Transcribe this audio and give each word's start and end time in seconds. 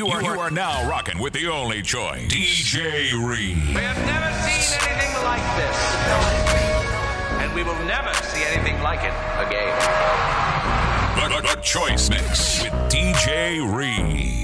You 0.00 0.06
are, 0.06 0.22
you 0.22 0.40
are 0.40 0.50
now 0.50 0.88
rocking 0.88 1.18
with 1.18 1.34
the 1.34 1.46
only 1.48 1.82
choice, 1.82 2.26
DJ 2.28 3.12
Reed. 3.12 3.58
We 3.68 3.82
have 3.82 3.98
never 4.06 4.32
seen 4.48 4.80
anything 4.88 5.12
like 5.24 5.44
this. 5.60 5.76
And 7.42 7.54
we 7.54 7.62
will 7.62 7.78
never 7.84 8.10
see 8.24 8.42
anything 8.42 8.80
like 8.80 9.00
it 9.00 9.12
again. 9.46 9.76
The, 11.16 11.42
the, 11.42 11.54
the 11.54 11.60
Choice 11.60 12.08
Mix 12.08 12.62
with 12.62 12.72
DJ 12.88 13.60
Reed. 13.60 14.40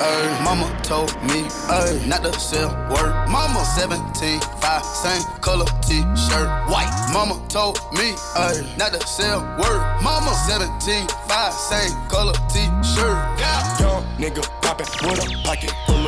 Ay, 0.00 0.42
mama 0.44 0.66
told 0.82 1.14
me 1.22 1.46
ay, 1.70 2.00
not 2.06 2.22
to 2.24 2.32
sell 2.38 2.70
word. 2.90 3.12
Mama 3.30 3.64
17, 3.76 4.40
5, 4.40 4.84
same 4.84 5.22
color 5.40 5.66
t-shirt, 5.82 6.48
white. 6.68 6.90
Mama 7.12 7.40
told 7.48 7.78
me 7.92 8.14
ay, 8.36 8.60
not 8.76 8.92
to 8.92 9.06
sell 9.06 9.40
word. 9.58 9.80
Mama 10.02 10.34
17, 10.46 11.06
5, 11.28 11.52
same 11.52 11.92
color 12.08 12.34
t-shirt. 12.52 13.16
Yeah. 13.38 13.80
Young 13.80 14.04
nigga 14.18 14.42
poppin' 14.62 14.86
with 15.08 15.24
a 15.24 15.42
pocket 15.42 15.72
full. 15.86 16.03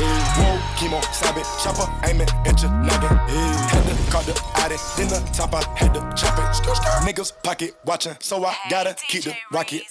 Whoa, 0.00 0.58
chemo, 0.76 1.02
sabit, 1.12 1.44
chopper, 1.62 1.88
aiming 2.08 2.28
at 2.46 2.62
your 2.62 2.70
noggin. 2.70 3.16
Yeah. 3.28 3.68
Had 3.68 3.84
to 3.84 4.10
call 4.10 4.22
the 4.22 4.40
addict, 4.56 4.82
then 4.96 5.08
the 5.08 5.20
top, 5.32 5.54
I 5.54 5.62
had 5.76 5.92
to 5.94 6.00
chop 6.16 6.38
it. 6.38 6.50
Niggas 7.06 7.32
pocket 7.42 7.74
watching, 7.84 8.16
so 8.20 8.44
I 8.44 8.56
gotta 8.70 8.94
keep 9.08 9.24
the 9.24 9.34
rocket. 9.52 9.82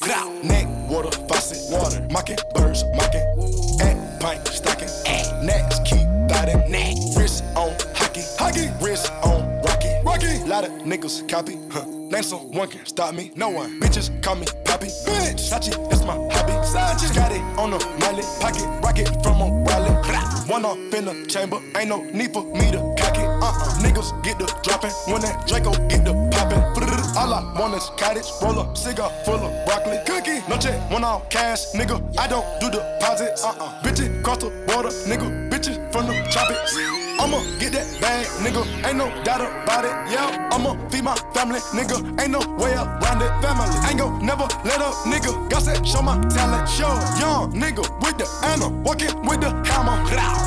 Neck, 0.43 0.67
water, 0.89 1.11
faucet, 1.27 1.57
water, 1.71 2.05
mocking, 2.11 2.37
birds, 2.55 2.83
mocking. 2.95 3.21
And 3.81 4.19
pint, 4.19 4.47
stocking. 4.47 4.89
Next, 5.45 5.85
keep 5.85 6.07
biting. 6.27 6.69
Neck, 6.71 6.95
wrist 7.15 7.43
on 7.55 7.75
hockey, 7.95 8.23
hockey, 8.37 8.69
wrist. 8.83 9.11
Lot 10.49 10.65
of 10.65 10.71
niggas 10.81 11.29
copy, 11.29 11.59
huh? 11.69 11.85
Name 11.85 12.23
someone 12.23 12.67
can 12.67 12.83
stop 12.83 13.13
me, 13.13 13.31
no 13.35 13.49
one. 13.49 13.79
Bitches 13.79 14.09
call 14.23 14.33
me 14.33 14.47
Poppy, 14.65 14.87
bitch. 14.87 15.37
Sachi, 15.37 15.69
that's 15.91 16.03
my 16.03 16.15
hobby. 16.33 16.53
Sachi, 16.65 17.13
got 17.13 17.31
it 17.31 17.41
on 17.59 17.69
the 17.69 17.77
mallet, 17.99 18.25
pocket 18.41 18.65
rocket 18.83 19.07
from 19.21 19.41
a 19.41 19.47
wallet. 19.47 20.49
One 20.49 20.65
off 20.65 20.77
in 20.95 21.05
the 21.05 21.27
chamber, 21.27 21.59
ain't 21.77 21.89
no 21.89 22.01
need 22.01 22.33
for 22.33 22.43
me 22.45 22.71
to 22.71 22.79
cock 22.97 23.15
it. 23.15 23.29
Uh-uh. 23.29 23.77
Niggas 23.83 24.23
get 24.23 24.39
the 24.39 24.47
dropping 24.63 24.89
when 25.13 25.21
that 25.21 25.45
Draco 25.45 25.69
get 25.87 26.03
the 26.03 26.13
popping. 26.33 26.63
All 27.15 27.31
I 27.31 27.43
want 27.59 27.75
is 27.75 27.87
cottage, 27.95 28.25
roll 28.41 28.59
up, 28.59 28.75
cigar 28.75 29.11
full 29.25 29.35
of 29.35 29.65
broccoli, 29.67 29.99
cookie. 30.07 30.41
No 30.49 30.57
check, 30.57 30.89
one 30.89 31.03
off 31.03 31.29
cash, 31.29 31.73
nigga. 31.75 32.01
I 32.17 32.27
don't 32.27 32.45
do 32.59 32.71
deposits. 32.71 33.43
Uh-uh. 33.43 33.83
Bitches 33.83 34.23
cross 34.23 34.39
the 34.39 34.49
border, 34.65 34.89
nigga. 35.05 35.48
Bitches 35.59 35.91
from 35.91 36.07
the 36.07 36.13
tropics. 36.31 36.73
I'ma 37.19 37.43
get 37.59 37.73
that 37.73 37.83
bag, 37.99 38.25
nigga. 38.39 38.63
Ain't 38.87 38.95
no 38.95 39.11
doubt 39.25 39.41
about 39.41 39.83
it. 39.83 39.91
Yeah, 40.09 40.47
I'ma 40.53 40.71
feed 40.87 41.03
my 41.03 41.15
family, 41.33 41.59
nigga. 41.75 41.99
Ain't 42.21 42.31
no 42.31 42.39
way 42.55 42.71
around 42.75 43.21
it. 43.21 43.27
Family 43.43 43.67
ain't 43.89 43.99
gon' 43.99 44.25
never 44.25 44.47
let 44.63 44.79
up, 44.79 44.93
nigga. 45.03 45.49
That 45.49 45.85
show 45.85 46.01
my 46.01 46.15
talent. 46.29 46.69
Show 46.69 46.87
young 47.19 47.51
nigga 47.51 47.83
with 47.99 48.17
the 48.17 48.27
Anna, 48.47 48.69
walking 48.87 49.11
with 49.27 49.41
the 49.41 49.51
hammer. 49.67 49.99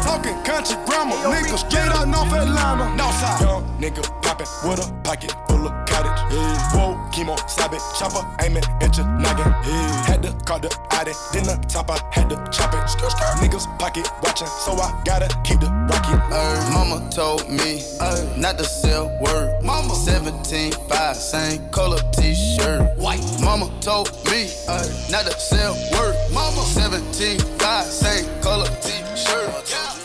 Talking 0.03 0.33
country 0.45 0.77
grammar, 0.87 1.17
nigga. 1.29 1.59
Straight 1.59 1.93
out 1.93 2.09
North 2.09 2.33
Atlanta. 2.33 2.85
Northside. 2.97 3.41
Young 3.43 3.65
nigga 3.79 4.03
popping 4.23 4.49
with 4.65 4.81
a 4.81 4.93
pocket 5.05 5.35
full 5.47 5.69
of 5.69 5.82
cottage. 5.93 6.21
Yeah. 6.33 6.73
Whoa, 6.73 6.97
chemo, 7.13 7.37
sabit, 7.49 7.83
chopper, 7.99 8.25
aiming 8.41 8.65
at 8.81 8.97
your 8.97 9.07
noggin. 9.07 9.53
Yeah. 9.69 10.07
Had 10.09 10.23
to 10.23 10.33
call 10.45 10.59
the 10.59 10.73
addict, 10.91 11.19
then 11.33 11.45
the 11.45 11.57
top, 11.69 11.91
I 11.91 12.01
had 12.11 12.31
to 12.31 12.37
chop 12.51 12.73
it. 12.73 12.83
Skr, 12.89 13.13
skr. 13.13 13.37
Niggas 13.45 13.67
pocket 13.79 14.09
watching, 14.23 14.49
so 14.65 14.73
I 14.73 14.89
gotta 15.05 15.29
keep 15.45 15.61
the 15.61 15.69
rocket. 15.91 16.21
Ay, 16.33 16.71
mama 16.73 17.09
told 17.11 17.49
me 17.49 17.85
ay, 18.01 18.35
not 18.37 18.59
to 18.59 18.65
sell 18.65 19.07
word. 19.21 19.63
Mama 19.63 19.95
17, 19.95 20.73
5, 20.73 21.17
same 21.17 21.69
color 21.71 22.01
t-shirt, 22.13 22.97
white. 22.97 23.23
Mama 23.41 23.71
told 23.81 24.09
me 24.27 24.49
ay, 24.69 24.89
not 25.11 25.27
to 25.27 25.39
sell 25.39 25.75
word. 25.93 26.17
Mama 26.33 26.63
17, 26.73 27.39
5, 27.39 27.85
same 27.85 28.27
color 28.41 28.69
t-shirt. 28.81 29.51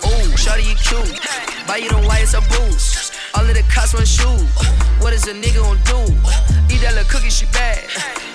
Ooh, 0.03 0.35
shawty 0.35 0.67
you 0.67 0.75
cute. 0.75 1.19
Buy 1.67 1.77
you 1.77 1.89
them 1.89 2.05
whites 2.05 2.33
or 2.35 2.41
boots. 2.41 3.16
All 3.37 3.45
of 3.45 3.53
the 3.53 3.61
cops 3.69 3.93
want 3.93 4.07
shoes. 4.07 4.49
What 4.97 5.13
is 5.13 5.27
a 5.27 5.33
nigga 5.33 5.61
gon' 5.61 5.77
do? 5.85 6.09
Eat 6.73 6.81
that 6.81 6.97
little 6.97 7.05
cookie, 7.05 7.29
she 7.29 7.45
bad. 7.53 7.85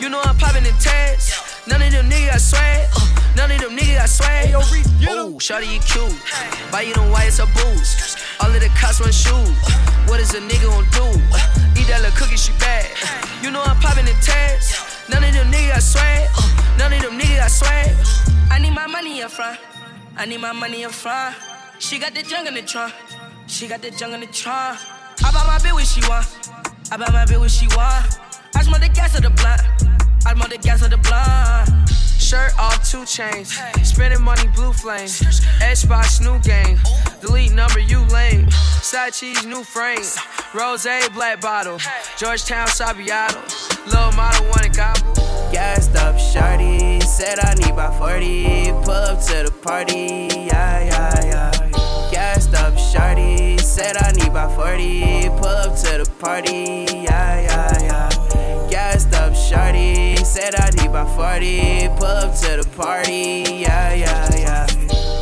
You 0.01 0.09
know 0.09 0.21
I'm 0.23 0.39
popping 0.39 0.65
in 0.65 0.75
tags. 0.79 1.35
None 1.67 1.83
of 1.83 1.91
them 1.91 2.09
niggas 2.09 2.31
got 2.31 2.41
swag. 2.41 2.87
None 3.35 3.51
of 3.51 3.59
them 3.59 3.77
niggas 3.77 3.99
got 3.99 4.09
swag. 4.09 4.55
Ooh, 4.55 5.43
shawty 5.43 5.67
you 5.75 5.83
cute. 5.83 6.15
Buy 6.71 6.83
you 6.83 6.95
them 6.95 7.11
whites 7.11 7.41
or 7.41 7.51
boots. 7.51 8.15
All 8.39 8.47
of 8.47 8.61
the 8.63 8.71
cops 8.79 9.01
want 9.01 9.13
shoes. 9.13 9.59
What 10.07 10.21
is 10.21 10.35
a 10.35 10.41
nigga 10.41 10.71
gon' 10.71 10.87
do? 10.95 11.19
Eat 11.75 11.91
that 11.91 11.99
little 11.99 12.15
cookie, 12.15 12.37
she 12.39 12.53
bad. 12.63 12.87
You 13.43 13.51
know 13.51 13.61
I'm 13.61 13.83
popping 13.83 14.07
in 14.07 14.15
tags. 14.23 14.79
None 15.11 15.25
of 15.25 15.35
them 15.35 15.51
niggas 15.51 15.75
got 15.75 15.83
swag. 15.83 16.31
None 16.79 16.93
of 16.95 17.03
them 17.03 17.19
niggas 17.19 17.43
got 17.43 17.51
swag. 17.51 17.91
I 18.53 18.61
need 18.61 18.71
my 18.73 18.87
money 18.87 19.21
up 19.21 19.33
front. 19.33 19.59
I 20.17 20.27
need 20.27 20.41
my 20.41 20.53
money 20.53 20.85
up 20.85 20.93
front. 20.93 21.35
She 21.81 21.99
got 21.99 22.15
the 22.15 22.23
junk 22.23 22.47
in 22.47 22.55
the 22.55 22.63
trunk. 22.63 22.95
She 23.49 23.67
got 23.67 23.83
the 23.83 23.91
junk 23.91 24.15
in 24.15 24.21
the 24.21 24.27
trunk. 24.29 24.79
I 25.25 25.31
buy 25.31 25.47
my 25.47 25.59
bitch 25.59 25.73
what 25.73 25.87
she 25.87 26.01
want. 26.09 26.27
I 26.91 26.97
buy 26.97 27.11
my 27.13 27.25
bitch 27.25 27.39
what 27.39 27.51
she 27.51 27.67
want. 27.69 28.19
I 28.57 28.63
smell 28.63 28.81
the 28.81 28.89
gas 28.89 29.17
of 29.17 29.23
the 29.23 29.31
blunt. 29.31 29.63
I 30.27 30.35
smell 30.35 30.49
the 30.49 30.59
gas 30.59 30.83
of 30.83 30.91
the 30.91 30.99
blunt. 30.99 31.89
Shirt 32.19 32.59
off, 32.59 32.89
two 32.89 33.05
chains. 33.05 33.59
Spending 33.83 34.23
money, 34.23 34.49
blue 34.55 34.73
flames. 34.73 35.21
Xbox, 35.61 36.21
new 36.21 36.39
game. 36.41 36.79
Delete 37.21 37.53
number, 37.53 37.79
you 37.81 38.01
lame. 38.07 38.51
Side 38.51 39.13
cheese, 39.13 39.45
new 39.45 39.63
frame. 39.63 39.99
Rose, 40.55 40.87
black 41.15 41.41
bottle. 41.41 41.79
Georgetown, 42.17 42.67
Sabiato. 42.69 43.41
Little 43.87 44.13
model, 44.13 44.47
wanna 44.47 44.71
gobble. 44.71 45.13
Gassed 45.53 45.95
up, 45.97 46.17
shawty. 46.17 47.03
Said 47.03 47.39
I 47.41 47.55
need 47.55 47.71
about 47.71 47.99
40. 47.99 48.73
Pull 48.85 48.91
up 48.91 49.21
to 49.27 49.45
the 49.45 49.55
party. 49.63 50.29
Yeah, 50.33 50.85
yeah, 50.85 51.25
yeah. 51.25 52.11
Gassed 52.11 52.55
up, 52.55 52.75
shawty. 52.75 53.62
Said 53.73 53.97
I 53.97 54.13
need 54.13 54.29
about 54.29 54.55
40. 54.55 55.31
Pull 55.41 55.47
up 55.47 55.75
to 55.77 56.05
the 56.05 56.11
party. 56.21 56.85
Yeah, 56.93 57.41
yeah, 57.41 57.83
yeah. 57.83 58.69
Gassed 58.69 59.15
up, 59.15 59.33
shawty. 59.33 60.19
Said 60.19 60.55
I 60.57 60.69
need 60.77 60.91
about 60.91 61.17
40. 61.17 61.89
Pull 61.97 62.05
up 62.05 62.35
to 62.41 62.61
the 62.61 62.69
party. 62.77 63.45
Yeah, 63.63 63.95
yeah, 63.95 64.37
yeah. 64.37 64.67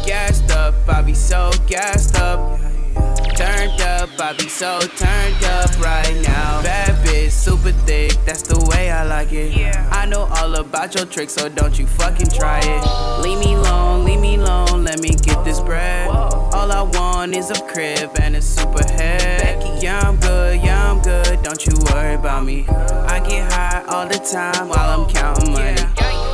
Gassed 0.05 0.51
up, 0.51 0.75
I 0.89 1.01
be 1.01 1.15
so 1.15 1.53
gassed 1.69 2.17
up. 2.17 2.59
Turned 3.37 3.81
up, 3.83 4.11
I 4.19 4.35
be 4.37 4.49
so 4.49 4.81
turned 4.81 5.45
up 5.45 5.71
right 5.79 6.21
now. 6.27 6.61
Bad 6.61 7.07
bitch, 7.07 7.31
super 7.31 7.71
thick, 7.87 8.19
that's 8.27 8.43
the 8.43 8.59
way 8.69 8.91
I 8.91 9.05
like 9.05 9.33
it. 9.33 9.77
I 9.93 10.07
know 10.07 10.23
all 10.23 10.57
about 10.57 10.97
your 10.97 11.07
tricks, 11.07 11.35
so 11.35 11.49
don't 11.49 11.79
you 11.79 11.87
fucking 11.87 12.31
try 12.31 12.59
it. 12.59 13.23
Leave 13.23 13.39
me 13.39 13.55
alone, 13.55 14.05
leave 14.05 14.21
me 14.21 14.35
alone, 14.35 14.83
let 14.83 15.01
me 15.01 15.11
get 15.11 15.45
this 15.45 15.61
bread. 15.61 16.30
All 16.61 16.71
I 16.71 16.83
want 16.83 17.35
is 17.35 17.51
a 17.51 17.59
crib 17.69 18.11
and 18.21 18.37
a 18.37 18.43
super 18.43 18.85
head. 18.93 19.83
Yeah, 19.83 19.99
I'm 20.01 20.21
good, 20.21 20.61
yeah, 20.63 20.91
I'm 20.91 21.01
good, 21.01 21.43
don't 21.43 21.65
you 21.67 21.73
worry 21.91 22.13
about 22.17 22.45
me. 22.45 22.67
I 22.69 23.19
get 23.27 23.51
high 23.51 23.83
all 23.89 24.07
the 24.07 24.19
time 24.19 24.69
while 24.69 25.01
I'm 25.01 25.09
counting 25.09 25.55
money. 25.55 25.81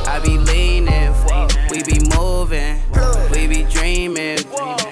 I 0.05 0.19
be 0.21 0.37
leaning, 0.37 1.13
we 1.71 1.81
be 1.81 2.01
moving, 2.13 2.77
we 3.31 3.47
be 3.47 3.63
dreaming, 3.71 4.39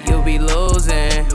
you 0.08 0.22
be 0.22 0.38
losing. 0.38 1.26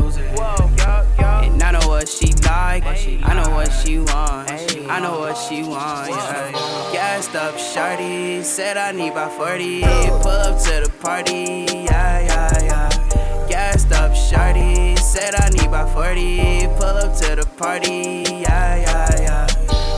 And 1.19 1.61
I 1.61 1.71
know 1.71 1.87
what 1.87 2.09
she 2.09 2.33
like, 2.49 2.83
I 2.83 3.33
know 3.35 3.51
what 3.51 3.69
she 3.69 3.99
want, 3.99 4.49
I 4.49 4.99
know 4.99 5.19
what 5.19 5.37
she 5.37 5.61
want, 5.61 6.09
yeah. 6.09 6.51
Gassed 6.91 7.35
up, 7.35 7.53
shawty, 7.53 8.43
said 8.43 8.77
I 8.77 8.93
need 8.93 9.11
about 9.11 9.33
40, 9.33 9.81
pull 9.81 10.31
up 10.31 10.59
to 10.63 10.81
the 10.85 10.91
party, 11.01 11.67
yeah, 11.69 12.19
yeah, 12.21 12.63
yeah. 12.63 12.90
Shawty, 14.31 14.97
said 14.97 15.35
I 15.35 15.49
need 15.49 15.67
about 15.67 15.93
40, 15.93 16.67
pull 16.79 16.85
up 16.85 17.13
to 17.17 17.35
the 17.35 17.45
party, 17.57 18.23
yeah, 18.31 18.77
yeah, 18.77 19.21
yeah. 19.21 19.47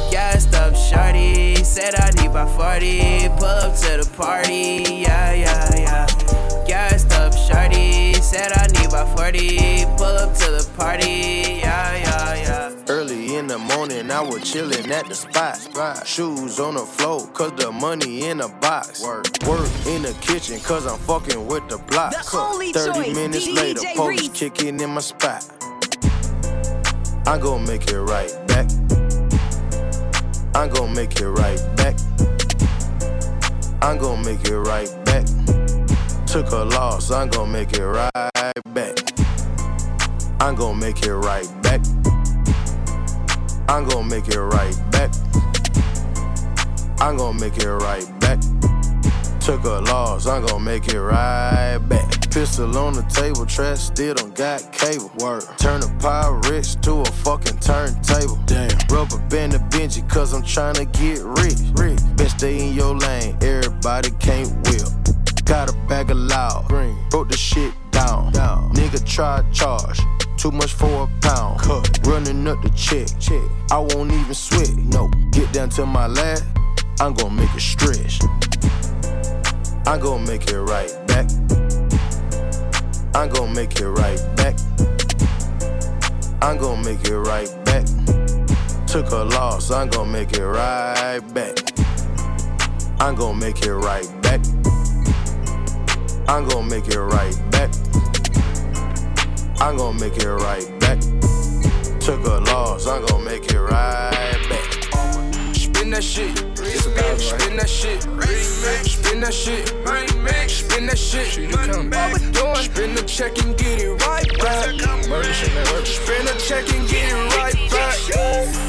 Gassed 0.10 0.56
up, 0.56 0.74
shawty, 0.74 1.64
said 1.64 1.94
I 1.94 2.10
need 2.18 2.32
about 2.32 2.50
40, 2.58 3.30
pull 3.38 3.46
up 3.46 3.76
to 3.76 4.02
the 4.02 4.12
party, 4.18 5.04
yeah, 5.04 5.34
yeah, 5.34 5.76
yeah. 5.76 6.08
Gassed 6.66 7.12
up, 7.14 7.34
shawty, 7.34 8.16
said 8.16 8.52
I 8.54 8.66
need 8.74 8.88
about 8.88 9.16
40, 9.16 9.86
pull 9.98 10.06
up 10.06 10.34
to 10.38 10.50
the 10.50 10.68
party, 10.78 11.60
yeah, 11.62 11.96
yeah, 11.98 12.34
yeah. 12.34 12.73
In 13.44 13.50
the 13.50 13.58
morning, 13.58 14.10
I 14.10 14.22
was 14.22 14.40
chillin' 14.40 14.90
at 14.90 15.06
the 15.10 15.14
spot. 15.14 16.08
Shoes 16.08 16.62
on 16.62 16.76
the 16.76 16.86
floor, 16.86 17.28
cause 17.28 17.52
the 17.58 17.74
money 17.74 18.24
in 18.24 18.38
the 18.38 18.48
box. 18.48 19.04
Work, 19.04 19.26
Work 19.46 19.68
in 19.86 20.04
the 20.04 20.16
kitchen, 20.22 20.62
cause 20.62 20.88
I'm 20.88 20.98
fucking 21.00 21.46
with 21.46 21.68
the 21.68 21.78
block. 21.78 22.12
The 22.12 22.38
only 22.38 22.72
30 22.72 23.04
choice, 23.04 23.14
minutes 23.14 23.46
DJ 23.46 23.56
later, 23.58 24.08
Reese. 24.08 24.30
kicking 24.30 24.80
in 24.80 24.92
my 24.92 25.02
spot. 25.02 25.46
I'm 27.28 27.42
gon' 27.42 27.66
make 27.68 27.92
it 27.92 28.00
right 28.00 28.32
back. 28.48 28.72
I'm 30.56 30.70
gon' 30.70 30.94
make 30.96 31.20
it 31.20 31.28
right 31.28 31.60
back. 31.76 31.96
I'm 33.82 33.98
gon' 33.98 34.24
make 34.24 34.46
it 34.46 34.58
right 34.58 34.90
back. 35.04 35.26
Took 36.28 36.50
a 36.52 36.64
loss, 36.64 37.12
I'm 37.12 37.28
gon' 37.28 37.52
make 37.52 37.74
it 37.74 37.84
right 37.84 38.54
back. 38.68 38.96
I'm 40.40 40.56
gon' 40.56 40.80
make 40.80 41.06
it 41.06 41.14
right 41.14 41.62
back. 41.62 41.82
I'm 43.68 43.88
gon' 43.88 44.08
make 44.08 44.28
it 44.28 44.40
right 44.40 44.76
back. 44.92 45.12
I'm 47.00 47.18
gon' 47.18 47.40
make 47.40 47.58
it 47.58 47.70
right 47.70 48.08
back. 48.20 48.40
Took 49.40 49.64
a 49.66 49.82
loss, 49.92 50.26
I'm 50.26 50.46
gon' 50.46 50.64
make 50.64 50.88
it 50.88 51.00
right 51.00 51.78
back. 51.78 52.30
Pistol 52.32 52.78
on 52.78 52.94
the 52.94 53.04
table, 53.04 53.46
trash 53.46 53.80
still 53.80 54.16
don't 54.16 54.36
got 54.36 54.72
cable. 54.72 55.12
Word. 55.20 55.44
Turn 55.58 55.82
a 55.84 56.00
power 56.00 56.40
rich 56.50 56.80
to 56.82 57.02
a 57.02 57.06
fucking 57.06 57.60
turntable. 57.60 58.40
Damn. 58.46 58.72
Rubber 58.90 59.20
band 59.30 59.54
the 59.54 59.60
Benji, 59.70 60.08
cause 60.10 60.34
I'm 60.34 60.44
tryna 60.44 60.92
get 60.94 61.24
rich. 61.24 61.60
rich. 61.76 62.00
Best 62.16 62.40
stay 62.40 62.68
in 62.68 62.74
your 62.74 62.96
lane, 62.96 63.38
everybody 63.42 64.12
can't 64.20 64.50
whip. 64.68 64.88
Got 65.46 65.70
a 65.70 65.74
bag 65.88 66.10
of 66.10 66.18
loud, 66.18 66.66
green. 66.68 66.98
Broke 67.10 67.30
the 67.30 67.38
shit 67.38 67.74
down. 67.92 68.32
down. 68.32 68.74
Nigga 68.74 69.06
try 69.06 69.44
charge. 69.52 70.00
Too 70.44 70.52
much 70.52 70.74
for 70.74 71.04
a 71.04 71.08
pound. 71.22 71.62
Cut. 71.62 72.00
Running 72.06 72.46
up 72.50 72.62
the 72.62 72.70
check. 72.72 73.08
check. 73.18 73.42
I 73.72 73.78
won't 73.78 74.12
even 74.12 74.34
sweat. 74.34 74.76
No. 74.76 75.08
Get 75.32 75.54
down 75.54 75.70
to 75.70 75.86
my 75.86 76.08
last. 76.08 76.44
I'm 77.00 77.14
gonna 77.14 77.34
make 77.34 77.56
it 77.56 77.62
stretch. 77.62 78.20
I'm 79.88 80.02
gonna 80.02 80.28
make 80.28 80.52
it 80.52 80.60
right 80.60 80.92
back. 81.08 81.30
I'm 83.16 83.30
gonna 83.30 83.54
make 83.54 83.80
it 83.80 83.88
right 83.88 84.20
back. 84.36 84.60
I'm 86.42 86.58
gonna 86.58 86.84
make 86.84 87.08
it 87.08 87.18
right 87.18 87.48
back. 87.64 87.86
Took 88.86 89.12
a 89.12 89.24
loss, 89.24 89.72
I'm 89.72 89.88
gonna 89.88 90.12
make 90.12 90.34
it 90.34 90.46
right 90.46 91.22
back. 91.34 91.56
I'm 93.00 93.16
gonna 93.16 93.40
make 93.40 93.66
it 93.66 93.74
right 93.74 94.12
back. 94.22 94.42
I'm 96.28 96.46
gonna 96.50 96.68
make 96.68 96.90
it 96.90 97.00
right 97.00 97.34
back. 97.50 97.93
I'm 99.64 99.78
gonna 99.78 99.98
make 99.98 100.18
it 100.18 100.28
right 100.28 100.68
back. 100.82 101.00
Took 102.02 102.26
a 102.26 102.44
loss, 102.52 102.86
I'm 102.86 103.06
gonna 103.06 103.24
make 103.24 103.46
it 103.46 103.58
right 103.58 104.38
back. 104.50 105.56
Spin 105.56 105.90
that 105.92 106.04
shit 106.04 106.38
Spin 106.84 107.56
that 107.58 107.70
shit, 107.72 108.02
spin 108.92 109.22
that 109.22 109.34
shit, 109.34 109.68
spin 110.50 110.88
that 110.88 110.98
shit. 110.98 111.38
Spin 112.60 112.96
the 112.96 113.04
check 113.08 113.38
and 113.42 113.58
get 113.58 113.80
it 113.80 113.90
right 114.06 114.28
back. 114.40 114.66
Spin 115.86 116.26
the 116.26 116.34
check 116.38 116.68
and 116.74 116.90
get 116.90 117.10
it 117.10 117.38
right 117.38 117.56
back. 117.72 117.94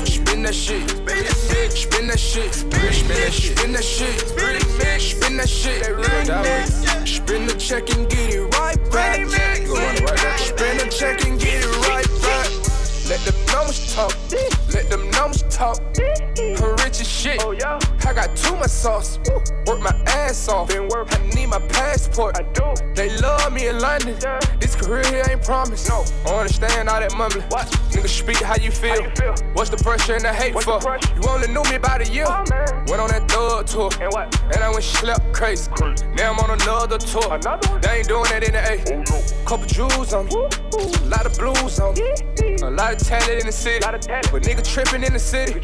Spin 0.06 0.42
that 0.44 0.54
shit, 0.54 0.88
spin 0.90 1.06
that 1.06 1.34
shit, 1.34 1.72
spin 1.72 2.06
that 2.06 2.18
shit, 2.18 2.54
spin 2.54 3.72
that 3.72 3.82
shit, 3.82 4.20
spin 5.00 5.36
that 5.38 5.48
shit. 5.48 7.08
Spin 7.08 7.46
the 7.46 7.54
check 7.58 7.90
and 7.96 8.08
get 8.08 8.30
it 8.30 8.42
right 8.58 8.78
back. 8.92 9.53
Spin 9.74 10.78
the 10.78 10.88
check 10.90 11.24
and 11.26 11.38
get 11.40 11.64
it 11.64 11.88
right 11.88 12.06
back. 12.22 12.48
Let 13.08 13.20
the 13.26 13.34
numbers 13.52 13.94
talk. 13.94 14.14
Let 14.72 14.88
them 14.88 15.10
numbers 15.10 15.42
talk. 15.50 15.80
I'm 16.38 16.76
rich 16.76 17.00
as 17.00 17.08
shit. 17.08 17.42
Oh, 17.44 17.52
yeah. 17.52 17.78
I 18.06 18.12
got 18.12 18.36
too 18.36 18.54
much 18.56 18.70
sauce. 18.70 19.18
Work 19.66 19.80
my 19.80 19.94
ass 20.06 20.48
off. 20.48 20.68
Been 20.68 20.88
work. 20.88 21.08
I 21.10 21.26
need 21.34 21.46
my 21.46 21.58
passport. 21.68 22.36
I 22.38 22.42
do. 22.52 22.74
They 22.94 23.16
love 23.18 23.52
me 23.52 23.68
in 23.68 23.78
London. 23.78 24.16
Yeah. 24.22 24.38
This 24.60 24.76
career 24.76 25.04
here 25.06 25.24
ain't 25.28 25.42
promised. 25.42 25.88
No. 25.88 26.04
I 26.26 26.36
understand 26.36 26.88
all 26.88 27.00
that 27.00 27.16
mumbling. 27.16 27.44
What? 27.48 27.66
Nigga, 27.90 28.08
speak 28.08 28.36
how 28.38 28.56
you 28.56 28.70
feel. 28.70 29.02
How 29.02 29.08
you 29.08 29.10
feel? 29.16 29.34
What's 29.54 29.70
the 29.70 29.78
pressure 29.78 30.14
and 30.14 30.24
the 30.24 30.32
hate 30.32 30.54
What's 30.54 30.66
for? 30.66 30.80
You 31.16 31.28
only 31.28 31.48
knew 31.48 31.62
me 31.64 31.76
about 31.76 32.06
a 32.06 32.12
year. 32.12 32.26
Oh, 32.28 32.44
went 32.88 33.00
on 33.00 33.08
that 33.08 33.24
thug 33.28 33.66
tour. 33.66 33.90
And 34.00 34.12
what? 34.12 34.38
And 34.54 34.62
I 34.62 34.70
went 34.70 34.84
slept 34.84 35.32
crazy. 35.32 35.70
crazy. 35.70 36.06
Now 36.14 36.32
I'm 36.32 36.38
on 36.40 36.50
another 36.60 36.98
tour. 36.98 37.32
Another 37.32 37.68
one? 37.70 37.80
They 37.80 37.98
ain't 37.98 38.08
doing 38.08 38.24
that 38.24 38.44
in 38.44 38.52
the 38.52 38.60
A. 38.60 38.74
Oh, 38.92 39.02
no. 39.08 39.44
Couple 39.46 39.66
jewels 39.66 40.12
on 40.12 40.26
me. 40.26 40.32
A 40.34 41.06
lot 41.06 41.26
of 41.26 41.36
blues 41.38 41.80
on 41.80 41.94
me. 41.94 42.12
A 42.62 42.70
lot 42.70 42.92
of 42.94 42.98
talent 42.98 43.40
in 43.40 43.46
the 43.46 43.52
city. 43.52 43.80
But 43.84 44.42
nigga 44.42 44.62
tripping 44.62 45.02
in 45.02 45.12
the 45.12 45.18
city. 45.18 45.54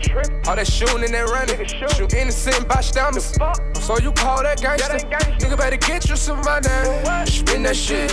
All 0.47 0.57
that 0.57 0.67
shooting 0.67 1.05
and 1.05 1.15
that 1.15 1.29
running. 1.29 1.67
Shoot 1.67 2.11
innocent 2.31 2.69
bystanders. 2.69 3.35
So 3.81 3.99
you 3.99 4.13
call 4.13 4.43
that 4.45 4.61
gangster? 4.63 4.99
Nigga 5.39 5.57
better 5.57 5.77
get 5.77 6.09
you 6.09 6.15
some 6.15 6.41
money. 6.43 6.69
Spin 7.27 7.65
that 7.65 7.75
shit. 7.75 8.11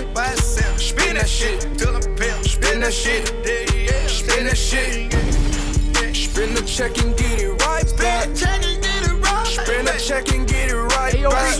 Spin 0.80 1.14
that 1.16 1.30
shit. 1.30 1.62
Spin 1.62 2.80
that 2.80 2.94
shit. 2.94 3.28
Spin 4.10 4.46
that 4.48 4.58
shit. 4.58 5.14
Spin 6.16 6.54
the 6.56 6.62
check 6.66 6.98
and 6.98 7.16
get 7.16 7.42
it 7.42 7.62
right 7.62 7.86
back. 7.98 8.36
Spin 9.46 9.86
the 9.86 9.94
check 10.00 10.32
and 10.34 10.48
get 10.48 10.72
it 10.72 10.76
right 10.76 11.14
back. 11.30 11.54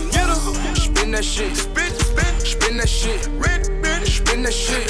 Spin 0.74 1.12
that 1.12 1.24
shit. 1.24 1.56
Spin, 1.56 1.92
spin, 1.94 2.40
spin 2.40 2.76
that 2.78 2.88
shit. 2.88 3.22
Spin 3.22 4.42
that 4.42 4.52
shit. 4.52 4.88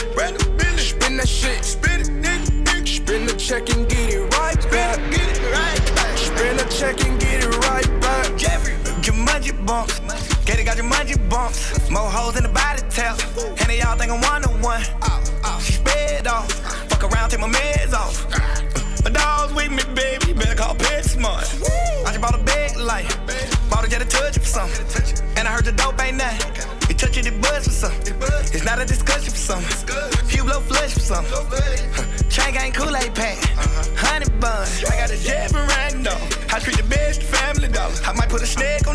Spin 0.78 1.16
that 1.18 1.28
shit. 1.28 1.64
Spin 1.64 2.00
it. 2.00 2.88
Spin 2.88 3.26
the 3.26 3.34
check 3.34 3.68
and 3.76 3.86
get 3.88 4.14
it 4.14 4.20
right 4.38 4.70
back. 4.70 4.96
Get 5.10 5.36
it 5.36 5.52
right 5.52 5.94
back. 5.94 6.16
Spin 6.16 6.56
the 6.56 6.64
check 6.64 7.04
and 7.04 7.18
get 7.20 7.22
it 7.22 7.22
right 7.22 7.27
bumps. 9.68 10.00
It, 10.48 10.64
got 10.64 10.76
your 10.76 10.86
money 10.86 11.14
bumps. 11.28 11.90
More 11.90 12.10
holes 12.10 12.36
in 12.38 12.42
the 12.42 12.48
body 12.48 12.80
tap. 12.88 13.20
And 13.60 13.68
they 13.68 13.82
all 13.82 13.96
think 13.96 14.10
I'm 14.10 14.20
one 14.22 14.42
on 14.48 14.62
one. 14.62 14.82
She 15.60 15.74
sped 15.74 16.26
off. 16.26 16.50
Fuck 16.88 17.04
around, 17.04 17.28
take 17.28 17.40
my 17.40 17.48
meds 17.48 17.92
off. 17.92 18.14
My 19.04 19.10
dog's 19.10 19.52
with 19.52 19.70
me, 19.70 19.84
baby. 19.94 20.32
Better 20.32 20.54
call 20.54 20.74
PetSmart. 20.74 21.44
I 22.06 22.08
just 22.12 22.20
bought 22.20 22.34
a 22.34 22.42
big 22.42 22.76
light. 22.78 23.08
Bought 23.68 23.84
a 23.86 23.90
jet 23.90 24.00
to 24.00 24.08
touch 24.08 24.38
for 24.38 24.50
something. 24.58 24.86
And 25.36 25.46
I 25.46 25.52
heard 25.52 25.66
the 25.66 25.72
dope 25.72 26.00
ain't 26.02 26.18
that. 26.18 26.38
You 26.88 26.94
touching 26.94 27.24
the 27.24 27.32
buzz 27.42 27.64
for 27.64 27.76
something. 27.84 28.14
It's 28.54 28.64
not 28.64 28.80
a 28.80 28.86
discussion 28.86 29.30
for 29.30 29.44
something. 29.50 30.26
Few 30.28 30.44
blow 30.44 30.60
flush 30.60 30.94
for 30.94 31.00
something. 31.00 32.28
Chain 32.30 32.54
gang 32.54 32.72
Kool-Aid 32.72 33.14
pack. 33.14 33.36
Honey 33.96 34.30
bun. 34.40 34.66
I 34.90 34.96
got 34.96 35.10
a 35.10 35.18
jet 35.22 35.50
from 35.50 35.68
random. 35.68 36.18
I 36.48 36.58
treat 36.58 36.78
the 36.78 36.88
best 36.88 37.22
family 37.22 37.68
dollar. 37.68 37.94
I 38.06 38.12
might 38.12 38.30
put 38.30 38.42
a 38.42 38.46
snake 38.46 38.87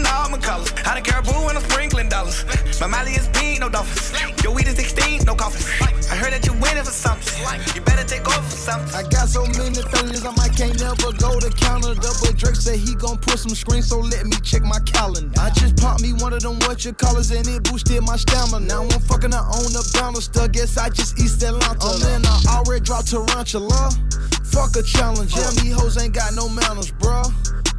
I 0.54 0.94
don't 0.94 1.04
care 1.04 1.22
boo 1.22 1.46
when 1.46 1.58
I'm 1.58 1.64
sprinkling 1.64 2.10
dollars. 2.10 2.46
My 2.80 2.86
Molly 2.86 3.14
is 3.14 3.28
pink, 3.34 3.60
no 3.62 3.70
dolphins. 3.70 4.14
Your 4.44 4.54
weed 4.54 4.68
is 4.68 4.78
extinct, 4.78 5.26
no 5.26 5.34
coffins. 5.34 5.66
I 6.12 6.16
heard 6.16 6.34
that 6.34 6.46
you 6.46 6.54
winning 6.54 6.84
for 6.84 6.94
something. 6.94 7.34
You 7.74 7.82
better 7.82 8.06
take 8.06 8.28
off 8.28 8.46
for 8.46 8.58
something. 8.58 8.94
I 8.94 9.02
got 9.10 9.30
so 9.30 9.42
many 9.58 9.82
things 9.82 10.26
I 10.26 10.32
might 10.38 10.54
can't 10.54 10.78
never 10.80 11.10
go 11.18 11.40
to 11.40 11.50
Canada. 11.58 12.06
But 12.22 12.38
Drake 12.38 12.56
said 12.56 12.78
he 12.78 12.94
gon' 12.94 13.18
put 13.18 13.40
some 13.40 13.56
screens, 13.56 13.90
so 13.90 13.98
let 13.98 14.26
me 14.26 14.38
check 14.44 14.62
my 14.62 14.80
calendar. 14.86 15.34
I 15.42 15.50
just 15.50 15.78
popped 15.78 16.02
me 16.02 16.14
one 16.14 16.34
of 16.34 16.42
them 16.42 16.60
what 16.70 16.86
you 16.86 16.94
callers 16.94 17.32
and 17.32 17.48
it 17.48 17.64
boosted 17.64 18.04
my 18.04 18.18
stamina. 18.18 18.66
Now 18.66 18.84
I'm 18.84 19.02
fucking 19.10 19.32
her 19.32 19.42
on 19.42 19.74
the 19.74 19.82
Bannister. 19.98 20.48
Guess 20.48 20.78
I 20.78 20.90
just 20.90 21.18
East 21.18 21.42
Atlanta. 21.42 21.78
Oh 21.82 21.98
man, 22.06 22.22
I 22.26 22.62
already 22.62 22.86
dropped 22.86 23.10
Tarantula. 23.10 23.90
Fuck 24.54 24.76
a 24.78 24.84
challenge. 24.84 25.34
Damn, 25.34 25.56
these 25.56 25.74
hoes 25.74 25.98
ain't 25.98 26.14
got 26.14 26.36
no 26.36 26.48
manners, 26.48 26.92
bruh. 27.02 27.26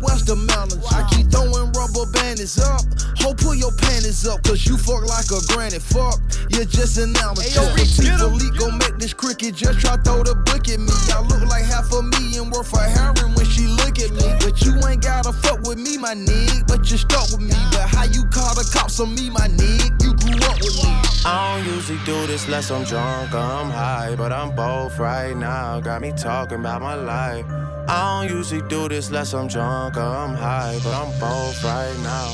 What's 0.02 0.26
the 0.26 0.34
manners? 0.34 0.82
I 0.90 1.06
keep 1.14 1.30
throwing 1.30 1.70
rubber 1.70 2.10
bandits 2.10 2.58
up. 2.58 2.82
Ho, 3.22 3.32
pull 3.32 3.54
your 3.54 3.70
panties 3.78 4.26
up, 4.26 4.42
cause 4.42 4.66
you 4.66 4.76
fuck 4.76 5.06
like 5.06 5.30
a 5.30 5.38
granny. 5.54 5.78
Fuck, 5.78 6.18
you're 6.50 6.66
just 6.66 6.98
an 6.98 7.14
amateur. 7.22 7.62
Tiffany 7.78 8.50
gon' 8.58 8.76
make 8.78 8.98
this 8.98 9.14
cricket, 9.14 9.54
just 9.54 9.78
try 9.78 9.94
throw 10.02 10.26
the 10.26 10.34
book 10.34 10.66
at 10.66 10.82
me. 10.82 10.90
I 11.14 11.22
look 11.22 11.46
like 11.46 11.62
half 11.62 11.86
a 11.94 12.02
million 12.02 12.50
worth 12.50 12.74
of 12.74 12.82
heroin 12.90 13.38
when 13.38 13.43
she 13.54 13.66
look 13.66 13.98
at 14.02 14.10
me. 14.10 14.26
But 14.40 14.60
you 14.62 14.74
ain't 14.88 15.02
gotta 15.02 15.32
fuck 15.32 15.62
with 15.62 15.78
me, 15.78 15.96
my 15.96 16.14
nigga. 16.14 16.66
But 16.66 16.90
you 16.90 16.98
stuck 16.98 17.30
with 17.30 17.40
me. 17.40 17.54
But 17.70 17.86
how 17.94 18.04
you 18.04 18.24
call 18.26 18.54
the 18.54 18.68
cops 18.74 18.98
on 19.00 19.14
me, 19.14 19.30
my 19.30 19.46
nigga? 19.46 19.86
You 20.02 20.12
grew 20.18 20.38
up 20.50 20.58
with 20.60 20.76
me. 20.82 20.90
I 21.24 21.56
don't 21.56 21.74
usually 21.74 21.98
do 22.04 22.26
this 22.26 22.44
unless 22.46 22.70
I'm 22.70 22.84
drunk 22.84 23.32
or 23.32 23.38
I'm 23.38 23.70
high, 23.70 24.14
but 24.16 24.32
I'm 24.32 24.54
both 24.54 24.98
right 24.98 25.36
now. 25.36 25.80
Got 25.80 26.02
me 26.02 26.12
talking 26.12 26.58
about 26.58 26.82
my 26.82 26.94
life. 26.94 27.46
I 27.88 28.26
don't 28.28 28.36
usually 28.36 28.66
do 28.68 28.88
this 28.88 29.08
unless 29.08 29.32
I'm 29.34 29.46
drunk 29.46 29.96
or 29.96 30.00
I'm 30.00 30.34
high, 30.34 30.78
but 30.82 30.92
I'm 30.92 31.10
both 31.20 31.62
right 31.64 31.96
now. 32.02 32.32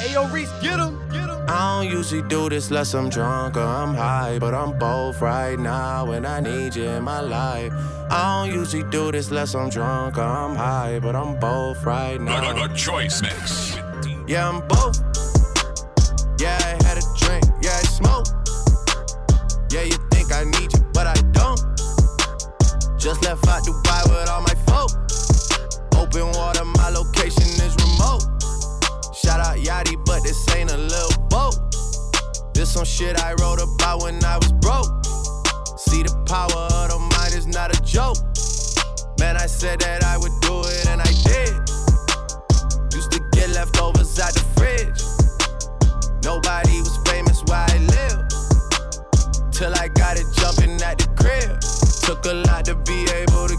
Hey 0.00 0.12
yo, 0.14 0.26
Reese, 0.28 0.50
get 0.62 0.78
him, 0.80 0.98
get 1.10 1.28
him. 1.28 1.44
I 1.46 1.82
don't 1.82 1.92
usually 1.94 2.22
do 2.22 2.48
this 2.48 2.68
unless 2.70 2.94
I'm 2.94 3.10
drunk 3.10 3.56
or 3.58 3.60
I'm 3.60 3.94
high, 3.94 4.38
but 4.38 4.54
I'm 4.54 4.78
both 4.78 5.20
right 5.20 5.58
now, 5.58 6.10
and 6.12 6.26
I 6.26 6.40
need 6.40 6.74
you 6.74 6.84
in 6.84 7.04
my 7.04 7.20
life. 7.20 7.70
I 8.10 8.46
don't 8.46 8.54
usually 8.58 8.84
do 8.90 9.12
this 9.12 9.28
unless 9.28 9.54
I'm 9.54 9.68
drunk 9.68 10.16
or 10.16 10.22
I'm 10.22 10.56
high, 10.56 11.00
but 11.00 11.14
I'm 11.14 11.38
both 11.38 11.84
right 11.84 12.16
The, 12.18 12.24
now. 12.24 12.52
the, 12.54 12.68
the 12.68 12.74
choice 12.74 13.20
mix. 13.20 13.76
Yeah, 14.26 14.48
I'm 14.48 14.66
both. 14.68 14.96
Yeah, 16.40 16.56
I 16.62 16.82
had 16.86 16.96
a 16.96 17.04
drink. 17.18 17.44
Yeah, 17.60 17.76
I 17.76 17.82
smoke. 17.82 18.26
Yeah, 19.70 19.82
you 19.82 19.98
think 20.10 20.32
I 20.32 20.44
need 20.44 20.72
you, 20.72 20.80
but 20.94 21.06
I 21.06 21.14
don't. 21.32 21.60
Just 22.98 23.22
left 23.24 23.46
out 23.48 23.62
Dubai 23.64 24.02
with 24.08 24.30
all 24.30 24.40
my 24.40 24.56
folk. 24.64 24.90
Open 26.00 26.26
water, 26.38 26.64
my 26.64 26.88
location 26.88 27.42
is 27.42 27.58
remote. 27.58 27.59
Shout 29.50 29.58
out 29.58 29.84
Yachty, 29.84 30.04
but 30.06 30.22
this 30.22 30.48
ain't 30.54 30.70
a 30.70 30.76
little 30.76 31.22
boat. 31.28 31.56
This 32.54 32.74
some 32.74 32.84
shit 32.84 33.20
I 33.20 33.32
wrote 33.40 33.58
about 33.60 34.02
when 34.02 34.22
I 34.24 34.36
was 34.36 34.52
broke. 34.52 35.04
See 35.76 36.04
the 36.04 36.14
power 36.24 36.68
of 36.70 36.90
the 36.90 36.98
mind 37.18 37.34
is 37.34 37.48
not 37.48 37.74
a 37.74 37.82
joke. 37.82 38.18
Man, 39.18 39.36
I 39.36 39.46
said 39.46 39.80
that 39.80 40.04
I 40.04 40.18
would 40.18 40.30
do 40.40 40.60
it 40.60 40.86
and 40.86 41.00
I 41.02 41.10
did. 41.26 41.50
Used 42.94 43.10
to 43.10 43.20
get 43.32 43.50
leftovers 43.50 44.20
out 44.20 44.34
the 44.34 44.44
fridge. 44.54 45.02
Nobody 46.22 46.78
was 46.78 46.96
famous 47.10 47.42
where 47.48 47.66
I 47.66 47.78
live. 47.90 48.30
Till 49.50 49.74
I 49.74 49.88
got 49.88 50.16
it 50.16 50.26
jumping 50.38 50.80
at 50.82 50.98
the 50.98 51.08
crib. 51.18 51.58
Took 52.06 52.24
a 52.26 52.34
lot 52.46 52.66
to 52.66 52.76
be 52.86 53.02
able 53.10 53.48
to 53.48 53.58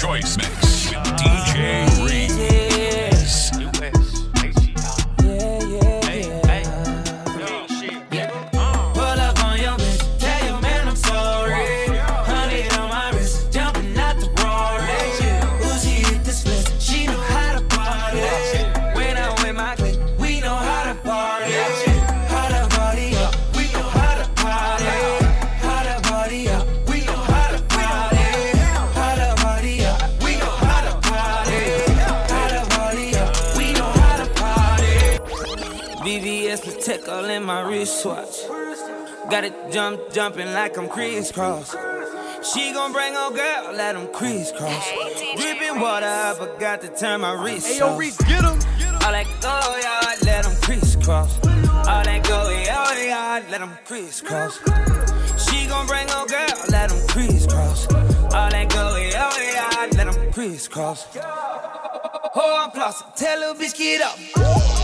Choice 0.00 0.38
Mix 0.38 0.88
with 0.88 0.96
DJ 1.18 1.89
in 37.80 37.86
my 37.86 38.24
wristwatch. 38.24 38.46
Got 39.30 39.44
it 39.44 39.72
jump, 39.72 40.12
jumping 40.12 40.52
like 40.52 40.76
I'm 40.76 40.88
Kris 40.88 41.32
Kross. 41.32 41.74
She 42.42 42.72
gon' 42.72 42.92
bring 42.92 43.14
her 43.14 43.30
girl, 43.30 43.74
let 43.74 43.94
them 43.94 44.08
crisscross. 44.12 44.90
Dripping 45.36 45.78
water, 45.80 46.06
I 46.06 46.34
forgot 46.36 46.80
to 46.82 46.88
turn 46.88 47.20
my 47.20 47.32
wrist 47.32 47.66
Hey, 47.66 47.78
yo, 47.78 47.88
off. 47.88 47.98
Reese, 47.98 48.16
get 48.18 48.42
him. 48.42 48.58
All 49.02 49.12
that 49.12 49.26
go 49.40 49.76
yard, 49.82 50.22
let 50.24 50.44
them 50.44 50.56
crisscross. 50.62 51.38
All 51.46 52.04
that 52.04 52.24
go 52.26 52.50
yard, 52.50 53.44
let 53.50 53.60
them 53.60 53.78
crisscross. 53.84 54.58
She 55.46 55.66
gon' 55.66 55.86
bring 55.86 56.08
her 56.08 56.26
girl, 56.26 56.64
let 56.70 56.88
them 56.88 57.06
crisscross. 57.08 57.86
All 57.92 58.50
that 58.50 58.68
go 58.70 58.96
yard, 58.96 59.94
let 59.96 60.12
them 60.12 60.32
crisscross. 60.32 61.06
Oh, 61.16 62.64
I'm 62.64 62.70
flossing, 62.70 63.14
tell 63.16 63.38
little 63.38 63.54
bitch 63.54 63.76
get 63.76 64.00
up. 64.02 64.79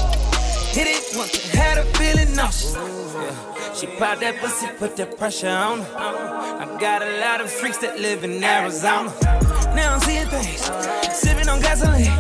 Hit 0.77 0.89
it 0.89 1.17
once, 1.17 1.35
had 1.53 1.79
her 1.79 1.85
feeling 1.95 2.37
nauseous. 2.37 2.75
Yeah. 2.75 3.73
She 3.73 3.87
popped 3.87 4.21
that 4.21 4.37
pussy, 4.41 4.67
put 4.77 4.95
that 4.99 5.17
pressure 5.17 5.49
on 5.49 5.81
her. 5.81 5.97
I 5.97 6.77
got 6.79 7.01
a 7.01 7.19
lot 7.19 7.41
of 7.41 7.51
freaks 7.51 7.79
that 7.79 7.99
live 7.99 8.25
in 8.25 8.45
Arizona. 8.45 9.11
Now 9.75 9.95
I'm 9.95 10.01
seeing 10.01 10.27
things, 10.27 10.61
sipping 11.17 11.49
on 11.49 11.63
gasoline, 11.63 12.13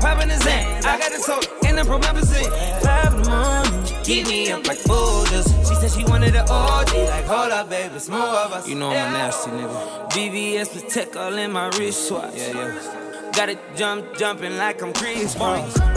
popping 0.00 0.28
the 0.28 0.38
Zan. 0.38 0.82
I 0.86 0.98
got 0.98 1.12
the 1.12 1.18
soda 1.18 1.46
in 1.68 1.76
the 1.76 1.82
promethazine. 1.82 2.50
Five 2.80 3.12
in 3.12 3.22
the 3.24 3.28
morning, 3.28 4.04
keep 4.04 4.26
me 4.26 4.50
up 4.50 4.66
like 4.66 4.82
boulders. 4.84 5.48
She 5.68 5.74
said 5.74 5.90
she 5.90 6.04
wanted 6.06 6.34
an 6.34 6.48
OG, 6.48 6.94
like 6.94 7.26
hold 7.26 7.52
up, 7.52 7.68
baby, 7.68 7.94
it's 7.94 8.08
more 8.08 8.20
of 8.20 8.54
us. 8.54 8.66
You 8.66 8.76
know 8.76 8.88
I'm 8.88 9.14
a 9.14 9.18
nasty 9.18 9.50
nigga. 9.50 10.10
VVS 10.12 10.68
Patek 10.72 11.14
all 11.16 11.36
in 11.36 11.52
my 11.52 11.68
wristwatch. 11.76 12.36
Yeah, 12.36 12.54
yeah. 12.54 13.32
Got 13.36 13.50
it 13.50 13.58
jump, 13.76 14.16
jumping 14.16 14.56
like 14.56 14.80
I'm 14.80 14.94
Kris 14.94 15.34
Kross. 15.34 15.91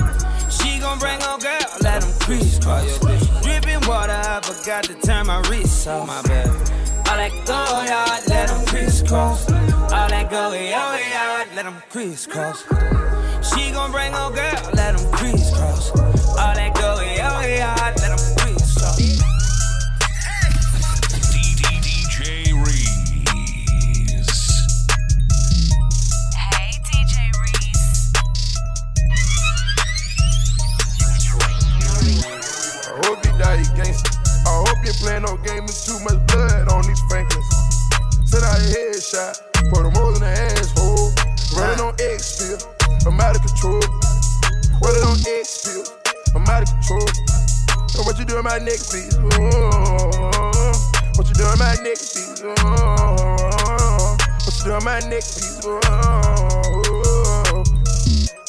Gon' 0.85 0.99
bring 0.99 1.19
her 1.19 1.37
girl, 1.39 1.67
let 1.81 2.01
them 2.01 2.13
crisscross. 2.19 2.99
Dripping 3.41 3.87
water, 3.87 4.13
I 4.13 4.39
forgot 4.43 4.83
to 4.83 4.93
turn 5.01 5.25
my 5.25 5.39
wrist 5.49 5.87
off. 5.87 6.05
My 6.05 6.21
bad. 6.21 6.47
All 7.09 7.17
that 7.17 7.31
go 7.47 7.57
yard, 7.89 8.21
let 8.27 8.49
them 8.49 8.65
crisscross. 8.67 9.49
All 9.51 10.09
that 10.09 10.29
go 10.29 10.53
yard, 10.53 11.47
let 11.55 11.65
them 11.65 11.81
crisscross. 11.89 12.61
She 13.49 13.71
gon' 13.71 13.91
bring 13.91 14.13
her 14.13 14.29
girl, 14.29 14.71
let 14.75 14.95
them 14.95 15.11
crisscross. 15.11 15.89
All 15.89 16.53
that 16.53 16.75
go 16.75 17.01
yard, 17.01 17.97
let 17.97 18.09
them 18.09 18.19
crisscross. 18.19 18.44
You 34.85 34.93
playing 35.01 35.23
no 35.23 35.35
game 35.37 35.65
with 35.65 35.83
too 35.83 35.97
much 36.05 36.21
blood 36.29 36.69
on 36.69 36.85
these 36.85 37.01
Franklins. 37.09 37.49
Send 38.29 38.45
out 38.45 38.53
a 38.53 38.69
headshot, 38.69 39.33
put 39.73 39.81
them 39.81 39.91
holes 39.97 40.17
in 40.17 40.21
the 40.21 40.29
asshole. 40.29 41.09
Running 41.57 41.81
on 41.81 41.93
X 41.97 42.37
spill, 42.37 42.61
I'm 43.07 43.19
out 43.19 43.35
of 43.35 43.41
control. 43.41 43.81
Running 44.85 45.01
on 45.09 45.17
X 45.25 45.49
spill, 45.49 45.89
I'm 46.35 46.45
out 46.45 46.61
of 46.61 46.69
control. 46.69 47.01
And 47.97 48.05
what 48.05 48.19
you 48.19 48.25
doing 48.25 48.43
my 48.43 48.59
neck 48.59 48.77
piece? 48.77 49.17
Oh, 49.17 50.69
what 51.17 51.27
you 51.29 51.33
doing 51.33 51.57
my 51.57 51.73
neck 51.81 51.97
piece? 51.97 52.45
Oh, 52.45 54.17
what 54.45 54.53
you 54.53 54.65
doing 54.69 54.83
my 54.85 54.99
neck 55.09 55.25
piece? 55.25 55.65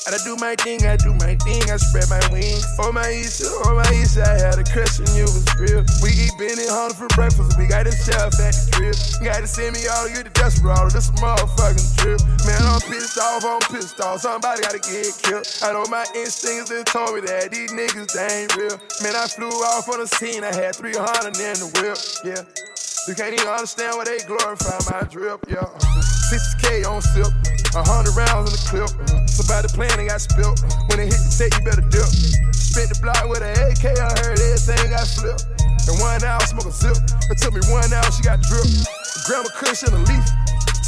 Oh, 0.09 0.15
I 0.15 0.19
do 0.23 0.37
my 0.39 0.55
thing, 0.55 0.87
I 0.87 0.95
do 0.95 1.11
my 1.19 1.35
thing, 1.43 1.67
I 1.67 1.77
spread 1.83 2.07
my 2.07 2.23
wings. 2.31 2.63
On 2.79 2.95
my 2.95 3.11
east, 3.11 3.43
on 3.67 3.75
my 3.75 3.91
east, 3.91 4.15
I 4.19 4.39
had 4.39 4.55
a 4.55 4.63
crush 4.63 5.03
on 5.03 5.11
you 5.19 5.27
was 5.27 5.43
real. 5.59 5.83
We 5.99 6.15
eat 6.15 6.31
Benny 6.39 6.63
Hunter 6.71 6.95
for 6.95 7.11
breakfast, 7.19 7.59
we 7.59 7.67
got 7.67 7.91
a 7.91 7.93
chef 7.93 8.39
at 8.39 8.55
the 8.55 8.71
crib. 8.71 8.95
You 9.19 9.27
gotta 9.27 9.51
send 9.51 9.75
me 9.75 9.83
all 9.91 10.07
get 10.07 10.23
the 10.23 10.31
desperado, 10.31 10.95
this 10.95 11.11
a 11.11 11.13
motherfucking 11.19 11.91
trip. 11.99 12.23
Man, 12.47 12.63
I'm 12.63 12.79
pissed 12.87 13.19
off, 13.19 13.43
I'm 13.43 13.59
pissed 13.67 13.99
off, 13.99 14.23
somebody 14.23 14.63
gotta 14.63 14.79
get 14.79 15.11
killed. 15.27 15.43
I 15.67 15.75
know 15.75 15.83
my 15.91 16.07
instincts 16.15 16.71
that 16.71 16.87
told 16.87 17.19
me 17.19 17.27
that 17.27 17.51
these 17.51 17.75
niggas, 17.75 18.15
they 18.15 18.47
ain't 18.47 18.55
real. 18.55 18.79
Man, 19.03 19.19
I 19.19 19.27
flew 19.27 19.51
off 19.51 19.91
on 19.91 19.99
the 19.99 20.07
scene, 20.07 20.47
I 20.47 20.55
had 20.55 20.79
300 20.79 21.35
in 21.35 21.59
the 21.59 21.69
whip, 21.83 21.99
yeah. 22.23 22.47
You 23.07 23.15
can't 23.15 23.39
even 23.39 23.47
understand 23.47 23.95
why 23.95 24.03
they 24.03 24.19
glorify 24.27 24.83
my 24.91 25.07
drip, 25.07 25.39
yeah. 25.47 25.63
60K 26.27 26.83
on 26.91 26.99
sip, 26.99 27.31
100 27.71 27.87
rounds 28.19 28.51
in 28.51 28.59
the 28.59 28.63
clip. 28.67 28.91
Somebody 29.31 29.71
playing, 29.71 29.95
they 29.95 30.11
got 30.11 30.19
spilt. 30.19 30.59
When 30.91 30.99
they 30.99 31.07
hit 31.07 31.23
the 31.23 31.31
set, 31.31 31.55
you 31.55 31.63
better 31.63 31.87
dip. 31.87 32.11
Spent 32.51 32.91
the 32.91 32.99
block 32.99 33.31
with 33.31 33.47
an 33.47 33.55
AK, 33.55 33.95
I 33.95 34.11
heard 34.27 34.43
everything 34.43 34.91
got 34.91 35.07
flipped. 35.07 35.47
In 35.87 35.95
one 36.03 36.19
hour, 36.27 36.43
smoke 36.51 36.67
a 36.67 36.75
zip. 36.75 36.99
It 37.31 37.39
took 37.39 37.55
me 37.55 37.63
one 37.71 37.87
hour, 37.95 38.11
she 38.11 38.27
got 38.27 38.43
drip. 38.43 38.67
A 38.67 39.51
cushion 39.55 39.95
a 39.95 40.03
leaf. 40.03 40.27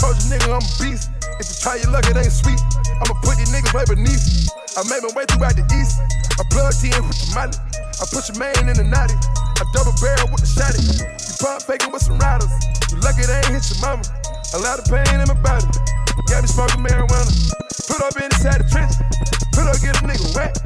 Told 0.02 0.18
you 0.18 0.34
nigga 0.34 0.58
I'm 0.58 0.58
a 0.58 0.74
beast. 0.82 1.14
If 1.38 1.46
you 1.46 1.56
try 1.62 1.78
your 1.78 1.94
luck, 1.94 2.10
it 2.10 2.18
ain't 2.18 2.34
sweet. 2.34 2.58
I'ma 2.98 3.14
put 3.22 3.38
these 3.38 3.54
niggas 3.54 3.70
right 3.78 3.86
beneath. 3.86 4.50
I 4.74 4.82
made 4.90 5.06
my 5.06 5.14
way 5.14 5.22
throughout 5.30 5.54
the 5.54 5.62
east. 5.70 6.02
I 6.34 6.42
plugged 6.50 6.82
in 6.82 6.98
with 6.98 7.14
the 7.14 7.30
molly. 7.30 7.54
I 7.78 8.04
put 8.10 8.26
your 8.26 8.42
man 8.42 8.66
in 8.66 8.74
the 8.74 8.86
naughty. 8.90 9.14
I 9.54 9.62
double 9.70 9.94
barrel 10.02 10.34
with 10.34 10.42
the 10.42 10.50
shotty. 10.50 11.27
Pump 11.38 11.62
faking 11.62 11.92
with 11.92 12.02
some 12.02 12.18
riders. 12.18 12.50
You 12.90 12.98
lucky 12.98 13.22
they 13.22 13.38
ain't 13.38 13.54
hit 13.54 13.70
your 13.70 13.78
mama. 13.78 14.02
A 14.54 14.58
lot 14.58 14.78
of 14.80 14.84
pain 14.90 15.06
in 15.20 15.28
my 15.28 15.38
body. 15.38 15.66
Got 16.26 16.42
me 16.42 16.48
smoking 16.48 16.82
marijuana. 16.82 17.30
Put 17.86 18.02
up 18.02 18.16
inside 18.18 18.58
the 18.58 18.66
trench. 18.66 18.98
Put 19.54 19.70
up 19.70 19.78
get 19.78 19.94
a 19.94 20.02
nigga 20.02 20.34
wet. 20.34 20.58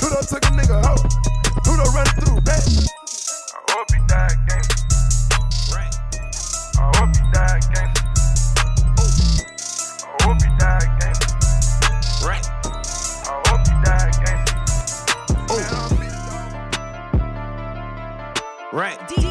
Put 0.00 0.16
up 0.16 0.24
took 0.24 0.40
a 0.44 0.52
nigga 0.56 0.80
hoe. 0.80 0.96
Put 1.60 1.76
up 1.76 1.92
running 1.92 2.16
through 2.24 2.40
that. 2.40 2.64
I 3.52 3.68
hope 3.68 3.92
he 3.92 4.00
died 4.08 4.40
gang. 4.48 4.64
Right. 5.76 5.92
I 6.80 6.88
hope 6.96 7.12
he 7.12 7.22
died 7.28 7.64
gang. 7.74 7.92
I 10.08 10.24
hope 10.24 10.40
he 10.40 10.48
died 10.56 10.88
gang. 11.00 11.20
Right. 12.24 12.48
I 13.28 13.44
hope 13.44 13.66
he 13.68 13.74
died 13.84 14.16
gang. 14.24 14.40
Right. 18.72 19.23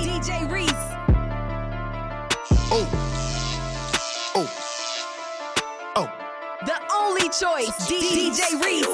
Choice. 7.40 7.88
D- 7.88 8.30
DJ 8.30 8.62
Reese. 8.62 8.86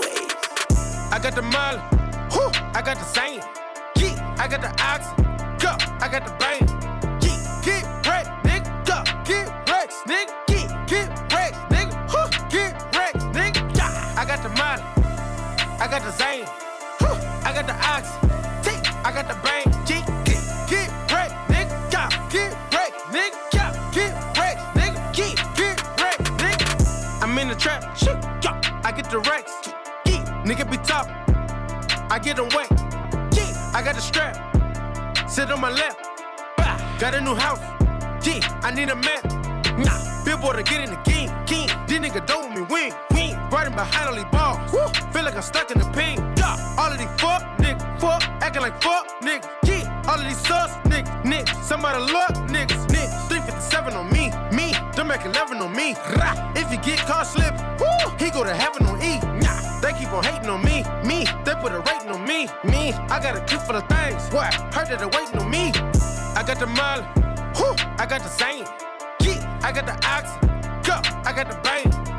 I 1.11 1.19
got 1.21 1.35
the 1.35 1.41
molly. 1.41 1.79
I 2.73 2.81
got 2.81 2.97
the 2.97 3.03
same. 3.03 3.41
I 4.39 4.47
got 4.47 4.61
the 4.61 4.71
ox. 4.81 5.03
Go. 5.61 5.75
I 5.99 6.07
got 6.07 6.23
the. 6.25 6.31
Yeah. 7.21 7.61
Get 7.65 7.83
wrecked, 8.07 8.29
nigga. 8.47 8.85
Go. 8.85 9.03
Get 9.25 9.47
wrecked, 9.67 9.93
nigga. 10.07 10.31
Get, 10.47 10.87
nigga. 10.87 12.49
Get 12.49 12.79
nigga. 13.35 13.75
I 14.17 14.25
got 14.25 14.41
the 14.41 14.49
molly. 14.49 14.83
I 15.81 15.87
got 15.89 16.01
the. 16.03 16.11
Whew. 16.99 17.15
I 17.43 17.51
got 17.53 17.67
the 17.67 17.75
ox. 17.75 18.07
T. 18.65 18.71
I 19.03 19.11
got 19.11 19.27
the. 19.27 19.48
I 32.19 32.21
get 32.21 32.37
away. 32.37 32.67
Geek, 33.31 33.55
I 33.71 33.81
got 33.81 33.95
the 33.95 34.01
strap. 34.01 34.35
Sit 35.29 35.49
on 35.51 35.61
my 35.61 35.69
lap. 35.69 35.95
Bah, 36.57 36.75
got 36.99 37.15
a 37.15 37.21
new 37.21 37.33
house. 37.33 37.61
Gee, 38.21 38.41
I 38.59 38.71
need 38.71 38.89
a 38.89 38.95
map. 38.95 39.23
Nah, 39.79 40.25
billboard 40.25 40.57
to 40.57 40.63
get 40.63 40.83
in 40.83 40.89
the 40.89 40.99
game. 41.07 41.31
King, 41.45 41.69
these 41.87 41.99
niggas 41.99 42.27
don't 42.27 42.53
me 42.53 42.61
win. 42.69 42.91
Win, 43.11 43.39
riding 43.49 43.73
behind 43.73 44.09
all 44.09 44.15
these 44.15 44.31
balls. 44.33 44.59
Woo, 44.73 44.85
feel 45.13 45.23
like 45.23 45.35
I'm 45.37 45.41
stuck 45.41 45.71
in 45.71 45.79
the 45.79 45.85
pain. 45.91 46.17
Yeah, 46.35 46.75
all 46.77 46.91
of 46.91 46.97
these 46.97 47.07
fuck 47.21 47.41
niggas, 47.57 48.01
fuck, 48.01 48.21
acting 48.43 48.63
like 48.63 48.81
fuck 48.81 49.07
niggas. 49.21 49.47
Yeah, 49.63 50.03
all 50.09 50.19
of 50.19 50.25
these 50.27 50.45
sus 50.45 50.71
niggas, 50.91 51.23
niggas. 51.23 51.63
Somebody 51.63 51.99
luck 52.11 52.35
niggas, 52.51 52.83
niggas. 52.91 53.29
357 53.29 53.93
on 53.93 54.11
me, 54.11 54.27
me. 54.51 54.75
Them 54.93 55.07
make 55.07 55.23
11 55.23 55.59
on 55.59 55.71
me. 55.71 55.95
Rah. 56.17 56.35
If 56.53 56.69
you 56.69 56.79
get 56.79 56.99
caught 57.07 57.27
slipping, 57.27 57.63
woo, 57.79 58.11
he 58.19 58.29
go 58.29 58.43
to 58.43 58.53
heaven 58.53 58.85
on 58.87 59.01
E. 59.01 59.38
On 60.11 60.23
hating 60.23 60.49
on 60.49 60.63
me, 60.63 60.83
me. 61.05 61.25
They 61.45 61.53
put 61.61 61.71
a 61.71 61.79
rating 61.81 62.09
on 62.09 62.25
me, 62.25 62.47
me. 62.63 62.93
I 62.93 63.19
got 63.21 63.37
a 63.37 63.41
clip 63.41 63.61
for 63.61 63.73
the 63.73 63.81
things. 63.81 64.27
What? 64.33 64.53
Heard 64.73 64.87
that 64.87 64.99
they 64.99 65.05
waiting 65.05 65.37
on 65.37 65.49
me. 65.49 65.71
I 66.35 66.43
got 66.45 66.59
the 66.59 66.65
molly, 66.65 67.03
whoo, 67.59 67.75
I 67.97 68.05
got 68.07 68.21
the 68.21 68.29
same. 68.29 68.65
Yeah, 69.21 69.59
I 69.61 69.71
got 69.71 69.85
the 69.85 69.93
oxy, 70.07 70.39
go, 70.87 70.95
I 71.25 71.33
got 71.33 71.49
the 71.49 71.59
bang. 71.61 72.18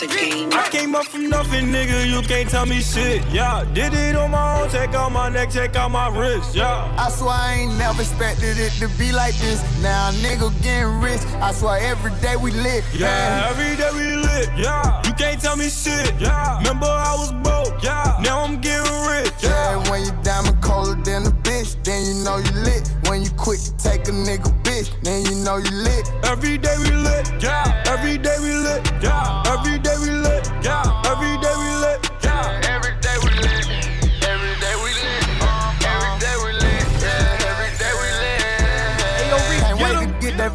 It's 0.00 0.14
a 0.14 0.16
game. 0.16 0.50
I 0.52 0.68
came 0.68 0.94
up 0.94 1.06
from 1.06 1.28
nothing, 1.28 1.66
nigga. 1.66 2.06
You 2.06 2.22
can't 2.26 2.48
tell 2.48 2.66
me 2.66 2.80
shit. 2.80 3.24
Yeah, 3.30 3.64
did 3.72 3.94
it 3.94 4.16
on 4.16 4.30
my 4.30 4.62
own. 4.62 4.70
Check 4.70 4.94
out 4.94 5.12
my 5.12 5.28
neck, 5.28 5.50
check 5.50 5.76
out 5.76 5.90
my 5.90 6.08
wrist. 6.08 6.54
Yeah. 6.54 6.94
I 6.96 7.10
swear 7.10 7.30
I 7.30 7.54
ain't 7.54 7.78
never 7.78 8.02
expected 8.02 8.58
it 8.58 8.72
to 8.80 8.88
be 8.98 9.12
like 9.12 9.34
this. 9.36 9.60
Now 9.82 10.10
nigga 10.12 10.50
getting 10.62 11.00
rich. 11.00 11.20
I 11.40 11.52
swear 11.52 11.80
every 11.80 12.12
day 12.20 12.36
we 12.36 12.50
lit. 12.52 12.84
Yeah, 12.94 13.48
every 13.50 13.76
day 13.76 13.90
we 13.92 14.16
lit. 14.16 14.48
Yeah, 14.56 15.02
you 15.06 15.12
can't 15.14 15.40
tell 15.40 15.56
me 15.56 15.68
shit. 15.68 16.14
Yeah, 16.20 16.58
remember 16.58 16.86
I 16.86 17.14
was 17.18 17.32
broke. 17.42 17.82
Yeah, 17.82 18.18
now 18.22 18.42
I'm 18.42 18.60
getting 18.60 18.92
rich. 19.08 19.32
Yeah, 19.42 19.90
when 19.90 20.04
you 20.04 20.12
diamond 20.22 20.60
colder 20.62 21.00
than 21.02 21.26
a 21.26 21.30
bitch, 21.30 21.82
then 21.84 22.04
you 22.06 22.24
know 22.24 22.38
you 22.38 22.52
lit. 22.62 22.90
When 23.08 23.22
you 23.22 23.30
quit 23.30 23.60
to 23.60 23.76
take 23.76 24.06
a 24.08 24.12
nigga 24.12 24.57
bitch, 24.78 24.90
then 25.02 25.24
you 25.24 25.34
know 25.44 25.56
you 25.56 25.70
lit. 25.70 26.10
Every 26.24 26.58
day 26.58 26.76
we 26.78 26.90
lit. 26.90 27.30
Yeah, 27.42 27.82
every 27.86 28.18
day 28.18 28.36
we 28.40 28.52
lit. 28.54 28.82
Yeah, 29.02 29.42
every 29.46 29.78
day 29.78 29.96
we 30.00 30.10
lit. 30.10 30.46
Yeah, 30.62 31.02
every 31.06 31.36
day 31.42 31.47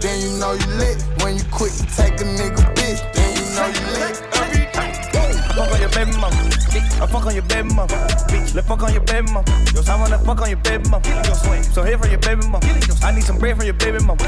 then 0.00 0.20
you 0.20 0.38
know 0.38 0.52
you 0.52 0.66
lit. 0.78 1.02
When 1.22 1.36
you 1.36 1.44
quit 1.50 1.72
to 1.72 1.86
take 1.96 2.20
a 2.20 2.24
nigga 2.24 2.62
bitch, 2.74 3.00
then 3.14 3.30
you 3.36 3.44
know 3.54 3.66
you 3.68 3.86
lit. 3.98 4.26
I 5.56 5.62
fuck 5.64 5.72
on 5.72 5.80
your 5.80 5.88
baby 5.88 6.12
mama. 6.20 6.36
I 7.00 7.06
fuck 7.06 7.26
on 7.26 7.34
your 7.34 7.42
baby 7.44 7.68
mama. 7.72 7.86
Bitch. 8.28 8.54
Let's 8.54 8.68
fuck 8.68 8.82
on 8.82 8.92
your 8.92 9.02
baby 9.02 9.32
mama. 9.32 9.48
Yo, 9.72 9.80
I 9.88 9.96
wanna 9.96 10.18
fuck 10.18 10.40
on 10.42 10.48
your 10.50 10.58
baby 10.58 10.84
mama. 10.90 11.24
So 11.72 11.82
here 11.82 11.96
from 11.96 12.10
your 12.10 12.20
baby 12.20 12.42
mama. 12.46 12.60
I 13.02 13.12
need 13.12 13.24
some 13.24 13.38
bread 13.38 13.56
from 13.56 13.64
your 13.64 13.74
baby 13.74 13.98
mama. 14.04 14.20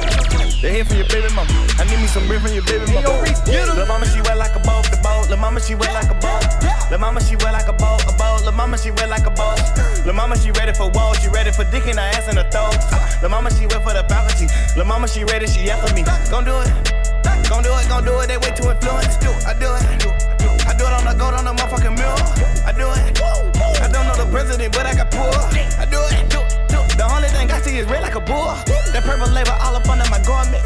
They 0.62 0.72
here 0.72 0.84
from 0.84 0.96
your 0.96 1.08
baby 1.08 1.28
mama. 1.34 1.50
I 1.76 1.84
need 1.84 2.00
me 2.00 2.06
some 2.06 2.26
bread 2.28 2.40
from 2.40 2.54
your 2.54 2.64
baby 2.64 2.92
mama. 2.92 3.08
Lil' 3.46 3.86
mama, 3.86 4.06
she 4.06 4.22
wet 4.22 4.38
like 4.38 4.56
a 4.56 4.60
the 4.60 4.98
Lil' 5.28 5.36
mama, 5.36 5.60
she 5.60 5.74
wet 5.74 5.92
like 5.92 6.10
a 6.10 6.14
boat. 6.14 6.48
La 6.90 6.96
mama, 6.96 7.20
she 7.20 7.36
wet 7.36 7.52
like 7.52 7.68
a 7.68 7.72
boat, 7.72 8.00
a 8.08 8.12
boat. 8.16 8.42
Lil' 8.44 8.52
mama, 8.52 8.78
she 8.78 8.90
wet 8.90 9.08
like 9.10 9.26
a 9.26 9.30
boat. 9.30 9.60
La 10.06 10.12
mama, 10.12 10.36
she 10.38 10.50
ready 10.52 10.72
for 10.72 10.88
war. 10.90 11.14
She 11.16 11.28
ready 11.28 11.52
for 11.52 11.64
dick 11.64 11.86
in 11.86 11.96
her 11.96 12.10
ass 12.16 12.28
and 12.28 12.38
her 12.38 12.48
throat. 12.48 12.80
La 13.22 13.28
mama, 13.28 13.50
she 13.52 13.66
wet 13.66 13.84
for 13.84 13.92
the 13.92 14.04
balcony. 14.08 14.48
La 14.76 14.84
mama, 14.84 15.06
she 15.06 15.24
ready, 15.24 15.46
she 15.46 15.70
after 15.70 15.92
me. 15.94 16.02
Gon' 16.30 16.44
do 16.44 16.56
it. 16.64 16.72
Gon' 17.48 17.62
do 17.62 17.72
it, 17.76 17.88
gon' 17.88 18.04
do 18.04 18.18
it. 18.20 18.28
They 18.28 18.38
way 18.38 18.52
too 18.56 18.72
influenced. 18.72 19.20
I 19.44 19.52
do 19.52 19.68
it. 19.68 19.84
I 20.64 20.72
do 20.76 20.84
it 20.84 20.92
on 20.96 21.04
the 21.04 21.12
gold 21.12 21.34
on 21.34 21.44
the 21.44 21.52
motherfucking 21.52 21.96
mirror. 21.96 22.16
I 22.64 22.72
do 22.72 22.88
it. 22.88 23.20
I 23.84 23.88
don't 23.88 24.08
know 24.08 24.16
the 24.16 24.28
president, 24.32 24.72
but 24.72 24.86
I 24.86 24.94
got 24.94 25.10
poor. 25.10 25.28
I 25.76 25.84
do 25.84 26.00
it. 26.08 26.24
The 26.96 27.04
only 27.04 27.28
thing 27.28 27.50
I 27.50 27.60
see 27.60 27.76
is 27.76 27.86
red 27.86 28.02
like 28.02 28.16
a 28.16 28.20
bull. 28.20 28.56
That 28.64 29.04
purple 29.04 29.28
label 29.28 29.52
all 29.60 29.76
up 29.76 29.88
under 29.88 30.08
my 30.08 30.20
garment. 30.24 30.64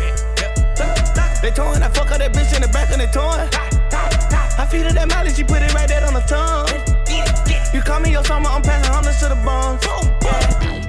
They 1.43 1.51
torn, 1.51 1.83
I 1.83 1.89
fuck 1.89 2.13
up 2.13 2.19
that 2.19 2.33
bitch 2.33 2.55
in 2.55 2.63
the 2.63 2.69
back 2.69 2.91
and 2.93 3.01
they 3.01 3.11
torn. 3.11 3.51
I 4.59 4.67
feed 4.67 4.83
her 4.83 4.93
that 4.93 5.09
mileage, 5.09 5.37
she 5.37 5.45
put 5.45 5.63
it 5.63 5.73
right 5.75 5.89
there 5.89 6.05
on 6.07 6.15
the 6.15 6.21
tongue. 6.21 6.69
You 7.75 7.81
call 7.81 8.01
me 8.01 8.13
your 8.13 8.25
summer, 8.25 8.49
I'm 8.49 8.63
passing 8.63 8.93
hundreds 8.93 9.19
to 9.21 9.29
the 9.29 9.37
bones. 9.37 9.83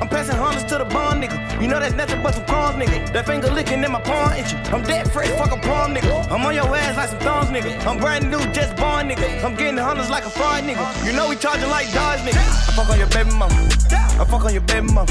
I'm 0.01 0.09
passing 0.09 0.35
hundreds 0.35 0.65
to 0.65 0.77
the 0.77 0.85
bond, 0.85 1.23
nigga. 1.23 1.61
You 1.61 1.67
know 1.69 1.79
that's 1.79 1.95
nothing 1.95 2.21
but 2.21 2.35
some 2.35 2.45
crumbs, 2.45 2.75
nigga. 2.75 3.13
That 3.13 3.25
finger 3.25 3.49
licking 3.49 3.83
in 3.83 3.91
my 3.91 4.01
palm 4.01 4.33
itchy. 4.33 4.57
I'm 4.73 4.83
dead 4.83 5.09
fresh, 5.11 5.29
fuck 5.39 5.51
a 5.51 5.57
palm, 5.61 5.95
nigga. 5.95 6.29
I'm 6.29 6.45
on 6.45 6.53
your 6.53 6.65
ass 6.75 6.97
like 6.97 7.09
some 7.09 7.19
thongs, 7.19 7.49
nigga. 7.49 7.85
I'm 7.87 7.99
brand 7.99 8.29
new, 8.29 8.39
just 8.51 8.75
born, 8.75 9.07
nigga. 9.07 9.43
I'm 9.43 9.55
getting 9.55 9.77
hundreds 9.77 10.09
like 10.09 10.25
a 10.25 10.29
fraud, 10.29 10.63
nigga. 10.63 11.05
You 11.05 11.13
know 11.13 11.29
we 11.29 11.37
charging 11.37 11.69
like 11.69 11.91
dogs, 11.93 12.21
nigga. 12.21 12.43
I 12.43 12.73
fuck 12.75 12.89
on 12.89 12.99
your 12.99 13.07
baby 13.07 13.31
mama. 13.31 14.02
I 14.19 14.25
fuck 14.25 14.45
on 14.45 14.53
your 14.53 14.61
baby 14.61 14.87
mama. 14.93 15.09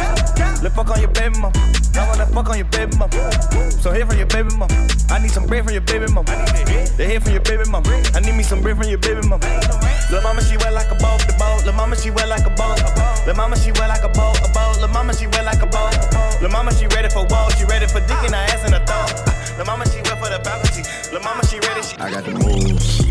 Let's 0.63 0.75
fuck 0.75 0.91
on 0.91 1.01
your 1.01 1.11
baby 1.11 1.39
mama. 1.39 1.53
I 1.95 2.09
wanna 2.09 2.27
fuck 2.27 2.49
on 2.49 2.57
your 2.57 2.67
baby 2.71 2.97
mama. 2.97 3.13
So 3.71 3.93
here 3.93 4.07
from 4.07 4.17
your 4.17 4.27
baby 4.27 4.49
mama. 4.55 4.73
I 5.11 5.19
need 5.19 5.31
some 5.31 5.47
bread 5.47 5.65
from 5.65 5.73
your 5.73 5.83
baby 5.83 6.07
mama. 6.13 6.31
They 6.97 7.07
here 7.11 7.21
from 7.21 7.33
your 7.33 7.43
baby 7.43 7.65
mama. 7.69 7.89
I 8.15 8.21
need 8.21 8.35
me 8.37 8.43
some 8.43 8.63
bread 8.63 8.77
from 8.77 8.89
your 8.89 8.99
baby 8.99 9.27
mama. 9.27 9.45
Lil' 10.11 10.23
mama, 10.23 10.41
she 10.43 10.57
wet 10.57 10.73
like 10.73 10.91
a 10.91 10.95
boat, 10.95 11.19
the 11.27 11.35
boat. 11.39 11.65
Lil' 11.65 11.75
mama, 11.75 11.97
she 11.97 12.11
wet 12.11 12.29
like 12.29 12.47
a 12.47 12.51
boat. 12.51 12.79
Lil' 13.27 13.35
mama, 13.35 13.57
she 13.57 13.73
wet 13.73 13.89
like 13.89 14.05
a 14.05 14.09
boat, 14.09 14.39
a 14.39 14.49
boat. 14.55 14.79
Lil' 14.79 14.89
mama, 14.89 15.13
she 15.15 15.27
wet 15.27 15.45
like 15.45 15.63
a 15.63 15.67
boat. 15.67 15.93
Lil' 16.41 16.51
mama, 16.51 16.73
she 16.75 16.87
ready 16.87 17.09
for 17.11 17.27
war. 17.27 17.51
She 17.59 17.65
ready 17.65 17.87
for 17.87 18.01
dick 18.07 18.23
in 18.23 18.33
her 18.33 18.47
ass 18.55 18.65
in 18.65 18.73
her 18.73 18.85
throat. 18.87 19.11
Lil' 19.59 19.67
mama, 19.67 19.85
she 19.91 19.99
wet 20.07 20.19
for 20.23 20.31
the 20.31 20.39
balcony. 20.45 20.87
Lil' 21.13 21.23
mama, 21.23 21.45
she 21.47 21.59
ready. 21.59 21.83
She 21.83 21.97
I 21.99 22.11
got 22.11 22.25
the 22.25 22.33
moves. 22.39 23.03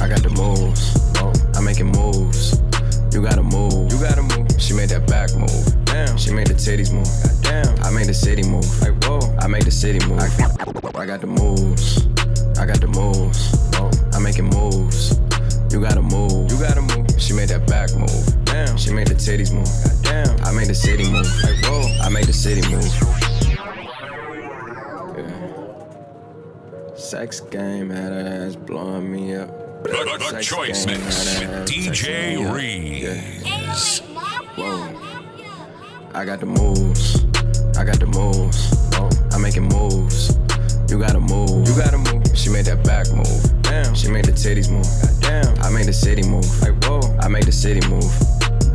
I 0.00 0.06
got 0.06 0.22
the 0.22 0.30
moves. 0.30 1.00
I'm 1.56 1.64
making 1.64 1.88
moves. 1.88 2.60
You 3.12 3.22
gotta 3.22 3.42
move. 3.42 3.90
You 3.92 3.98
gotta 3.98 4.22
move. 4.22 4.48
She 4.58 4.72
made 4.72 4.88
that 4.90 5.06
back 5.08 5.34
move. 5.34 5.84
Damn. 5.84 6.16
She 6.16 6.32
made 6.32 6.46
the 6.46 6.54
titties 6.54 6.92
move. 6.92 7.08
Damn. 7.42 7.76
I 7.82 7.90
made 7.90 8.06
the 8.06 8.14
city 8.14 8.42
move. 8.48 8.64
Like 8.80 9.02
whoa. 9.04 9.18
I 9.40 9.48
made 9.48 9.62
the 9.62 9.70
city 9.70 9.98
move. 10.06 10.20
I, 10.20 10.26
I 11.00 11.06
got 11.06 11.20
the 11.20 11.26
moves. 11.26 12.06
I 12.56 12.66
got 12.66 12.80
the 12.80 12.86
moves. 12.86 13.52
Oh. 13.74 13.90
I'm 14.14 14.22
making 14.22 14.46
moves. 14.46 15.18
You 15.72 15.80
gotta 15.80 16.02
move. 16.02 16.50
You 16.52 16.58
gotta 16.58 16.82
move. 16.82 17.10
She 17.18 17.32
made 17.32 17.48
that 17.48 17.66
back 17.66 17.92
move. 17.96 18.44
Damn. 18.44 18.76
She 18.76 18.92
made 18.92 19.08
the 19.08 19.14
titties 19.14 19.52
move. 19.52 19.68
Damn. 20.02 20.38
I 20.44 20.52
made 20.52 20.68
the 20.68 20.74
city 20.74 21.10
move. 21.10 21.26
Like 21.42 21.58
whoa. 21.64 21.82
I 22.02 22.08
made 22.10 22.26
the 22.26 22.32
city 22.32 22.62
move. 22.70 22.86
Yeah. 25.18 26.94
Sex 26.94 27.40
game 27.40 27.90
had 27.90 28.12
her 28.12 28.46
ass 28.46 28.54
blowing 28.54 29.10
me 29.10 29.34
up. 29.34 29.69
The, 29.82 29.88
the- 29.90 30.36
the 30.36 30.42
Choice 30.42 30.86
Mix 30.86 30.98
with 30.98 31.06
ass 31.08 31.40
texting 31.40 31.68
me 31.68 31.88
DJ 31.88 32.46
up. 32.46 32.54
Reeves. 32.54 33.98
Whoa. 34.56 34.88
I 36.14 36.24
got 36.24 36.40
the 36.40 36.46
moves. 36.46 37.24
I 37.78 37.84
got 37.84 37.98
the 37.98 38.06
moves. 38.06 38.72
Oh, 38.94 39.08
I'm 39.32 39.42
making 39.42 39.64
moves. 39.64 40.36
You 40.90 40.98
gotta 40.98 41.20
move. 41.20 41.66
You 41.68 41.74
gotta 41.76 41.98
move. 41.98 42.22
She 42.36 42.50
made 42.50 42.66
that 42.66 42.84
back 42.84 43.06
move. 43.12 43.62
Damn. 43.62 43.94
She 43.94 44.08
made 44.10 44.24
the 44.26 44.32
titties 44.32 44.70
move. 44.70 44.86
Damn. 45.20 45.56
I 45.62 45.70
made 45.70 45.86
the 45.86 45.92
city 45.92 46.22
move. 46.28 46.44
Like 46.62 46.82
whoa. 46.84 47.00
I 47.20 47.28
made 47.28 47.44
the 47.44 47.52
city 47.52 47.80
move. 47.88 48.04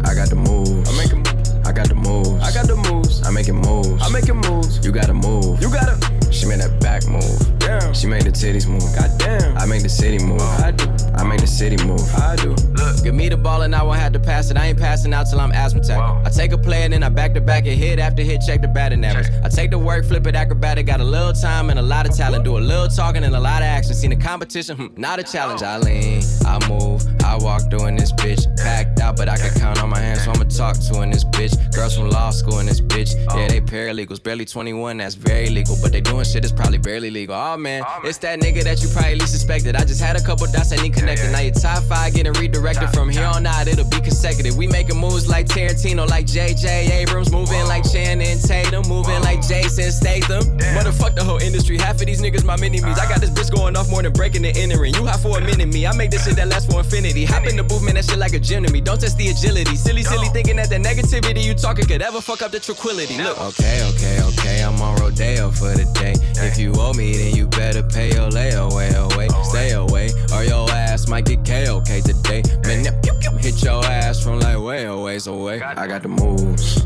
I 0.05 0.15
got 0.15 0.29
the 0.29 0.35
moves. 0.35 0.89
I 0.89 0.97
make 0.97 1.11
a 1.11 1.15
move. 1.17 1.34
I 1.65 1.71
got 1.71 1.87
the 1.87 1.95
moves. 1.95 2.29
I 2.43 2.51
got 2.53 2.67
the 2.67 2.75
moves. 2.75 3.25
I'm 3.25 3.33
making 3.33 3.55
moves. 3.55 4.03
I'm 4.05 4.11
making 4.11 4.37
moves. 4.37 4.85
You 4.85 4.91
gotta 4.91 5.13
move. 5.13 5.59
You 5.61 5.69
gotta. 5.69 5.97
She 6.31 6.45
made 6.45 6.59
that 6.59 6.79
back 6.79 7.07
move. 7.07 7.59
Damn. 7.59 7.93
She 7.93 8.07
made 8.07 8.23
the 8.23 8.29
titties 8.29 8.67
move. 8.67 8.83
Goddamn. 8.93 9.57
I 9.57 9.65
make 9.65 9.81
the 9.81 9.89
city 9.89 10.23
move. 10.23 10.41
I 10.41 10.71
do. 10.71 10.85
I 11.15 11.23
make 11.23 11.41
the 11.41 11.47
city 11.47 11.77
move. 11.85 12.03
I 12.15 12.35
do. 12.35 12.49
Look, 12.49 13.03
give 13.03 13.15
me 13.15 13.29
the 13.29 13.37
ball 13.37 13.63
and 13.63 13.73
I 13.73 13.81
won't 13.81 13.99
have 13.99 14.13
to 14.13 14.19
pass 14.19 14.51
it. 14.51 14.57
I 14.57 14.67
ain't 14.67 14.77
passing 14.77 15.13
out 15.13 15.27
till 15.29 15.39
I'm 15.39 15.51
asthmatic. 15.53 15.97
I 15.97 16.29
take 16.29 16.51
a 16.51 16.57
play 16.57 16.83
and 16.83 16.93
then 16.93 17.03
I 17.03 17.09
back 17.09 17.33
to 17.33 17.41
back 17.41 17.65
and 17.65 17.75
hit 17.77 17.97
after 17.99 18.21
hit, 18.21 18.41
check 18.45 18.61
the 18.61 18.67
batting 18.67 19.03
average. 19.03 19.27
I 19.43 19.49
take 19.49 19.71
the 19.71 19.79
work, 19.79 20.05
flip 20.05 20.27
it 20.27 20.35
acrobatic. 20.35 20.85
Got 20.85 20.99
a 20.99 21.05
little 21.05 21.33
time 21.33 21.69
and 21.69 21.79
a 21.79 21.81
lot 21.81 22.07
of 22.07 22.15
talent. 22.15 22.43
Do 22.43 22.57
a 22.57 22.59
little 22.59 22.89
talking 22.89 23.23
and 23.23 23.35
a 23.35 23.39
lot 23.39 23.61
of 23.61 23.67
action. 23.67 23.93
Seen 23.95 24.11
the 24.11 24.17
competition, 24.17 24.77
hmm, 24.77 25.01
not 25.01 25.19
a 25.19 25.23
challenge. 25.23 25.63
I 25.63 25.79
lean, 25.79 26.21
I 26.45 26.59
move, 26.67 27.03
I 27.23 27.37
walk 27.37 27.69
doing 27.69 27.95
this 27.95 28.11
bitch. 28.11 28.45
Packed 28.57 28.94
out, 29.05 29.15
but 29.15 29.29
I 29.29 29.37
can 29.37 29.53
count 29.59 29.81
on 29.81 29.89
my 29.89 29.99
hands, 29.99 30.23
so 30.23 30.31
I'ma 30.31 30.45
talk 30.45 30.77
to 30.87 31.01
in 31.01 31.11
this 31.11 31.23
bitch. 31.23 31.53
Girls 31.73 31.95
from 31.95 32.09
law 32.09 32.31
school 32.31 32.59
in 32.59 32.65
this 32.65 32.81
bitch. 32.81 33.13
Yeah, 33.35 33.47
they 33.47 33.61
paralegals, 33.61 34.21
barely 34.21 34.45
21, 34.45 34.97
that's 34.97 35.15
very 35.15 35.49
legal. 35.49 35.77
But 35.81 35.91
they 35.91 36.01
doing 36.01 36.25
shit 36.25 36.41
that's 36.41 36.53
probably 36.53 36.79
barely 36.79 37.11
legal. 37.11 37.35
Oh 37.35 37.57
man, 37.57 37.83
it's 38.03 38.17
that 38.19 38.39
nigga 38.39 38.63
that 38.63 38.81
you 38.81 38.89
probably 38.89 39.15
least 39.15 39.31
suspected. 39.31 39.75
I 39.75 39.85
just 39.85 40.01
had 40.01 40.15
a 40.15 40.23
couple 40.23 40.47
dots 40.47 40.69
that 40.71 40.81
need 40.81 40.93
connected. 40.93 41.31
Now 41.31 41.39
your 41.39 41.53
top 41.53 41.83
five 41.83 42.13
getting 42.13 42.33
redirected 42.33 42.89
from 42.89 43.09
here 43.09 43.25
on 43.25 43.45
out, 43.45 43.67
it'll 43.67 43.89
be 43.89 44.01
consecutive. 44.01 44.57
We 44.57 44.67
making 44.67 44.97
moves 44.97 45.27
like 45.27 45.45
Tarantino, 45.47 46.07
like 46.09 46.25
JJ 46.25 46.89
Abrams, 46.89 47.31
moving 47.31 47.65
like 47.67 47.83
Channing 47.91 48.39
Tatum, 48.39 48.87
moving 48.87 49.21
like 49.21 49.45
Jason 49.47 49.91
Statham. 49.91 50.43
Motherfuck 50.75 51.15
the 51.15 51.23
whole 51.23 51.41
industry. 51.41 51.77
Half 51.77 52.01
of 52.01 52.07
these 52.07 52.21
niggas 52.21 52.43
my 52.43 52.57
mini 52.57 52.81
me's. 52.81 52.97
I 52.97 53.07
got 53.07 53.21
this 53.21 53.29
bitch 53.29 53.53
going 53.53 53.75
off 53.75 53.89
more 53.89 54.01
than 54.01 54.13
breaking 54.13 54.45
and 54.45 54.57
entering. 54.57 54.93
You 54.95 55.05
hot 55.05 55.19
for 55.19 55.37
a 55.37 55.41
minute, 55.41 55.67
me. 55.67 55.85
I 55.85 55.95
make 55.95 56.11
this 56.11 56.25
shit 56.25 56.35
that 56.37 56.47
lasts 56.47 56.71
for 56.71 56.79
infinity. 56.79 57.25
Hop 57.25 57.45
in 57.45 57.55
the 57.55 57.63
booth, 57.63 57.83
man, 57.83 57.95
that 57.95 58.05
shit 58.05 58.17
like 58.17 58.33
a 58.33 58.39
gym 58.39 58.63
to 58.63 58.71
me. 58.71 58.81
Don't 58.81 58.94
test 58.95 59.17
the 59.17 59.29
agility. 59.29 59.75
Silly, 59.75 60.03
silly 60.03 60.27
thinking 60.29 60.57
that 60.57 60.69
the 60.69 60.75
negativity 60.75 61.43
you 61.43 61.53
talking 61.53 61.85
could 61.85 62.01
ever 62.01 62.21
fuck 62.21 62.41
up 62.41 62.51
the 62.51 62.59
tranquility. 62.59 63.17
Look. 63.17 63.39
Okay, 63.39 63.81
okay, 63.93 64.21
okay. 64.21 64.63
I'm 64.63 64.81
on 64.81 64.95
Rodeo 65.01 65.51
for 65.51 65.73
the 65.73 65.85
day. 65.93 66.13
If 66.43 66.57
you 66.57 66.73
owe 66.75 66.93
me, 66.93 67.15
then 67.17 67.35
you 67.35 67.47
better 67.47 67.83
pay 67.83 68.13
your 68.13 68.29
layaway 68.29 68.93
away. 68.95 69.27
Stay 69.43 69.71
away, 69.71 70.09
or 70.33 70.43
your 70.43 70.69
ass 70.71 71.07
might 71.07 71.25
get 71.25 71.39
KOK 71.45 72.03
today. 72.03 72.43
Man, 72.63 72.83
that 72.83 73.01
pew, 73.03 73.13
pew, 73.21 73.37
hit 73.37 73.63
your 73.63 73.83
ass 73.83 74.23
from 74.23 74.39
like 74.39 74.59
way 74.59 74.85
a 74.85 74.97
ways 74.97 75.27
away. 75.27 75.61
I 75.61 75.87
got 75.87 76.01
the 76.03 76.09
moves. 76.09 76.85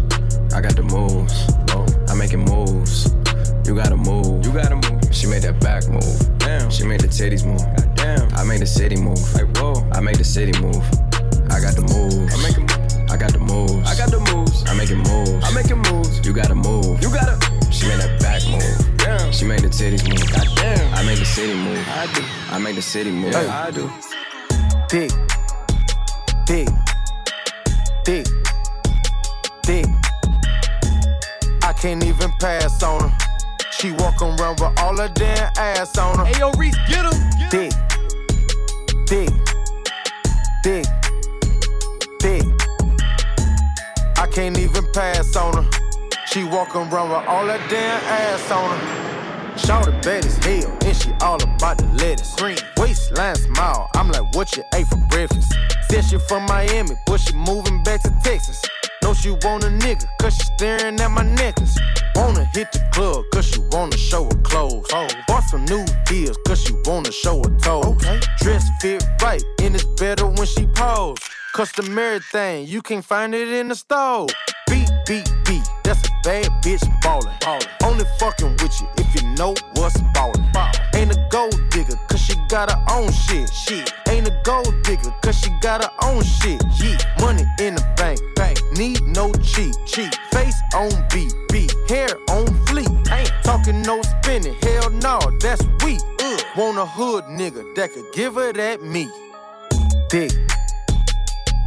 I 0.54 0.62
got 0.62 0.76
the 0.76 0.84
moves. 0.84 1.34
I'm 2.10 2.18
making 2.18 2.46
moves. 2.46 3.14
You 3.66 3.76
gotta 3.76 3.96
move. 3.96 4.46
You 4.46 4.52
gotta 4.52 4.76
move. 4.76 5.14
She 5.14 5.28
made 5.28 5.44
that 5.44 5.60
back 5.60 5.88
move. 5.88 6.40
Damn. 6.40 6.72
She 6.72 6.86
made 6.86 7.02
the 7.02 7.08
titties 7.08 7.46
move. 7.46 7.62
Damn. 7.96 8.34
I 8.34 8.44
made 8.44 8.62
the 8.62 8.66
city 8.66 8.96
move. 8.96 9.22
Like 9.34 9.56
whoa. 9.58 9.88
I 9.94 10.02
make 10.02 10.18
the 10.18 10.24
city 10.24 10.60
move. 10.60 10.84
I 11.70 11.72
got 11.72 11.88
the 11.88 11.94
moves. 11.94 12.34
I'm 12.34 12.42
making. 12.42 12.70
I 13.12 13.18
got 13.18 13.32
the 13.32 13.40
moves. 13.40 13.88
I 13.88 13.96
got 13.96 14.10
the 14.10 14.20
moves. 14.34 14.64
I'm 14.68 14.78
making 14.78 14.98
moves. 14.98 15.46
I'm 15.46 15.54
making 15.54 15.78
moves. 15.78 16.26
You 16.26 16.34
gotta 16.34 16.56
move. 16.56 17.00
You 17.00 17.14
gotta. 17.14 17.38
She 17.72 17.88
made 17.88 18.00
that 18.00 18.20
back 18.20 18.42
move. 18.50 18.98
Damn. 18.98 19.32
She 19.32 19.46
made 19.46 19.60
the 19.60 19.68
titties 19.68 20.02
move. 20.10 20.32
Goddamn. 20.32 20.94
I 20.96 21.04
make 21.04 21.20
the 21.20 21.26
city 21.26 21.54
move. 21.54 21.78
I 21.88 22.12
do. 22.12 22.24
I 22.50 22.58
make 22.58 22.76
the 22.76 22.82
city 22.82 23.12
move. 23.12 23.36
Hey. 23.36 23.48
I 23.48 23.70
do. 23.70 23.88
Dick. 24.90 25.12
Dick. 26.48 26.70
Dick. 28.04 28.26
Dick. 29.62 29.86
I 31.62 31.74
can't 31.74 32.04
even 32.04 32.32
pass 32.40 32.82
on 32.82 33.10
her. 33.10 33.18
She 33.70 33.92
walk 33.92 34.24
around 34.24 34.60
with 34.60 34.74
all 34.80 34.98
her 34.98 35.08
damn 35.10 35.52
ass 35.56 35.96
on 36.00 36.18
her. 36.18 36.26
Hey, 36.26 36.40
yo, 36.40 36.50
Reese, 36.58 36.76
get 36.88 37.06
him. 37.06 37.50
Dick. 37.52 37.72
Dick. 39.06 39.30
Dick. 40.64 41.09
Dick. 42.20 42.44
I 44.18 44.28
can't 44.32 44.58
even 44.58 44.86
pass 44.94 45.36
on 45.36 45.64
her. 45.64 45.70
She 46.28 46.44
walk 46.44 46.76
around 46.76 47.10
with 47.10 47.28
all 47.28 47.48
her 47.48 47.58
damn 47.70 48.02
ass 48.04 48.52
on 48.52 48.78
her. 48.78 49.58
Shorty 49.58 49.92
bad 50.02 50.26
as 50.26 50.38
hell, 50.38 50.78
and 50.86 50.96
she 50.96 51.12
all 51.22 51.42
about 51.44 51.78
the 51.78 51.88
lettuce. 51.96 52.36
Green 52.36 52.58
waistline 52.78 53.36
smile, 53.36 53.90
I'm 53.96 54.10
like, 54.12 54.34
what 54.36 54.56
you 54.56 54.64
ate 54.74 54.88
for 54.88 54.98
breakfast? 55.10 55.54
Said 55.90 56.06
she 56.06 56.18
from 56.20 56.46
Miami, 56.46 56.96
but 57.06 57.20
she 57.20 57.34
moving 57.36 57.84
back 57.84 58.02
to 58.04 58.16
Texas. 58.24 58.62
Know 59.02 59.14
she 59.14 59.32
want 59.32 59.64
a 59.64 59.68
nigga, 59.68 60.06
cause 60.22 60.36
she 60.36 60.44
staring 60.56 61.00
at 61.00 61.12
my 61.12 61.24
necklace. 61.24 61.78
Wanna 62.16 62.46
hit 62.54 62.72
the 62.72 62.80
club, 62.92 63.24
cause 63.34 63.46
she 63.46 63.60
wanna 63.72 63.98
show 63.98 64.26
her 64.26 64.42
clothes. 64.44 64.86
Oh. 64.94 65.08
Bought 65.28 65.44
some 65.44 65.66
new 65.66 65.86
heels, 66.08 66.38
cause 66.46 66.62
she 66.64 66.74
wanna 66.86 67.12
show 67.12 67.38
her 67.40 67.58
toes. 67.58 67.86
Okay. 67.86 68.20
Dress 68.40 68.70
fit 68.82 69.04
right, 69.22 69.44
and 69.62 69.76
it's 69.76 69.86
better 70.00 70.26
when 70.26 70.46
she 70.46 70.68
pose. 70.68 71.18
Customary 71.60 72.22
thing, 72.22 72.68
you 72.68 72.82
can't 72.82 73.04
find 73.04 73.36
it 73.36 73.50
in 73.50 73.68
the 73.68 73.76
store. 73.76 74.28
Beat, 74.70 74.90
beat, 75.06 75.30
beat, 75.44 75.62
that's 75.84 76.08
a 76.08 76.12
bad 76.24 76.46
bitch 76.64 76.80
ballin'. 77.02 77.36
Only 77.84 78.06
fucking 78.18 78.52
with 78.64 78.80
you 78.80 78.88
if 78.98 79.14
you 79.14 79.28
know 79.36 79.54
what's 79.74 80.00
ballin'. 80.14 80.42
Ain't 80.96 81.12
a 81.12 81.28
gold 81.30 81.60
digger, 81.70 81.98
cause 82.08 82.22
she 82.22 82.36
got 82.48 82.72
her 82.72 82.86
own 82.90 83.12
shit. 83.12 83.50
Shit. 83.54 83.92
Ain't 84.08 84.26
a 84.26 84.42
gold 84.46 84.74
digger, 84.84 85.14
cause 85.22 85.38
she 85.38 85.50
got 85.60 85.84
her 85.84 85.92
own 86.02 86.24
shit. 86.24 86.64
Yeah. 86.82 86.96
Money 87.20 87.44
in 87.60 87.76
the 87.76 87.86
bank, 87.98 88.22
bank. 88.38 88.58
Need 88.78 89.02
no 89.02 89.34
cheat, 89.44 89.76
cheat. 89.86 90.16
Face 90.32 90.56
on 90.74 90.90
beat, 91.12 91.34
beat. 91.52 91.76
Hair 91.90 92.08
on 92.30 92.46
fleek. 92.68 92.88
Ain't 93.12 93.34
talking 93.44 93.82
no 93.82 94.02
spinning, 94.02 94.56
hell 94.64 94.90
no, 94.92 95.20
that's 95.42 95.62
weak. 95.84 96.00
Ugh. 96.22 96.42
Want 96.56 96.78
a 96.78 96.86
hood 96.86 97.26
nigga 97.26 97.76
that 97.76 97.92
could 97.92 98.06
give 98.14 98.36
her 98.36 98.54
that 98.54 98.82
meat. 98.82 99.10
Dick. 100.08 100.32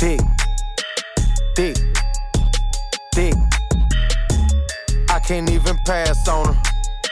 Dick. 0.02 0.18
Dick. 1.54 1.76
Dick. 3.12 3.34
I 5.08 5.20
can't 5.20 5.48
even 5.48 5.78
pass 5.86 6.26
on 6.26 6.52
her. 6.52 6.62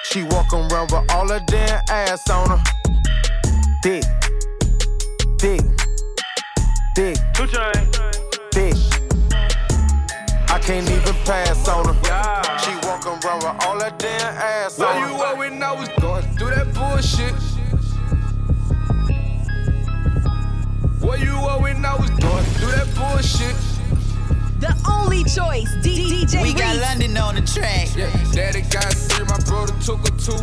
She 0.02 0.24
walk 0.24 0.52
around 0.52 0.90
with 0.90 1.08
all 1.12 1.28
her 1.28 1.38
damn 1.46 1.80
ass 1.88 2.28
on 2.28 2.50
her. 2.50 2.62
Dick. 3.84 4.02
Dick. 5.38 5.60
Dick. 6.96 7.16
Dick. 8.50 8.74
I 10.48 10.58
can't 10.60 10.90
even 10.90 11.14
pass 11.24 11.68
on 11.68 11.94
her. 11.94 12.58
She 12.58 12.74
walk 12.88 13.06
around 13.06 13.44
with 13.44 13.66
all 13.66 13.78
her 13.78 13.94
damn 13.98 14.36
ass 14.36 14.80
Where 14.80 14.88
on 14.88 15.02
her. 15.02 15.08
you 15.10 15.24
at 15.26 15.38
when 15.38 15.62
I 15.62 15.70
was 15.70 15.88
going 16.00 16.24
through 16.36 16.50
that 16.56 16.74
bullshit? 16.74 17.49
Where 21.10 21.18
you 21.18 21.34
at 21.34 21.60
when 21.60 21.84
I 21.84 21.96
was 21.96 22.08
going 22.22 22.44
through 22.54 22.70
that 22.70 22.86
bullshit? 22.94 23.58
The 24.62 24.70
only 24.86 25.26
choice, 25.26 25.66
D- 25.82 26.22
DJ 26.22 26.40
We 26.40 26.54
got 26.54 26.76
London 26.76 27.16
on 27.16 27.34
the 27.34 27.42
track. 27.42 27.90
Yeah, 27.98 28.14
daddy 28.30 28.62
got 28.70 28.94
three, 28.94 29.26
my 29.26 29.42
brother 29.42 29.74
took 29.82 30.06
a 30.06 30.12
two. 30.22 30.38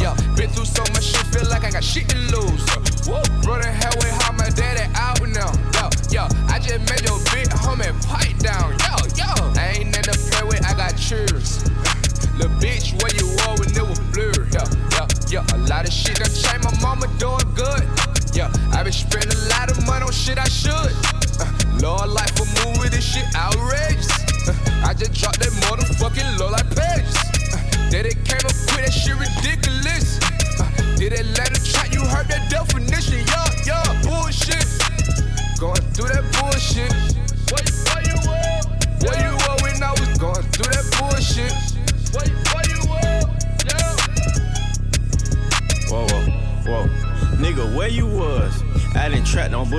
Yeah, 0.00 0.16
been 0.32 0.48
through 0.48 0.64
so 0.64 0.80
much 0.96 1.12
shit, 1.12 1.20
feel 1.28 1.44
like 1.52 1.64
I 1.64 1.70
got 1.70 1.84
shit 1.84 2.08
to 2.08 2.16
lose. 2.32 2.64
Woo, 3.04 3.20
brother 3.44 3.68
halfway 3.68 4.08
how 4.24 4.32
my 4.32 4.48
daddy 4.48 4.88
out 4.96 5.20
now. 5.28 5.52
Yo, 5.76 5.92
yo, 6.08 6.24
I 6.48 6.56
just 6.56 6.88
made 6.88 7.04
your 7.04 7.20
big 7.28 7.52
homie 7.52 7.92
pipe 8.08 8.32
down. 8.40 8.80
Yo, 8.80 8.96
yo, 9.12 9.28
I 9.60 9.76
ain't 9.76 9.92
nothing 9.92 10.08
to 10.08 10.16
play 10.32 10.56
with, 10.56 10.64
I 10.64 10.72
got 10.72 10.96
cheers. 10.96 11.68
Little 12.40 12.56
bitch, 12.56 12.96
where 12.96 13.12
you 13.12 13.28
were 13.44 13.60
when 13.60 13.76
it 13.76 13.84
was 13.84 14.00
blurry. 14.16 14.48
Yeah, 14.56 14.87
yeah, 15.30 15.44
a 15.52 15.58
lot 15.68 15.86
of 15.86 15.92
shit 15.92 16.16
done 16.16 16.32
changed. 16.32 16.64
My 16.64 16.72
mama 16.80 17.06
doing 17.18 17.44
good. 17.54 17.84
Yeah, 18.32 18.52
I 18.72 18.82
been 18.82 18.92
spending 18.92 19.32
a 19.32 19.48
lot 19.48 19.70
of 19.70 19.84
money 19.86 20.04
on 20.04 20.12
shit 20.12 20.38
I 20.38 20.48
should. 20.48 20.92
Uh, 21.40 21.52
Lord, 21.80 22.08
life 22.10 22.32
move 22.64 22.78
with 22.78 22.92
this 22.92 23.04
shit 23.04 23.26
outrageous. 23.36 24.08
Uh, 24.48 24.54
I 24.84 24.94
just 24.94 25.12
dropped 25.14 25.40
that 25.40 25.52
motherfucking 25.68 26.38
low 26.38 26.50
like 26.50 26.68
pages. 26.72 27.16
Uh, 27.52 27.90
then 27.90 28.06
it 28.06 28.16
came 28.24 28.40
up 28.40 28.56
quick, 28.72 28.86
that 28.86 28.92
shit 28.92 29.16
ridiculous. 29.16 30.18
Uh, 30.60 30.96
did 30.96 31.12
Atlanta 31.12 31.60
track, 31.62 31.92
you 31.92 32.00
heard 32.04 32.28
that 32.28 32.48
definition. 32.48 33.20
Yeah, 33.26 33.84
yeah, 33.84 34.02
bullshit. 34.02 34.47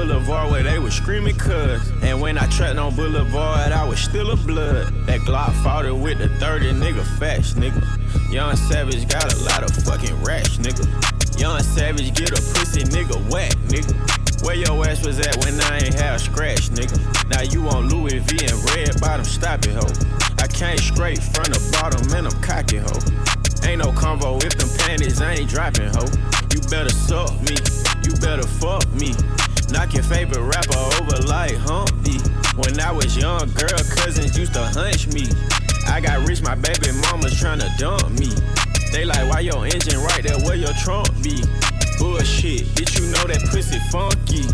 Boulevard 0.09 0.49
where 0.49 0.63
they 0.63 0.79
was 0.79 0.95
screaming 0.95 1.35
cuz. 1.35 1.87
And 2.01 2.19
when 2.19 2.39
I 2.39 2.47
trapped 2.47 2.79
on 2.79 2.95
Boulevard, 2.95 3.71
I 3.71 3.87
was 3.87 3.99
still 3.99 4.31
a 4.31 4.35
blood. 4.35 4.87
That 5.05 5.19
Glock 5.19 5.53
fought 5.63 5.85
it 5.85 5.95
with 5.95 6.17
the 6.17 6.29
30, 6.39 6.71
nigga, 6.71 7.05
fast, 7.19 7.57
nigga. 7.57 7.79
Young 8.33 8.55
Savage 8.55 9.07
got 9.07 9.31
a 9.31 9.37
lot 9.43 9.61
of 9.61 9.69
fucking 9.85 10.19
rash, 10.23 10.57
nigga. 10.57 10.89
Young 11.39 11.61
Savage 11.61 12.11
get 12.15 12.31
a 12.31 12.41
pussy, 12.41 12.81
nigga, 12.85 13.21
whack, 13.31 13.53
nigga. 13.69 13.93
Where 14.43 14.55
your 14.55 14.83
ass 14.87 15.05
was 15.05 15.19
at 15.19 15.37
when 15.45 15.61
I 15.61 15.77
ain't 15.77 15.93
had 15.93 16.15
a 16.15 16.19
scratch, 16.19 16.69
nigga? 16.71 16.97
Now 17.29 17.43
you 17.43 17.69
on 17.69 17.89
Louis 17.89 18.17
V 18.17 18.47
and 18.49 18.57
red 18.73 18.99
bottom, 18.99 19.25
stop 19.25 19.63
it, 19.65 19.75
ho. 19.75 19.85
I 20.39 20.47
came 20.47 20.79
straight 20.79 21.21
from 21.21 21.53
the 21.53 21.61
bottom 21.71 22.01
and 22.17 22.25
I'm 22.25 22.41
cocky, 22.41 22.77
ho. 22.77 22.97
Ain't 23.61 23.85
no 23.85 23.91
convo 23.91 24.43
if 24.43 24.57
them 24.57 24.69
panties 24.79 25.21
I 25.21 25.33
ain't 25.33 25.49
dropping, 25.51 25.93
ho. 25.93 26.01
You 26.51 26.61
better 26.61 26.89
suck 26.89 27.29
me, 27.43 27.57
you 28.01 28.17
better 28.17 28.47
fuck 28.47 28.89
me. 28.93 29.13
Knock 29.71 29.93
your 29.93 30.03
favorite 30.03 30.41
rapper 30.41 30.77
over 30.99 31.21
like 31.27 31.55
Humpty. 31.55 32.17
When 32.57 32.79
I 32.79 32.91
was 32.91 33.15
young, 33.15 33.51
girl 33.53 33.79
cousins 33.95 34.37
used 34.37 34.53
to 34.53 34.63
hunch 34.63 35.07
me. 35.07 35.27
I 35.87 36.01
got 36.01 36.27
rich, 36.27 36.41
my 36.41 36.55
baby 36.55 36.91
mama's 37.03 37.33
tryna 37.39 37.69
dump 37.77 38.09
me. 38.19 38.29
They 38.91 39.05
like, 39.05 39.29
why 39.29 39.41
your 39.41 39.65
engine 39.65 39.99
right 40.01 40.23
there 40.23 40.37
where 40.39 40.55
your 40.55 40.73
trunk 40.83 41.07
be? 41.21 41.43
Bullshit, 41.99 42.73
did 42.75 42.89
you 42.97 43.05
know 43.11 43.23
that 43.29 43.41
pussy 43.51 43.79
funky. 43.91 44.47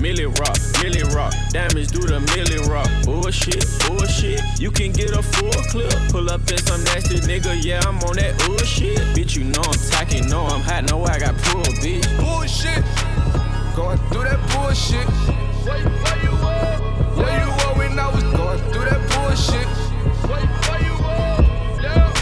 Millie 0.00 0.26
rock, 0.26 0.58
Millie 0.82 1.06
rock, 1.14 1.32
damage 1.50 1.88
do 1.88 2.00
the 2.00 2.18
Millie 2.34 2.58
rock. 2.68 2.90
Bullshit, 3.04 3.62
bullshit, 3.86 4.42
you 4.58 4.70
can 4.70 4.90
get 4.90 5.10
a 5.10 5.22
full 5.22 5.52
clip. 5.70 5.94
Pull 6.10 6.28
up 6.28 6.42
in 6.50 6.58
some 6.58 6.82
nasty 6.84 7.20
nigga, 7.20 7.62
yeah, 7.62 7.80
I'm 7.86 7.98
on 8.02 8.16
that 8.16 8.36
bullshit. 8.46 8.98
Bitch, 9.14 9.36
you 9.36 9.44
know 9.44 9.62
I'm 9.62 9.78
tacky, 9.90 10.20
know 10.22 10.42
I'm 10.46 10.60
hot, 10.60 10.90
know 10.90 11.04
I 11.04 11.18
got 11.18 11.36
pull, 11.38 11.62
bitch. 11.78 12.02
Bullshit, 12.18 12.82
going 13.74 13.98
through 14.08 14.24
that 14.24 14.40
bullshit. 14.52 15.06
Where, 15.64 15.78
where 15.80 16.18
you 16.22 16.30
were? 16.30 16.76
Where 17.16 17.40
you 17.40 17.48
were 17.48 17.74
when 17.78 17.98
I 17.98 18.08
was 18.12 18.22
going 18.24 18.60
through 18.70 18.84
that 18.84 19.00
bullshit? 19.12 19.66
Where, 20.28 20.44
where 20.44 20.82
you 20.82 20.92
were? 21.00 21.36
Yeah. 21.80 22.12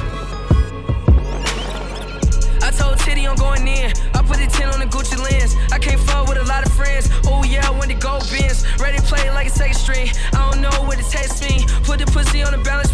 I 2.62 2.70
told 2.70 2.98
Titty 2.98 3.26
I'm 3.26 3.36
going 3.36 3.66
in. 3.66 3.92
I 4.14 4.22
put 4.22 4.38
a 4.38 4.46
10 4.46 4.68
on 4.68 4.80
the 4.80 4.86
Gucci 4.86 5.18
lens. 5.18 5.56
I 5.72 5.78
can't 5.78 6.00
fuck 6.00 6.28
with 6.28 6.38
a 6.38 6.44
lot 6.44 6.64
of 6.64 6.72
friends. 6.72 7.10
Oh 7.26 7.42
yeah, 7.44 7.66
I 7.66 7.70
went 7.70 7.90
to 7.90 7.98
go 7.98 8.20
bins. 8.30 8.64
Ready 8.78 8.98
to 8.98 9.02
play 9.04 9.28
like 9.30 9.48
a 9.48 9.50
second 9.50 9.74
string. 9.74 10.08
I 10.32 10.50
don't 10.50 10.60
know 10.60 10.82
what 10.86 11.00
it 11.00 11.06
takes 11.06 11.40
me. 11.42 11.66
Put 11.82 11.98
the 11.98 12.06
pussy 12.06 12.42
on 12.42 12.52
the 12.52 12.58
balance 12.58 12.89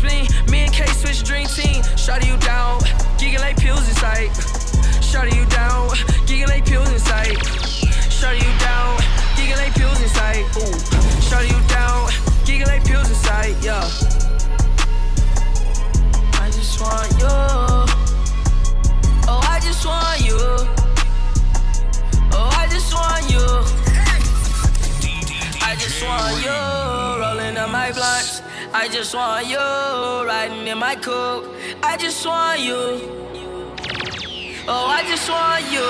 want 29.16 29.48
you. 29.48 29.56
Riding 29.56 30.66
in 30.68 30.78
my 30.78 30.94
coupe. 30.94 31.44
I 31.82 31.96
just 31.96 32.24
want 32.26 32.60
you. 32.60 33.00
Oh, 34.68 34.86
I 34.98 35.02
just 35.08 35.28
want 35.30 35.64
you. 35.72 35.88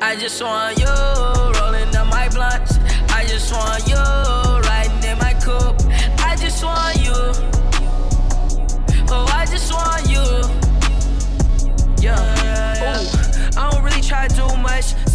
I 0.00 0.14
just 0.16 0.40
want 0.40 0.78
you. 0.78 0.94
Rolling 1.60 1.94
up 1.96 2.06
my 2.06 2.28
blunts. 2.28 2.78
I 3.10 3.24
just 3.26 3.52
want 3.52 3.86
you. 3.88 4.37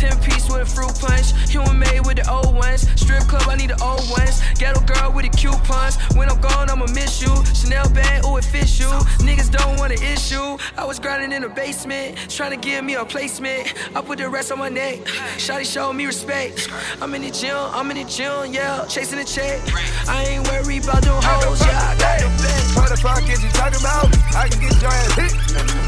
10 0.04 0.20
piece 0.20 0.50
with 0.50 0.62
a 0.62 0.66
fruit 0.66 0.94
punch. 1.00 1.32
Human 1.50 1.80
made 1.80 2.06
with 2.06 2.18
the 2.18 2.30
old 2.30 2.54
ones. 2.54 2.82
Strip 3.00 3.24
club, 3.24 3.48
I 3.48 3.56
need 3.56 3.70
the 3.70 3.80
old 3.82 4.04
ones. 4.12 4.42
Ghetto 4.60 4.82
girl 4.82 5.14
with 5.14 5.24
the 5.24 5.38
coupons. 5.38 5.96
When 6.18 6.30
I'm 6.30 6.42
gone, 6.42 6.70
I'ma 6.70 6.88
miss 6.92 7.22
you. 7.22 7.32
Chanel 7.56 7.88
bag, 7.90 8.26
ooh, 8.26 8.36
it 8.36 8.44
fits 8.44 8.78
you. 8.80 8.92
Niggas 9.24 9.50
don't 9.50 9.80
want 9.80 9.94
an 9.94 10.04
issue. 10.04 10.58
I 10.76 10.84
was 10.84 11.00
grinding 11.00 11.32
in 11.32 11.42
the 11.42 11.48
basement, 11.48 12.18
trying 12.28 12.52
to 12.52 12.58
give 12.58 12.84
me 12.84 12.96
a 12.96 13.06
placement. 13.06 13.74
I 13.96 14.02
put 14.02 14.18
the 14.18 14.28
rest 14.28 14.52
on 14.52 14.60
my 14.60 14.68
neck. 14.68 15.00
Shotty 15.40 15.66
showed 15.66 15.94
me 15.94 16.06
respect. 16.06 16.68
I'm 17.02 17.16
in 17.16 17.22
the 17.22 17.32
gym, 17.32 17.56
I'm 17.56 17.90
in 17.92 17.96
the 17.96 18.04
gym, 18.04 18.52
yeah. 18.52 18.86
Chasing 18.88 19.20
the 19.20 19.26
check. 19.26 19.62
I 20.10 20.26
ain't 20.26 20.44
worried 20.50 20.84
about 20.84 21.02
them 21.02 21.16
hoes, 21.24 21.62
yeah. 21.62 21.80
I 21.80 21.98
got 21.98 22.20
the 22.20 22.28
best. 22.44 22.76
What 22.76 22.90
the 22.90 22.98
fuck 22.98 23.24
is 23.30 23.42
you 23.42 23.50
talking 23.52 23.80
about? 23.80 24.12
I 24.36 24.50
can 24.50 24.60
get 24.60 24.82
your 24.82 24.92
ass 24.92 25.16
hit. 25.16 25.32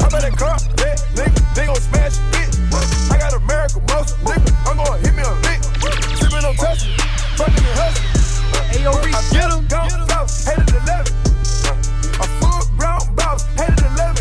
How 0.00 0.08
about 0.08 0.24
a 0.24 0.30
car? 0.30 0.56
Yeah, 0.78 0.96
nigga, 1.12 1.54
they 1.54 1.66
gon' 1.66 1.76
smash 1.76 2.16
it. 2.40 3.05
I 3.16 3.18
got 3.18 3.32
American 3.32 3.82
muscle, 3.88 4.18
nigga. 4.28 4.52
I'm 4.68 4.76
gonna 4.76 5.00
hit 5.00 5.14
me 5.16 5.22
a 5.24 5.32
lick. 5.48 5.60
Sippin' 6.20 6.44
on 6.44 6.54
Tesla, 6.54 6.92
fucking 7.40 7.64
and 7.64 7.78
hustling. 7.80 8.12
Ayo, 8.76 8.92
Reese, 9.00 9.32
get 9.32 9.48
him. 9.48 9.64
Gone 9.72 9.88
south, 9.88 10.44
headed 10.44 10.68
11. 10.84 11.16
A 12.20 12.26
full 12.36 12.60
brown 12.76 13.00
boss, 13.16 13.48
headed 13.56 13.80
11. 13.96 14.20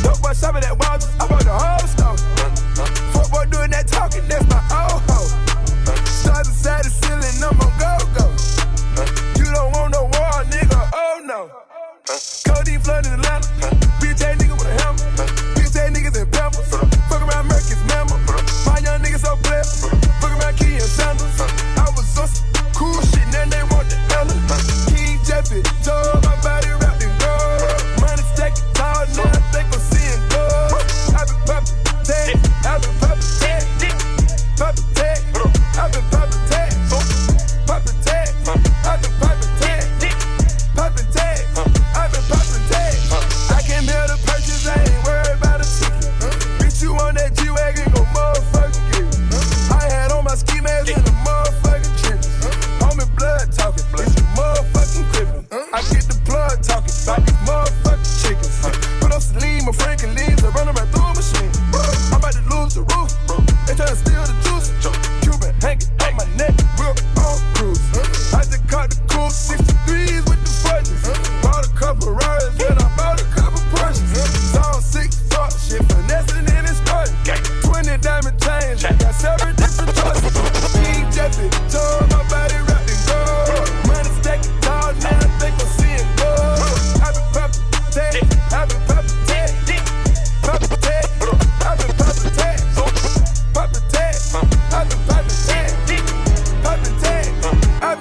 Dope 0.00 0.16
boy 0.22 0.32
shopping 0.32 0.64
at 0.64 0.80
Walgreens, 0.80 1.12
I 1.17 1.17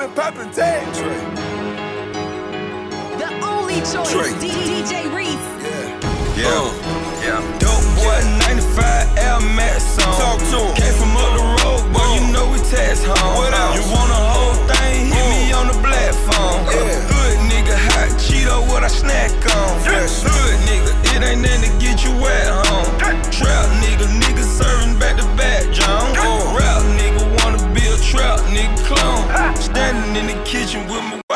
I 0.07 0.09
poppin' 0.15 0.51
tag. 0.51 0.87
The 3.19 3.27
only 3.43 3.83
choice. 3.83 4.07
Trey. 4.07 4.31
D- 4.39 4.47
DJ 4.47 5.11
Reese. 5.11 5.35
Yeah. 5.59 6.47
Yeah. 6.47 6.47
Uh, 6.47 6.71
yeah. 7.27 7.59
Dope 7.59 7.83
boy, 7.99 8.15
95 8.47 9.19
Air 9.19 9.41
Max 9.51 9.99
on. 9.99 10.15
Talk 10.15 10.39
to 10.39 10.63
him. 10.63 10.75
Came 10.79 10.95
from 10.95 11.11
up 11.11 11.27
the 11.35 11.43
road, 11.59 11.83
boy, 11.91 12.07
you 12.15 12.23
uh, 12.23 12.31
know 12.31 12.47
we 12.55 12.59
tax 12.71 13.03
home. 13.03 13.35
What 13.35 13.51
else? 13.51 13.75
You 13.75 13.83
want 13.91 14.11
a 14.15 14.21
whole 14.31 14.55
thing? 14.71 15.11
Hit 15.11 15.27
me 15.27 15.51
uh, 15.51 15.59
on 15.59 15.67
the 15.67 15.77
platform. 15.83 16.63
Yeah. 16.71 17.03
Hood 17.11 17.37
nigga, 17.51 17.75
hot 17.75 18.07
Cheeto, 18.15 18.63
what 18.71 18.85
I 18.85 18.87
snack 18.87 19.35
on. 19.59 19.75
Fresh. 19.83 20.23
Hood 20.23 20.55
nigga, 20.71 20.91
it 21.11 21.19
ain't 21.19 21.41
nothing 21.43 21.67
to 21.67 21.71
get 21.83 22.05
you 22.05 22.15
wet 22.15 22.47
home. 22.47 22.87
Trap 23.27 23.67
nigga, 23.83 24.07
nigga 24.07 24.26
in 30.17 30.25
the 30.25 30.43
kitchen 30.45 30.81
with 30.87 31.03
my 31.03 31.26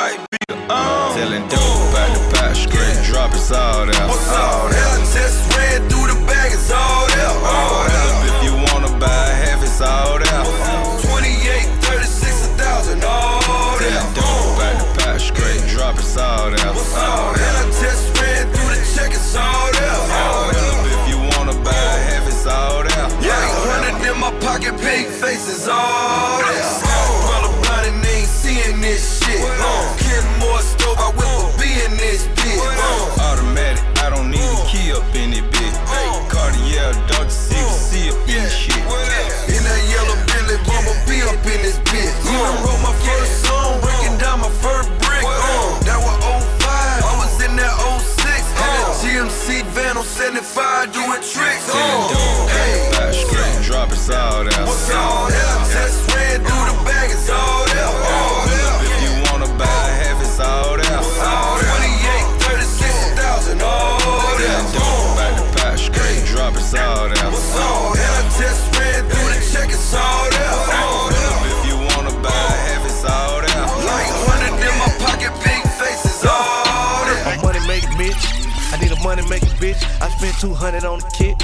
200 80.42 80.84
on 80.86 80.98
the 80.98 81.06
kick, 81.14 81.38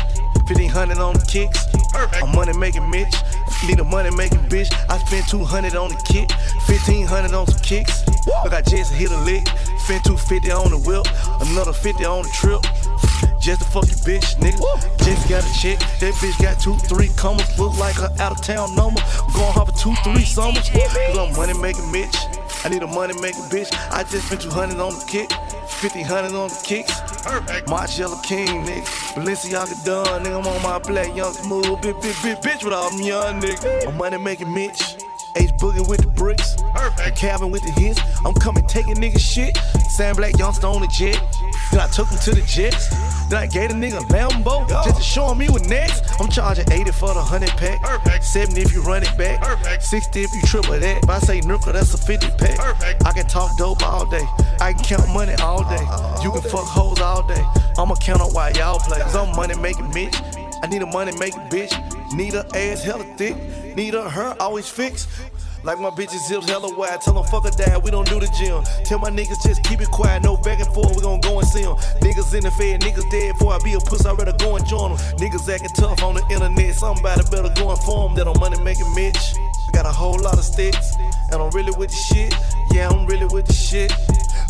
1500 0.49 0.97
on 0.97 1.13
the 1.13 1.25
kicks. 1.29 1.69
I'm 2.17 2.33
money 2.33 2.57
making 2.57 2.89
Mitch. 2.89 3.13
Need 3.69 3.79
a 3.79 3.83
money 3.83 4.09
making 4.09 4.41
bitch. 4.49 4.73
I 4.89 4.97
spent 4.97 5.29
200 5.29 5.75
on 5.75 5.89
the 5.89 6.01
kick, 6.01 6.33
1500 6.65 7.31
on 7.31 7.45
some 7.45 7.61
kicks. 7.61 8.01
Look, 8.41 8.53
I 8.53 8.63
just 8.65 8.91
hit 8.91 9.11
a 9.11 9.17
lick. 9.21 9.45
Spent 9.85 10.01
250 10.01 10.49
on 10.49 10.71
the 10.73 10.81
whip, 10.81 11.05
another 11.45 11.73
50 11.73 12.05
on 12.05 12.23
the 12.25 12.33
trip. 12.33 12.65
Just 13.37 13.61
a 13.61 13.65
fuck 13.69 13.85
you 13.85 14.01
bitch, 14.01 14.33
nigga. 14.41 14.57
Just 15.05 15.29
got 15.29 15.45
a 15.45 15.51
check. 15.53 15.77
That 16.01 16.17
bitch 16.17 16.41
got 16.41 16.57
two, 16.57 16.73
three 16.89 17.13
commas. 17.13 17.45
Look 17.59 17.77
like 17.77 18.01
her 18.01 18.09
out 18.17 18.33
of 18.33 18.41
town 18.41 18.73
number. 18.73 18.97
I'm 18.97 19.33
going 19.33 19.53
hard 19.53 19.69
for 19.69 19.77
two, 19.77 19.93
three 20.01 20.25
summers. 20.25 20.73
Cause 20.73 21.17
I'm 21.21 21.37
money 21.37 21.53
making 21.53 21.85
Mitch. 21.91 22.17
I 22.65 22.69
need 22.69 22.81
a 22.81 22.87
money 22.87 23.13
making 23.21 23.45
bitch. 23.53 23.69
I 23.93 24.01
just 24.09 24.25
spent 24.25 24.41
200 24.41 24.81
on 24.81 24.97
the 24.97 25.05
kick. 25.05 25.29
1500 25.85 26.33
on 26.33 26.49
the 26.49 26.61
kicks. 26.65 27.16
Perfect. 27.27 27.69
Marcella 27.69 28.19
King, 28.23 28.63
nigga. 28.63 28.85
Balenciaga 29.15 29.85
done, 29.85 30.23
nigga. 30.23 30.39
I'm 30.39 30.47
on 30.47 30.61
my 30.63 30.79
black 30.79 31.15
young 31.15 31.33
smooth. 31.33 31.81
Big, 31.81 31.95
big, 32.01 32.15
big 32.23 32.37
bitch 32.37 32.63
with 32.63 32.73
all 32.73 32.89
them 32.89 33.01
young 33.01 33.41
niggas. 33.41 33.87
I'm 33.87 33.97
money 33.97 34.17
making 34.17 34.53
Mitch. 34.53 34.97
H 35.35 35.51
boogie 35.59 35.87
with 35.87 36.01
the 36.01 36.07
bricks. 36.07 36.55
Perfect. 36.73 37.17
Calvin 37.17 37.51
with 37.51 37.63
the 37.63 37.71
hits. 37.71 37.99
I'm 38.25 38.33
coming 38.33 38.65
taking 38.65 38.95
nigga 38.95 39.19
shit. 39.19 39.57
Sam 39.97 40.15
Black 40.15 40.37
youngster 40.37 40.67
on 40.67 40.81
the 40.81 40.87
jet. 40.89 41.19
Then 41.71 41.79
I 41.79 41.87
took 41.87 42.07
him 42.07 42.19
to 42.19 42.35
the 42.35 42.41
Jets. 42.41 42.89
Then 43.29 43.39
I 43.41 43.47
gave 43.47 43.69
the 43.69 43.75
nigga 43.75 43.97
Lambo 44.13 44.69
just 44.69 44.95
to 44.95 45.01
show 45.01 45.27
him 45.31 45.39
he 45.39 45.49
was 45.49 45.67
next. 45.67 46.03
I'm 46.21 46.29
charging 46.29 46.71
80 46.71 46.91
for 46.91 47.09
the 47.17 47.25
100 47.25 47.49
pack. 47.57 47.81
Perfect. 47.81 48.23
70 48.23 48.61
if 48.61 48.73
you 48.73 48.83
run 48.83 49.01
it 49.01 49.17
back. 49.17 49.41
Perfect. 49.41 49.81
60 49.81 50.21
if 50.21 50.35
you 50.35 50.41
triple 50.43 50.79
that. 50.79 51.03
If 51.03 51.09
I 51.09 51.17
say 51.17 51.41
nickel, 51.41 51.73
that's 51.73 51.95
a 51.95 51.97
50 51.97 52.29
pack. 52.37 52.59
Perfect. 52.59 53.07
I 53.07 53.11
can 53.11 53.25
talk 53.25 53.57
dope 53.57 53.81
all 53.81 54.05
day. 54.07 54.23
I 54.61 54.73
can 54.73 54.83
count 54.83 55.09
money 55.09 55.33
all 55.41 55.63
day. 55.67 55.81
You 56.21 56.31
can 56.31 56.43
fuck 56.43 56.69
hoes 56.69 57.01
all 57.01 57.27
day. 57.27 57.43
I'ma 57.79 57.95
count 57.95 58.21
on 58.21 58.31
why 58.33 58.51
y'all 58.51 58.77
play. 58.77 58.99
Cause 58.99 59.15
I'm 59.15 59.35
money 59.35 59.55
making 59.55 59.89
bitch. 59.89 60.13
I 60.61 60.67
need 60.67 60.83
a 60.83 60.85
money 60.85 61.11
making 61.17 61.41
bitch. 61.49 61.73
Need 62.13 62.33
her 62.33 62.45
ass 62.53 62.83
hella 62.83 63.03
thick. 63.17 63.35
Need 63.75 63.95
her 63.95 64.07
hair 64.07 64.35
always 64.39 64.69
fixed. 64.69 65.09
Like 65.67 65.81
my 65.81 65.89
bitches 65.89 66.29
hips 66.29 66.47
hella 66.47 66.73
wide. 66.77 67.01
Tell 67.01 67.13
them 67.13 67.25
fuck 67.25 67.43
a 67.43 67.51
dad, 67.51 67.83
we 67.83 67.91
don't 67.91 68.07
do 68.07 68.21
the 68.21 68.27
gym. 68.39 68.63
Tell 68.85 68.99
my 68.99 69.09
niggas 69.09 69.43
just 69.43 69.61
keep 69.63 69.81
it 69.81 69.91
quiet, 69.91 70.23
no 70.23 70.37
back 70.37 70.61
and 70.61 70.73
forth, 70.73 70.95
we 70.95 71.01
gon' 71.01 71.19
go 71.19 71.39
and 71.39 71.47
see 71.47 71.63
them. 71.63 71.75
Niggas 71.99 72.33
in 72.33 72.43
the 72.47 72.51
fed, 72.51 72.79
niggas 72.79 73.11
dead 73.11 73.33
before 73.33 73.51
I 73.51 73.59
be 73.59 73.73
a 73.73 73.79
puss, 73.81 74.05
I 74.05 74.13
rather 74.13 74.31
go 74.31 74.55
and 74.55 74.65
join 74.65 74.95
them. 74.95 74.99
Niggas 75.19 75.43
acting 75.53 75.75
tough 75.75 76.01
on 76.03 76.15
the 76.15 76.23
internet, 76.31 76.73
somebody 76.73 77.21
better 77.29 77.51
go 77.59 77.71
inform 77.71 78.15
that 78.15 78.29
I'm 78.29 78.39
money 78.39 78.57
making 78.63 78.87
Mitch. 78.95 79.35
I 79.67 79.71
got 79.73 79.85
a 79.85 79.91
whole 79.91 80.17
lot 80.23 80.37
of 80.39 80.45
sticks, 80.45 80.95
and 81.31 81.41
I'm 81.41 81.51
really 81.51 81.75
with 81.75 81.91
the 81.91 81.99
shit. 81.99 82.33
Yeah, 82.71 82.87
I'm 82.87 83.05
really 83.05 83.27
with 83.27 83.47
the 83.47 83.53
shit. 83.53 83.91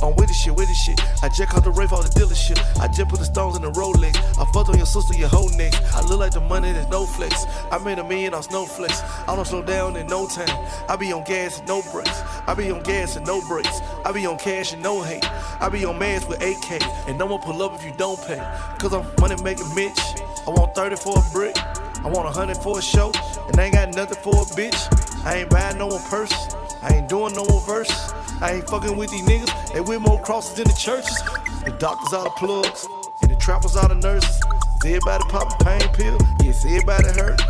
I'm 0.03 0.15
with 0.15 0.27
the 0.27 0.33
shit, 0.33 0.55
with 0.55 0.67
the 0.67 0.75
shit. 0.75 1.01
I 1.23 1.29
just 1.29 1.49
caught 1.49 1.63
the 1.63 1.71
Wraith 1.71 1.91
off 1.91 2.03
the 2.03 2.19
dealership. 2.19 2.59
I 2.79 2.87
just 2.87 3.09
put 3.09 3.19
the 3.19 3.25
stones 3.25 3.55
in 3.55 3.63
the 3.63 3.71
Rolex. 3.71 4.15
I 4.37 4.45
fucked 4.51 4.69
on 4.69 4.77
your 4.77 4.85
sister, 4.85 5.15
your 5.15 5.29
whole 5.29 5.49
neck. 5.57 5.73
I 5.93 6.01
look 6.01 6.19
like 6.19 6.33
the 6.33 6.41
money 6.41 6.71
that's 6.71 6.89
no 6.89 7.05
flex. 7.05 7.45
I 7.71 7.79
made 7.79 7.97
a 7.97 8.03
million 8.03 8.33
on 8.33 8.43
snowflakes. 8.43 9.01
I 9.27 9.35
don't 9.35 9.45
slow 9.45 9.63
down 9.63 9.95
in 9.95 10.07
no 10.07 10.27
time. 10.27 10.49
I 10.87 10.95
be 10.95 11.11
on 11.13 11.23
gas 11.23 11.59
and 11.59 11.67
no 11.67 11.81
brakes. 11.91 12.21
I 12.45 12.53
be 12.53 12.69
on 12.69 12.83
gas 12.83 13.15
and 13.15 13.25
no 13.25 13.41
brakes. 13.47 13.81
I 14.05 14.11
be 14.11 14.25
on 14.27 14.37
cash 14.37 14.73
and 14.73 14.83
no 14.83 15.01
hate. 15.01 15.25
I 15.59 15.69
be 15.69 15.83
on 15.85 15.97
mass 15.97 16.27
with 16.27 16.41
AK. 16.41 16.81
And 17.07 17.17
no 17.17 17.25
one 17.25 17.41
pull 17.41 17.61
up 17.63 17.73
if 17.73 17.83
you 17.83 17.93
don't 17.97 18.21
pay. 18.21 18.37
Cause 18.77 18.93
I'm 18.93 19.05
money 19.19 19.41
making 19.41 19.73
Mitch. 19.73 19.99
I 20.45 20.51
want 20.51 20.75
30 20.75 20.95
for 20.97 21.17
a 21.17 21.31
brick. 21.33 21.57
I 21.57 22.09
want 22.09 22.25
100 22.25 22.57
for 22.57 22.77
a 22.77 22.81
show. 22.81 23.11
And 23.47 23.59
I 23.59 23.65
ain't 23.65 23.73
got 23.73 23.95
nothing 23.95 24.21
for 24.21 24.35
a 24.35 24.45
bitch. 24.55 25.25
I 25.25 25.37
ain't 25.37 25.49
buying 25.49 25.77
no 25.77 25.87
one 25.87 26.03
purse. 26.03 26.55
I 26.83 26.93
ain't 26.93 27.09
doing 27.09 27.33
no 27.33 27.43
one 27.43 27.65
verse. 27.65 28.13
I 28.39 28.53
ain't 28.53 28.69
fucking 28.69 28.95
with 28.95 29.09
these 29.09 29.23
niggas. 29.23 29.73
They 29.73 29.81
wear 29.81 29.99
more 29.99 30.21
crosses 30.21 30.55
than 30.55 30.67
the 30.67 30.73
churches. 30.73 31.17
The 31.65 31.71
doctors 31.79 32.13
are 32.13 32.25
the 32.25 32.29
plugs. 32.37 32.87
And 33.21 33.31
the 33.31 33.35
trappers 33.35 33.75
are 33.75 33.87
the 33.87 33.95
nurses. 33.95 34.29
Is 34.29 34.85
everybody 34.85 35.23
popping 35.29 35.57
pain 35.65 35.81
pill? 35.93 36.19
Yes, 36.43 36.63
everybody 36.63 37.09
hurt. 37.17 37.41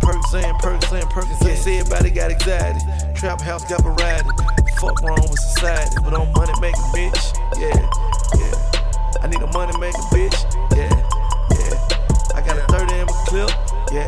Perks 0.00 0.34
and 0.34 0.58
perks 0.60 0.92
and 0.92 1.10
perks. 1.10 1.28
Yes, 1.42 1.66
everybody 1.66 2.10
got 2.10 2.30
anxiety. 2.30 2.80
Trap 3.14 3.40
house 3.40 3.64
got 3.68 3.82
variety. 3.82 4.30
Fuck 4.78 5.02
wrong 5.02 5.26
with 5.26 5.40
society. 5.40 5.96
But 6.04 6.14
I'm 6.14 6.30
money 6.32 6.54
making 6.60 6.86
bitch. 6.94 7.22
Yeah, 7.58 7.82
yeah. 8.38 9.22
I 9.22 9.26
need 9.26 9.42
a 9.42 9.50
money 9.50 9.74
making 9.78 10.06
bitch. 10.14 10.38
Yeah, 10.70 10.90
yeah. 11.58 12.38
I 12.38 12.46
got 12.46 12.58
a 12.58 12.64
30 12.70 12.94
in 12.94 13.06
my 13.06 13.24
clip. 13.26 13.50
Yeah, 13.90 14.06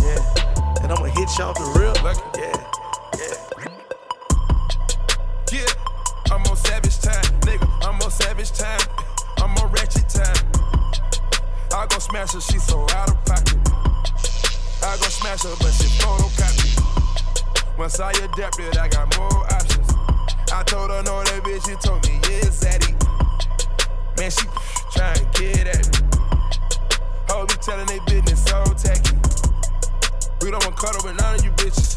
yeah. 0.00 0.80
And 0.82 0.92
I'ma 0.92 1.12
hit 1.12 1.28
y'all 1.36 1.52
the 1.52 1.68
real. 1.76 1.92
Yeah. 2.40 2.56
Yeah, 3.20 3.51
savage 8.44 8.58
time. 8.58 8.80
I'm 9.38 9.56
on 9.58 9.72
ratchet 9.72 10.08
time. 10.08 10.46
I 11.74 11.86
go 11.88 11.98
smash 11.98 12.32
her, 12.32 12.40
she 12.40 12.58
so 12.58 12.82
out 12.90 13.10
of 13.10 13.24
pocket. 13.24 13.58
I 14.82 14.96
go 15.00 15.08
smash 15.08 15.42
her, 15.42 15.54
but 15.58 15.72
she 15.72 15.88
photocopy. 15.98 17.78
Once 17.78 18.00
I 18.00 18.10
adapted, 18.10 18.76
I 18.76 18.88
got 18.88 19.16
more 19.16 19.44
options. 19.52 19.88
I 20.52 20.62
told 20.64 20.90
her 20.90 21.02
no, 21.02 21.22
that 21.22 21.42
bitch, 21.44 21.66
she 21.66 21.74
told 21.86 22.04
me, 22.06 22.14
yeah, 22.28 22.50
Zaddy. 22.50 22.92
Man, 24.18 24.30
she 24.30 24.46
trying 24.92 25.16
to 25.16 25.40
get 25.40 25.66
at 25.68 25.86
me. 25.88 26.08
Hoes 27.28 27.46
be 27.48 27.54
telling 27.62 27.86
they 27.86 28.00
business 28.06 28.44
so 28.44 28.64
tacky. 28.76 29.16
We 30.42 30.50
don't 30.50 30.62
want 30.64 30.76
cuddle 30.76 31.00
with 31.04 31.18
none 31.20 31.34
of 31.36 31.44
you 31.44 31.50
bitches. 31.52 31.96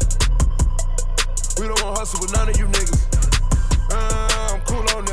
We 1.60 1.68
don't 1.68 1.82
want 1.82 1.98
hustle 1.98 2.20
with 2.20 2.32
none 2.32 2.48
of 2.48 2.56
you 2.56 2.66
niggas. 2.66 3.02
Uh, 3.90 4.54
I'm 4.54 4.60
cool 4.62 4.84
on 4.96 5.05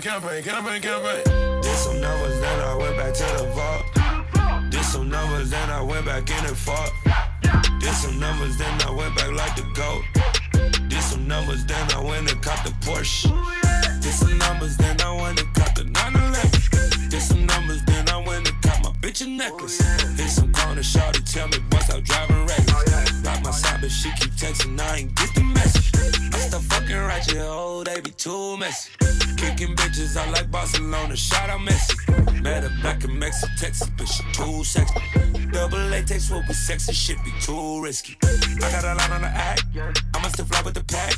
campaign, 0.00 0.42
campaign, 0.44 0.80
campaign, 0.80 0.82
campaign. 0.82 1.60
Did 1.60 1.76
some 1.76 2.00
numbers, 2.00 2.40
then 2.40 2.60
I 2.60 2.74
went 2.76 2.96
back 2.96 3.14
to 3.14 3.24
the 3.38 3.50
vault. 3.54 4.70
Did 4.70 4.84
some 4.84 5.08
numbers, 5.08 5.50
then 5.50 5.70
I 5.70 5.80
went 5.80 6.06
back 6.06 6.30
in 6.30 6.46
and 6.46 6.56
fought. 6.56 6.92
Did 7.80 7.94
some 7.94 8.18
numbers, 8.20 8.56
then 8.56 8.80
I 8.82 8.90
went 8.90 9.16
back 9.16 9.32
like 9.32 9.56
the 9.56 9.66
goat. 9.74 10.02
Did 10.88 11.02
some 11.02 11.26
numbers, 11.26 11.64
then 11.64 11.90
I 11.92 12.00
went 12.00 12.30
and 12.30 12.40
caught 12.42 12.64
the 12.64 12.70
Porsche. 12.86 13.28
Did 14.00 14.12
some 14.12 14.38
numbers, 14.38 14.76
then 14.76 15.00
I 15.00 15.14
went 15.20 15.40
and 15.40 15.54
caught 15.54 15.74
the 15.74 15.84
911. 15.84 17.08
Did 17.08 17.22
some 17.22 17.46
numbers, 17.46 17.82
then 17.84 18.08
I 18.08 18.18
went 18.18 18.48
and 18.48 18.62
caught 18.62 18.82
my 18.84 18.90
bitch 19.00 19.26
a 19.26 19.28
necklace. 19.28 19.80
Hit 20.16 20.30
some 20.30 20.52
corner, 20.52 20.82
shorty, 20.82 21.22
tell 21.22 21.48
me 21.48 21.58
what's 21.70 21.90
out 21.90 22.04
driving 22.04 22.46
reckless. 22.46 23.24
Lock 23.24 23.42
my 23.42 23.50
side, 23.50 23.80
but 23.80 23.90
she 23.90 24.10
keep 24.12 24.32
texting, 24.32 24.80
I 24.80 24.98
ain't 24.98 25.14
get 25.16 25.34
the 25.34 25.42
message. 25.42 25.90
I 26.34 26.38
stop 26.38 26.62
fucking 26.62 26.96
ratchet, 26.96 27.38
oh, 27.40 27.82
they 27.82 28.00
be 28.00 28.10
too 28.10 28.56
messy. 28.58 29.07
I 30.18 30.30
like 30.30 30.50
Barcelona, 30.50 31.16
shout 31.16 31.48
out 31.48 31.60
Messi. 31.60 32.42
Met 32.42 32.64
her 32.64 32.82
back 32.82 33.04
in 33.04 33.18
Mexico, 33.18 33.52
Texas, 33.58 33.88
but 33.96 34.08
she 34.08 34.22
too 34.32 34.64
sexy. 34.64 35.00
Double 35.52 35.78
latex, 35.78 36.30
what 36.30 36.46
be 36.46 36.54
sexy, 36.54 36.92
shit 36.92 37.16
be 37.24 37.32
too 37.40 37.82
risky. 37.82 38.16
I 38.22 38.70
got 38.70 38.84
a 38.84 38.94
lot 38.94 39.10
on 39.12 39.22
the 39.22 39.28
act, 39.28 39.64
I'ma 40.14 40.28
still 40.28 40.44
fly 40.46 40.62
with 40.62 40.74
the 40.74 40.84
pack. 40.84 41.14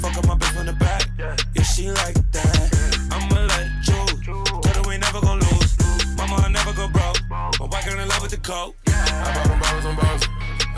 Fuck 0.00 0.16
up 0.18 0.26
my 0.26 0.36
bitch 0.36 0.54
from 0.56 0.66
the 0.66 0.72
back, 0.72 1.08
yeah, 1.18 1.62
she 1.62 1.90
like 1.90 2.14
that. 2.32 2.70
I'ma 3.10 3.40
let 3.40 3.66
choose, 3.82 4.24
tell 4.24 4.82
her 4.82 4.88
we 4.88 4.98
never 4.98 5.20
gon' 5.20 5.40
lose. 5.40 5.76
Mama, 6.16 6.36
I 6.36 6.48
never 6.48 6.72
go 6.72 6.88
broke, 6.88 7.20
my 7.28 7.66
white 7.66 7.84
girl 7.84 7.98
in 7.98 8.08
love 8.08 8.22
with 8.22 8.30
the 8.30 8.38
coke. 8.38 8.76
I 8.86 9.34
bought 9.34 9.48
them 9.48 9.58
bottles 9.60 9.84
on 9.84 9.96
bottles. 9.96 10.28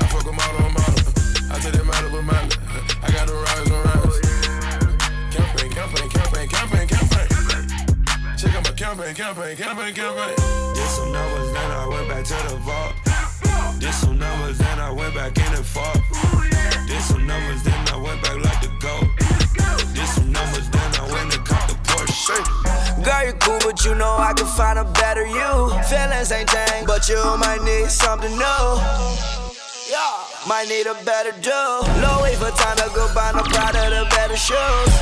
I 0.00 0.06
fuck 0.08 0.24
them 0.24 0.38
all 0.38 0.64
on 0.64 0.72
model. 0.72 1.16
I 1.52 1.58
take 1.60 1.72
them 1.72 1.90
out 1.90 2.04
of 2.04 2.14
a. 2.14 2.16
I 3.02 3.12
got 3.12 3.26
them 3.28 3.36
rise 3.36 3.70
on 3.70 3.85
campaign, 8.86 9.14
campaign, 9.16 9.56
campaign, 9.56 9.94
campaign. 9.94 10.36
Did 10.74 10.88
some 10.88 11.10
numbers, 11.10 11.52
then 11.52 11.70
I 11.72 11.88
went 11.88 12.08
back 12.08 12.24
to 12.24 12.34
the 12.46 12.56
vault. 12.62 12.94
Did 13.80 13.92
some 13.92 14.16
numbers, 14.16 14.58
then 14.58 14.78
I 14.78 14.90
went 14.92 15.12
back 15.12 15.36
in 15.36 15.54
and 15.58 15.66
fought. 15.66 15.98
Did 16.86 17.02
some 17.02 17.26
numbers, 17.26 17.64
then 17.64 17.88
I 17.88 17.96
went 17.96 18.22
back 18.22 18.36
like 18.46 18.60
the 18.62 18.70
goat. 18.78 19.08
Did 19.92 20.06
some 20.06 20.30
numbers, 20.30 20.70
then 20.70 20.90
I 21.02 21.04
went 21.10 21.34
and 21.34 21.44
caught 21.44 21.68
the 21.68 21.74
Porsche. 21.90 22.38
Girl, 23.02 23.26
you 23.26 23.32
cool, 23.42 23.58
but 23.66 23.84
you 23.84 23.96
know 23.96 24.14
I 24.18 24.32
can 24.34 24.46
find 24.46 24.78
a 24.78 24.84
better 24.84 25.26
you. 25.26 25.50
Feelings 25.90 26.30
ain't 26.30 26.48
changed, 26.48 26.86
but 26.86 27.08
you 27.08 27.18
might 27.42 27.62
need 27.64 27.90
something 27.90 28.30
new. 28.30 28.62
Yeah. 29.90 30.14
Might 30.46 30.68
need 30.68 30.86
a 30.86 30.94
better 31.02 31.34
do. 31.42 31.60
Low 32.06 32.22
wait 32.22 32.38
for 32.38 32.54
time 32.54 32.76
to 32.76 32.88
go 32.94 33.12
buy 33.12 33.32
no 33.34 33.42
proud 33.50 33.74
of 33.74 33.90
the 33.90 34.06
better 34.14 34.36
shoes. 34.36 34.92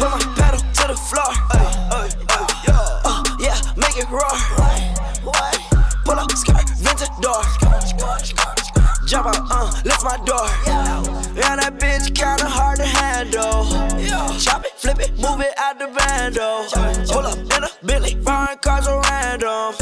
Put 0.00 0.10
my 0.10 0.20
pedal 0.34 0.60
to 0.60 0.84
the 0.88 0.96
floor. 0.96 1.28
Ay, 1.52 1.88
ay, 1.92 2.17
make 3.78 3.96
it 3.96 4.08
roar. 4.10 4.36
Pull 6.04 6.18
up, 6.18 6.30
skirt, 6.32 6.68
vintage 6.78 7.14
door. 7.20 7.42
Jump 9.06 9.26
out, 9.26 9.46
uh, 9.50 9.72
lift 9.84 10.04
my 10.04 10.16
door. 10.26 10.46
Yeah, 11.34 11.56
that 11.56 11.78
bitch 11.78 12.14
kinda 12.14 12.46
hard 12.46 12.78
to 12.78 12.84
handle. 12.84 13.64
Chop 14.38 14.64
it, 14.64 14.72
flip 14.76 15.00
it, 15.00 15.16
move 15.18 15.40
it 15.40 15.54
out 15.56 15.78
the 15.78 15.86
bando. 15.86 16.66
Pull 17.12 17.26
up 17.26 17.38
in 17.38 17.64
a 17.64 17.70
Billy, 17.84 18.14
foreign 18.22 18.58
cars 18.58 18.86
are 18.86 19.00
random. 19.02 19.74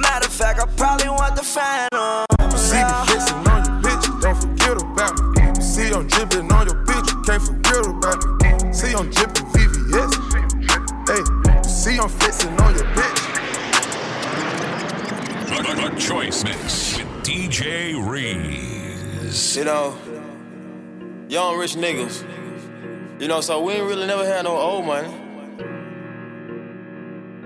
Matter 0.00 0.26
of 0.26 0.32
fact, 0.32 0.60
I 0.60 0.66
probably 0.76 1.08
want 1.08 1.36
the 1.36 1.42
phantom. 1.42 2.24
See 2.56 2.82
me 2.82 2.92
flexing 3.06 3.46
on 3.52 3.64
your 3.66 3.76
bitch, 3.82 4.06
don't 4.22 4.38
forget 4.40 4.80
about 4.80 5.14
me. 5.34 5.60
See 5.60 5.92
I'm 5.92 6.06
dripping 6.06 6.50
on 6.52 6.66
your 6.66 6.84
bitch, 6.86 7.08
can't 7.26 7.42
forget 7.42 7.86
about 7.86 8.24
me. 8.40 8.72
See 8.72 8.94
I'm 8.94 9.10
dripping 9.10 9.35
DJ 17.56 18.06
Reese. 18.06 19.56
You 19.56 19.64
know, 19.64 19.96
young 21.26 21.56
rich 21.56 21.74
niggas. 21.74 22.22
You 23.18 23.28
know, 23.28 23.40
so 23.40 23.62
we 23.62 23.72
ain't 23.72 23.86
really 23.86 24.06
never 24.06 24.26
had 24.26 24.44
no 24.44 24.58
old 24.58 24.84
money. 24.84 25.08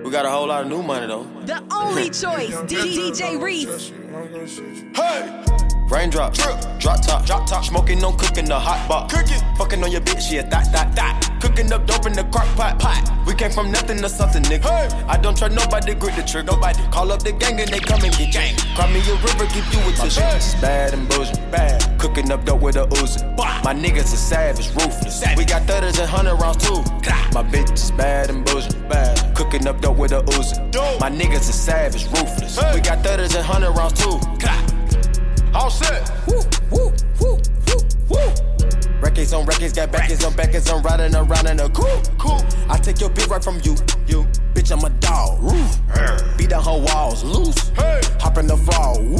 We 0.02 0.10
got 0.10 0.26
a 0.26 0.30
whole 0.30 0.48
lot 0.48 0.62
of 0.62 0.68
new 0.68 0.82
money 0.82 1.06
though. 1.06 1.22
The 1.44 1.62
only 1.72 2.04
choice, 2.06 2.56
DJ 2.66 3.40
Reese. 3.40 3.92
Hey! 4.10 5.44
Raindrop, 5.88 6.34
drip, 6.34 6.60
drop 6.78 7.00
top, 7.00 7.24
drop 7.26 7.46
top. 7.46 7.64
Smoking 7.64 8.02
on 8.02 8.16
cooking 8.16 8.44
the 8.44 8.58
hot 8.58 8.88
pot. 8.88 9.08
Cooking, 9.08 9.38
fucking 9.56 9.82
on 9.84 9.92
your 9.92 10.00
bitch, 10.00 10.32
yeah, 10.32 10.42
that, 10.42 10.72
that, 10.72 10.94
that. 10.96 11.38
Cooking 11.40 11.72
up 11.72 11.86
dope 11.86 12.06
in 12.06 12.12
the 12.12 12.24
crock 12.24 12.46
pot, 12.56 12.78
pot. 12.78 13.06
We 13.26 13.34
came 13.34 13.50
from 13.50 13.70
nothing 13.70 13.98
to 13.98 14.08
something, 14.08 14.42
nigga. 14.42 14.64
Hey. 14.64 15.04
I 15.06 15.16
don't 15.16 15.36
trust 15.36 15.54
nobody, 15.54 15.94
grip 15.94 16.16
the 16.16 16.22
trigger. 16.22 16.52
Nobody 16.52 16.82
call 16.90 17.12
up 17.12 17.22
the 17.22 17.32
gang 17.32 17.60
and 17.60 17.68
they 17.70 17.78
come 17.78 18.02
and 18.02 18.16
get 18.16 18.32
gang. 18.32 18.56
Cry 18.74 18.92
me 18.92 19.00
a 19.00 19.14
river, 19.14 19.46
give 19.54 19.66
you 19.72 19.80
a 19.88 19.92
tissue. 19.92 20.20
Bad 20.60 20.94
and 20.94 21.08
bullshit, 21.08 21.50
bad. 21.50 21.98
Cooking 22.00 22.30
up 22.32 22.44
dope 22.44 22.62
with 22.62 22.76
a 22.76 22.86
Uzi. 22.86 23.36
My 23.36 23.74
niggas 23.74 24.12
is 24.12 24.18
savage, 24.18 24.68
ruthless. 24.70 25.22
We 25.36 25.44
got 25.44 25.62
thudders 25.66 25.98
and 25.98 26.08
hundred 26.08 26.36
rounds 26.36 26.64
too. 26.64 26.82
My 27.32 27.42
bitch 27.44 27.72
is 27.72 27.90
bad 27.92 28.30
and 28.30 28.44
bullshit, 28.44 28.88
bad. 28.88 29.36
Cooking 29.36 29.66
up 29.66 29.80
dope 29.80 29.98
with 29.98 30.12
a 30.12 30.22
Uzi. 30.22 31.00
My 31.00 31.10
niggas 31.10 31.48
is 31.48 31.54
savage, 31.54 32.06
ruthless. 32.06 32.58
We 32.74 32.80
got 32.80 33.02
thudders 33.04 33.34
and 33.34 33.44
hundred 33.44 33.72
rounds 33.72 33.94
too. 33.94 33.99
All 35.52 35.68
set. 35.68 36.10
Woo, 36.26 36.40
woo, 36.70 36.92
woo, 37.20 37.38
woo, 37.66 37.80
woo. 38.08 39.00
Records 39.00 39.32
on 39.32 39.44
records, 39.46 39.72
got 39.72 39.90
backers 39.90 40.24
on 40.24 40.34
backers, 40.34 40.70
I'm 40.70 40.82
riding 40.82 41.14
around 41.14 41.46
in 41.48 41.58
a 41.60 41.68
cool, 41.70 42.02
cool. 42.18 42.40
I 42.68 42.78
take 42.78 43.00
your 43.00 43.10
bitch 43.10 43.28
right 43.28 43.42
from 43.42 43.56
you, 43.64 43.74
you. 44.06 44.26
Bitch, 44.54 44.70
I'm 44.70 44.84
a 44.84 44.90
dog, 45.00 45.42
roof. 45.42 45.80
Beat 46.38 46.50
down 46.50 46.62
her 46.64 46.80
walls, 46.80 47.24
loose. 47.24 47.68
Hey. 47.70 48.00
Hop 48.20 48.38
in 48.38 48.46
the 48.46 48.56
fall, 48.56 49.02
woo. 49.02 49.16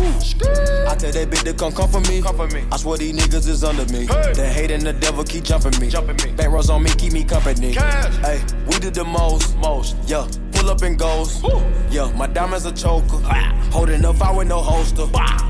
I 0.89 0.95
tell 0.95 1.13
that 1.13 1.29
bitch 1.31 1.45
to 1.45 1.55
come 1.55 1.73
come 1.73 1.91
for 1.91 2.01
me. 2.01 2.23
Come 2.23 2.37
for 2.37 2.49
me. 2.49 2.65
I 2.71 2.77
swear 2.77 2.99
these 2.99 3.15
niggas 3.15 3.49
is 3.49 3.65
under 3.65 3.85
me. 3.93 4.07
Hey. 4.07 4.33
The 4.33 4.47
hate 4.47 4.71
and 4.71 4.83
the 4.83 4.93
devil 4.93 5.25
keep 5.25 5.45
jumping 5.45 5.79
me. 5.81 5.91
Jumping 5.91 6.17
me. 6.25 6.37
Back 6.37 6.51
rows 6.51 6.71
on 6.71 6.83
me, 6.83 6.91
keep 6.91 7.13
me 7.13 7.25
company. 7.25 7.75
Cash. 7.75 8.17
Hey, 8.19 8.41
we 8.67 8.79
did 8.79 8.95
the 8.95 9.05
most, 9.05 9.57
most, 9.59 9.97
yeah. 10.07 10.27
Pull 10.61 10.69
up 10.69 10.83
and 10.83 10.99
goes. 10.99 11.43
Woo. 11.43 11.63
Yeah, 11.91 12.13
my 12.15 12.27
diamonds 12.27 12.67
a 12.67 12.73
choker. 12.73 13.17
Holding 13.73 14.05
up, 14.05 14.21
I 14.21 14.31
with 14.31 14.47
no 14.47 14.61
holster. 14.61 15.07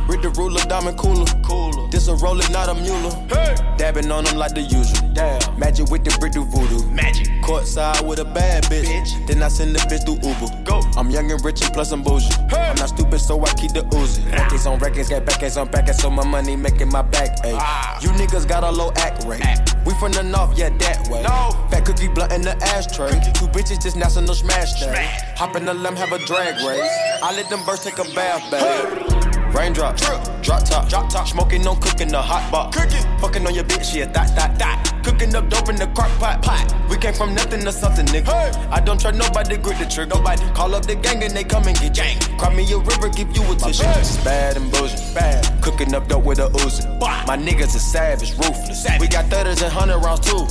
With 0.08 0.22
the 0.22 0.32
ruler, 0.38 0.60
diamond 0.68 0.98
cooler. 0.98 1.26
Cooler. 1.42 1.88
This 1.90 2.06
a 2.06 2.14
roller, 2.14 2.48
not 2.50 2.68
a 2.68 2.74
mule. 2.74 3.10
Hey. 3.28 3.56
Dabbing 3.76 4.08
on 4.12 4.22
them 4.22 4.36
like 4.36 4.54
the 4.54 4.62
usual. 4.62 5.12
Damn. 5.12 5.58
Magic 5.58 5.90
with 5.90 6.04
the 6.04 6.16
brick 6.20 6.32
do 6.32 6.44
voodoo. 6.44 6.88
Magic. 6.90 7.26
Courtside 7.42 8.06
with 8.06 8.20
a 8.20 8.24
bad 8.24 8.62
bitch. 8.64 8.84
bitch. 8.84 9.26
Then 9.26 9.42
I 9.42 9.48
send 9.48 9.74
the 9.74 9.80
bitch 9.80 10.04
through 10.04 10.22
Uber. 10.22 10.62
Go. 10.62 10.80
I'm 10.96 11.10
young 11.10 11.28
and 11.32 11.44
rich 11.44 11.60
and 11.60 11.74
plus 11.74 11.90
I'm 11.90 12.04
bougie. 12.04 12.32
Hey. 12.48 12.70
I'm 12.70 12.76
not 12.76 12.90
stupid, 12.90 13.18
so 13.18 13.42
I 13.42 13.52
keep 13.54 13.72
the 13.72 13.82
Uzi. 13.90 14.30
Records 14.32 14.64
on 14.66 14.78
records, 14.78 15.08
got 15.08 15.24
backers 15.24 15.56
on 15.56 15.68
backers, 15.72 15.98
so 15.98 16.08
my 16.08 16.24
money 16.24 16.54
making 16.54 16.88
my 16.88 17.02
back 17.02 17.44
ache. 17.44 17.58
Ah. 17.58 17.98
You 18.00 18.10
niggas 18.10 18.46
got 18.46 18.62
a 18.62 18.70
low 18.70 18.92
act 18.94 19.24
rate. 19.24 19.44
Act. 19.44 19.74
We 19.90 19.96
from 19.98 20.12
the 20.12 20.22
north, 20.22 20.56
yeah, 20.56 20.68
that 20.68 21.08
way. 21.08 21.22
No. 21.22 21.50
Fat 21.68 21.84
cookie 21.84 22.06
blunt 22.06 22.32
in 22.32 22.42
the 22.42 22.56
ashtray. 22.62 23.10
Cookie. 23.10 23.32
Two 23.32 23.48
bitches 23.48 23.82
just 23.82 23.96
national 23.96 24.34
smash 24.34 24.78
day. 24.78 25.08
Hop 25.34 25.56
in 25.56 25.64
the 25.64 25.74
limb, 25.74 25.96
have 25.96 26.12
a 26.12 26.24
drag 26.26 26.54
race. 26.64 26.92
I 27.22 27.34
let 27.34 27.50
them 27.50 27.64
birds 27.66 27.82
take 27.82 27.98
a 27.98 28.04
bath, 28.14 28.46
babe. 28.52 29.52
Raindrop, 29.52 29.96
drip, 29.96 30.22
drop 30.42 30.64
top, 30.64 30.88
drop 30.88 31.10
top. 31.10 31.26
Smoking 31.26 31.66
on 31.66 31.80
cooking 31.80 32.06
the 32.06 32.22
hot 32.22 32.48
pot. 32.52 32.72
Cooking, 32.72 33.02
fucking 33.18 33.44
on 33.44 33.52
your 33.52 33.64
bitch, 33.64 33.92
yeah, 33.92 34.06
that, 34.06 34.34
that, 34.36 34.56
that. 34.60 34.99
Cooking 35.02 35.34
up 35.34 35.48
dope 35.48 35.68
in 35.68 35.76
the 35.76 35.86
crock 35.88 36.10
pot, 36.18 36.42
pot. 36.42 36.74
We 36.90 36.96
came 36.96 37.14
from 37.14 37.34
nothing 37.34 37.60
to 37.64 37.72
something, 37.72 38.06
nigga. 38.06 38.26
Hey. 38.26 38.68
I 38.70 38.80
don't 38.80 39.00
trust 39.00 39.18
nobody, 39.18 39.56
grip 39.56 39.78
the 39.78 39.86
trigger. 39.86 40.14
Nobody 40.14 40.42
call 40.52 40.74
up 40.74 40.86
the 40.86 40.94
gang 40.94 41.22
and 41.22 41.32
they 41.32 41.44
come 41.44 41.66
and 41.66 41.78
get 41.78 41.94
gang. 41.94 42.18
Cry 42.38 42.54
me 42.54 42.70
a 42.72 42.78
river, 42.78 43.08
give 43.08 43.34
you 43.36 43.42
a 43.50 43.56
tissue. 43.56 43.84
Bad 44.24 44.56
and 44.56 44.70
bullshit, 44.72 45.14
bad. 45.14 45.62
Cooking 45.62 45.94
up 45.94 46.08
dope 46.08 46.24
with 46.24 46.38
a 46.38 46.48
Uzi. 46.48 46.84
My 47.00 47.36
niggas 47.36 47.74
is 47.74 47.82
savage, 47.82 48.32
ruthless. 48.36 48.82
Savage. 48.82 49.00
We 49.00 49.08
got 49.08 49.26
thudders 49.26 49.62
and 49.62 49.72
hundred 49.72 49.98
rounds 49.98 50.20
too. 50.20 50.44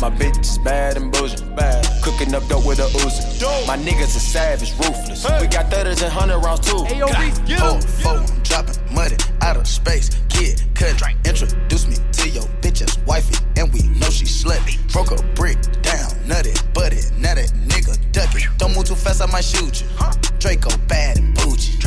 My 0.00 0.10
bitch 0.10 0.38
is 0.40 0.58
bad 0.58 0.96
and 0.96 1.12
bullshit, 1.12 1.54
bad. 1.56 1.86
Cooking 2.02 2.34
up 2.34 2.46
dope 2.48 2.66
with 2.66 2.80
a 2.80 2.88
Uzi. 2.98 3.66
My 3.66 3.76
niggas 3.76 4.16
is 4.16 4.22
savage, 4.22 4.72
ruthless. 4.78 5.24
Hey. 5.24 5.40
We 5.40 5.46
got 5.46 5.70
thudders 5.70 6.02
and 6.02 6.12
hundred 6.12 6.38
rounds 6.40 6.60
too. 6.68 6.84
Hey, 6.84 6.98
yo, 6.98 7.06
Reese, 7.06 7.38
get 7.40 7.60
him. 7.60 7.80
Four, 8.02 8.24
dropping 8.42 8.94
money 8.94 9.16
out 9.40 9.56
of 9.56 9.66
space. 9.66 10.10
Kid, 10.28 10.60
cut, 10.74 11.00
introduce 11.24 11.86
me 11.86 11.96
to 12.24 12.30
your 12.30 12.48
bitch's 12.62 12.98
wifey, 13.06 13.36
and 13.56 13.72
we 13.72 13.82
know 14.00 14.08
she 14.08 14.24
slutty. 14.24 14.80
Broke 14.92 15.10
a 15.10 15.22
brick 15.34 15.58
down, 15.82 16.10
nutty, 16.26 16.52
butty, 16.72 17.00
now 17.18 17.34
that 17.34 17.52
nigga 17.68 17.98
ducky. 18.12 18.44
Don't 18.56 18.74
move 18.74 18.86
too 18.86 18.94
fast, 18.94 19.20
I 19.20 19.26
might 19.26 19.44
shoot 19.44 19.82
you. 19.82 19.88
Draco 20.38 20.70
bad 20.88 21.18
and 21.18 21.34
bougie. 21.34 21.78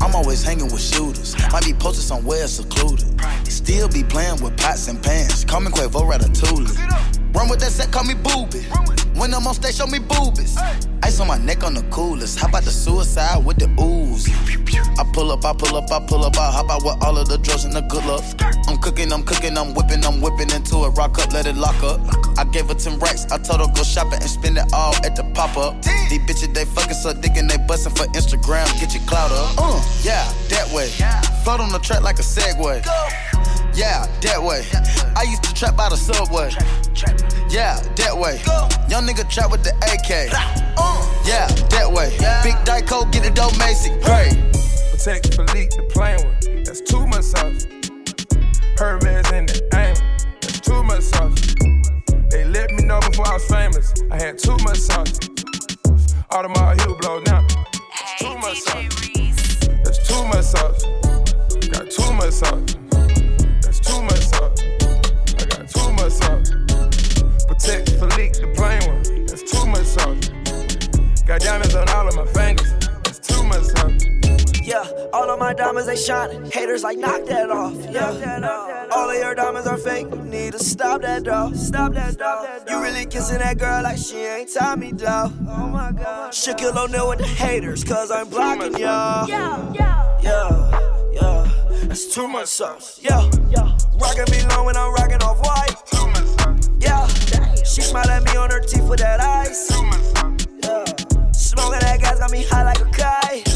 I'm 0.00 0.14
always 0.14 0.42
hanging 0.42 0.66
with 0.66 0.80
shooters. 0.80 1.36
Might 1.52 1.64
be 1.64 1.72
posted 1.72 2.04
somewhere 2.04 2.46
secluded. 2.48 3.06
Still 3.46 3.88
be 3.88 4.02
playing 4.02 4.42
with 4.42 4.56
pots 4.58 4.88
and 4.88 5.00
pans. 5.02 5.44
Call 5.44 5.60
me 5.60 5.70
Quavo 5.70 6.02
Ratatouille. 6.02 7.34
Run 7.34 7.48
with 7.48 7.60
that 7.60 7.70
set, 7.70 7.92
call 7.92 8.04
me 8.04 8.14
booby. 8.14 8.66
When 9.16 9.32
I'm 9.32 9.46
on 9.46 9.54
stage, 9.54 9.76
show 9.76 9.86
me 9.86 9.98
boobies. 10.00 10.56
Ice 11.02 11.20
on 11.20 11.28
my 11.28 11.38
neck 11.38 11.62
on 11.62 11.74
the 11.74 11.82
coolest. 11.90 12.38
How 12.38 12.48
about 12.48 12.64
the 12.64 12.70
suicide 12.70 13.44
with 13.44 13.58
the 13.58 13.68
ooze? 13.80 14.28
I 14.98 15.04
pull 15.12 15.30
up, 15.30 15.44
I 15.44 15.52
pull 15.52 15.76
up, 15.76 15.90
I 15.90 16.04
pull 16.06 16.24
up, 16.24 16.36
I 16.36 16.50
hop 16.50 16.70
out 16.70 16.84
with 16.84 17.02
all 17.04 17.16
of 17.16 17.28
the 17.28 17.38
drugs 17.38 17.64
and 17.64 17.74
the 17.74 17.82
good 17.82 18.04
luck. 18.06 18.24
I'm 18.68 18.78
cooking, 18.78 19.12
I'm 19.12 19.22
cooking, 19.22 19.56
I'm 19.56 19.74
whipping, 19.74 20.04
I'm 20.04 20.20
whipping 20.20 20.50
into 20.50 20.84
it. 20.84 20.90
Rock 20.90 21.18
up, 21.18 21.32
let 21.32 21.46
it 21.46 21.56
lock 21.56 21.80
up. 21.82 22.00
I 22.38 22.44
gave 22.44 22.66
her 22.66 22.74
10 22.74 22.98
racks, 22.98 23.30
I 23.30 23.38
told 23.38 23.60
her 23.60 23.72
go 23.74 23.82
shopping 23.82 24.20
and 24.20 24.30
spend 24.30 24.58
it 24.58 24.72
all 24.72 24.94
at 25.04 25.14
the 25.14 25.24
pop 25.34 25.56
up. 25.56 25.80
These 25.82 26.20
bitches, 26.26 26.52
they 26.52 26.64
fucking 26.64 26.94
so 26.94 27.12
dick 27.12 27.36
and 27.36 27.48
they 27.48 27.58
bustin' 27.58 27.94
for 27.94 28.06
Instagram. 28.18 28.66
Get 28.80 28.94
your 28.94 29.04
clout 29.04 29.30
up. 29.30 29.54
Uh, 29.58 29.80
yeah, 30.02 30.24
that 30.48 30.70
way. 30.74 30.88
Float 31.44 31.60
on 31.60 31.70
the 31.70 31.78
track 31.78 32.02
like 32.02 32.18
a 32.18 32.22
Segway. 32.22 32.82
Yeah, 33.74 34.06
that 34.22 34.40
way. 34.40 34.64
I 35.16 35.22
used 35.22 35.42
to 35.44 35.54
trap 35.54 35.76
by 35.76 35.88
the 35.88 35.96
subway. 35.96 36.50
Yeah, 37.50 37.80
that 37.96 38.16
way. 38.16 38.40
Young 38.88 39.06
nigga 39.06 39.28
trap 39.28 39.50
with 39.50 39.64
the 39.64 39.74
AK. 39.82 40.30
Yeah, 41.26 41.48
that 41.70 41.90
way. 41.90 42.10
Big 42.42 42.54
Dyco, 42.64 43.10
get 43.10 43.26
it 43.26 43.34
dope, 43.34 43.58
Macy. 43.58 43.90
Great. 44.00 44.32
Patek 44.92 45.34
Philippe, 45.34 45.74
the 45.76 45.82
plain 45.90 46.18
one. 46.22 46.62
That's 46.64 46.80
too 46.80 47.06
much 47.06 47.24
sauce. 47.24 47.66
Hermes 48.78 49.30
in 49.32 49.46
the 49.46 49.60
aim. 49.74 49.96
That's 50.40 50.60
too 50.60 50.82
much 50.84 51.02
sauce. 51.02 51.54
They 52.30 52.44
let 52.44 52.70
me 52.72 52.84
know 52.84 53.00
before 53.00 53.26
I 53.28 53.34
was 53.34 53.46
famous. 53.46 53.92
I 54.10 54.16
had 54.16 54.38
too 54.38 54.56
much 54.62 54.78
sauce. 54.78 55.18
Audemars 56.30 56.78
Hublot 56.78 57.26
now. 57.26 57.46
That's 57.46 58.18
too 58.18 58.36
much 58.38 58.60
sauce. 58.60 58.88
That's 59.82 60.08
too 60.08 60.24
much 60.26 60.44
sauce. 60.44 60.84
Got 61.68 61.90
too 61.90 62.12
much 62.12 62.32
sauce. 62.32 62.83
Too 63.94 64.02
much 64.02 64.26
sauce. 64.26 64.62
I 65.38 65.44
got 65.44 65.68
too 65.68 65.92
much 65.92 66.12
sauce. 66.12 66.50
Patek 67.46 67.88
Philippe, 67.96 68.40
the 68.40 68.52
plain 68.56 68.82
one. 68.90 69.26
That's 69.26 69.44
too 69.44 69.66
much 69.66 69.86
sauce. 69.86 71.22
Got 71.22 71.42
diamonds 71.42 71.76
on 71.76 71.88
all 71.90 72.08
of 72.08 72.16
my 72.16 72.26
fingers. 72.26 72.83
Yeah, 74.64 74.88
all 75.12 75.28
of 75.28 75.38
my 75.38 75.52
diamonds 75.52 75.86
they 75.86 75.96
shining. 75.96 76.50
Haters 76.50 76.82
like 76.82 76.96
knock 76.96 77.26
that 77.26 77.50
off. 77.50 77.74
Yeah, 77.90 78.88
all 78.92 79.10
of 79.10 79.16
your 79.16 79.34
diamonds 79.34 79.68
are 79.68 79.76
fake. 79.76 80.06
You 80.10 80.22
need 80.22 80.52
to 80.52 80.58
stop 80.58 81.02
that 81.02 81.24
though. 81.24 81.52
Stop 81.52 81.92
that 81.92 82.16
though. 82.16 82.56
You 82.66 82.82
really 82.82 83.04
kissing 83.04 83.38
that 83.38 83.58
girl 83.58 83.82
like 83.82 83.98
she 83.98 84.16
ain't 84.16 84.50
Tommy 84.54 84.92
though. 84.92 85.30
Oh 85.48 85.68
my 85.68 85.92
God. 85.92 86.32
Shaquille 86.32 86.74
O'Neal 86.76 87.10
with 87.10 87.18
the 87.18 87.26
haters, 87.26 87.84
cause 87.84 88.10
I'm 88.10 88.30
blocking 88.30 88.78
y'all. 88.78 89.28
Yeah, 89.28 89.72
yeah, 89.74 90.20
yeah, 90.22 91.10
yeah. 91.12 91.50
That's 91.84 92.14
too 92.14 92.26
much 92.26 92.46
sauce. 92.46 92.98
Yeah, 93.02 93.30
yeah. 93.50 93.76
Rockin' 94.00 94.24
me 94.30 94.46
long 94.48 94.64
when 94.64 94.78
I'm 94.78 94.94
rockin' 94.94 95.20
off 95.20 95.40
white. 95.44 95.76
Yeah, 96.80 97.06
she 97.64 97.82
smile 97.82 98.08
at 98.08 98.24
me 98.24 98.34
on 98.36 98.50
her 98.50 98.60
teeth 98.60 98.88
with 98.88 99.00
that 99.00 99.20
ice. 99.20 99.70
Yeah, 100.62 100.84
smoking 101.32 101.80
that 101.80 102.00
gas 102.00 102.18
got 102.18 102.30
me 102.30 102.44
high 102.44 102.64
like 102.64 102.80
a 102.80 102.84
kite. 102.86 103.53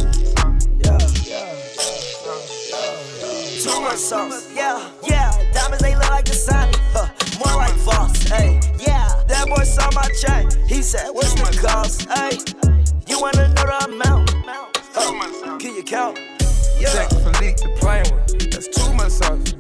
Too 3.68 3.80
much 3.80 3.98
sauce, 3.98 4.52
yeah, 4.54 4.90
yeah. 5.06 5.30
Diamonds 5.52 5.82
they 5.82 5.94
look 5.94 6.10
like 6.10 6.24
the 6.24 6.32
sun, 6.32 6.70
huh, 6.92 7.08
more 7.38 7.56
like 7.56 7.74
Voss, 7.84 8.22
hey, 8.28 8.60
yeah. 8.78 9.22
That 9.28 9.46
boy 9.48 9.62
saw 9.64 9.90
my 9.92 10.08
chain, 10.20 10.48
he 10.66 10.82
said, 10.82 11.10
What's 11.12 11.34
the 11.34 11.66
cost, 11.66 12.08
hey? 12.08 12.38
You 13.06 13.20
wanna 13.20 13.48
know 13.48 13.66
the 13.66 13.84
amount? 13.92 14.34
Uh, 14.96 15.58
can 15.58 15.74
you 15.76 15.82
count? 15.82 16.18
Yeah. 16.78 16.92
Check 16.92 17.10
Philippe, 17.10 17.62
the 17.62 17.74
plain 17.78 18.04
one. 18.10 18.50
That's 18.50 18.68
too 18.68 18.92
much 18.94 19.12
sauce. 19.12 19.54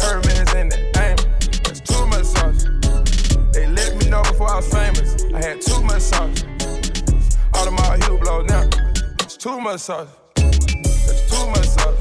Hermes 0.00 0.54
in 0.54 0.68
the 0.68 0.80
aim. 1.04 1.16
That's 1.64 1.80
too 1.80 2.06
much 2.06 2.24
sauce. 2.24 2.64
They 3.52 3.66
let 3.66 3.96
me 3.96 4.08
know 4.08 4.22
before 4.22 4.50
I 4.50 4.56
was 4.56 4.68
famous. 4.68 5.24
I 5.34 5.40
had 5.40 5.60
too 5.60 5.82
much 5.82 6.02
sauce. 6.02 6.42
Audemars 7.52 8.00
Hublot 8.00 8.44
much 9.64 9.80
sauce. 9.80 10.08
That's 10.36 11.30
too 11.30 11.46
much 11.48 11.66
sauce. 11.66 11.93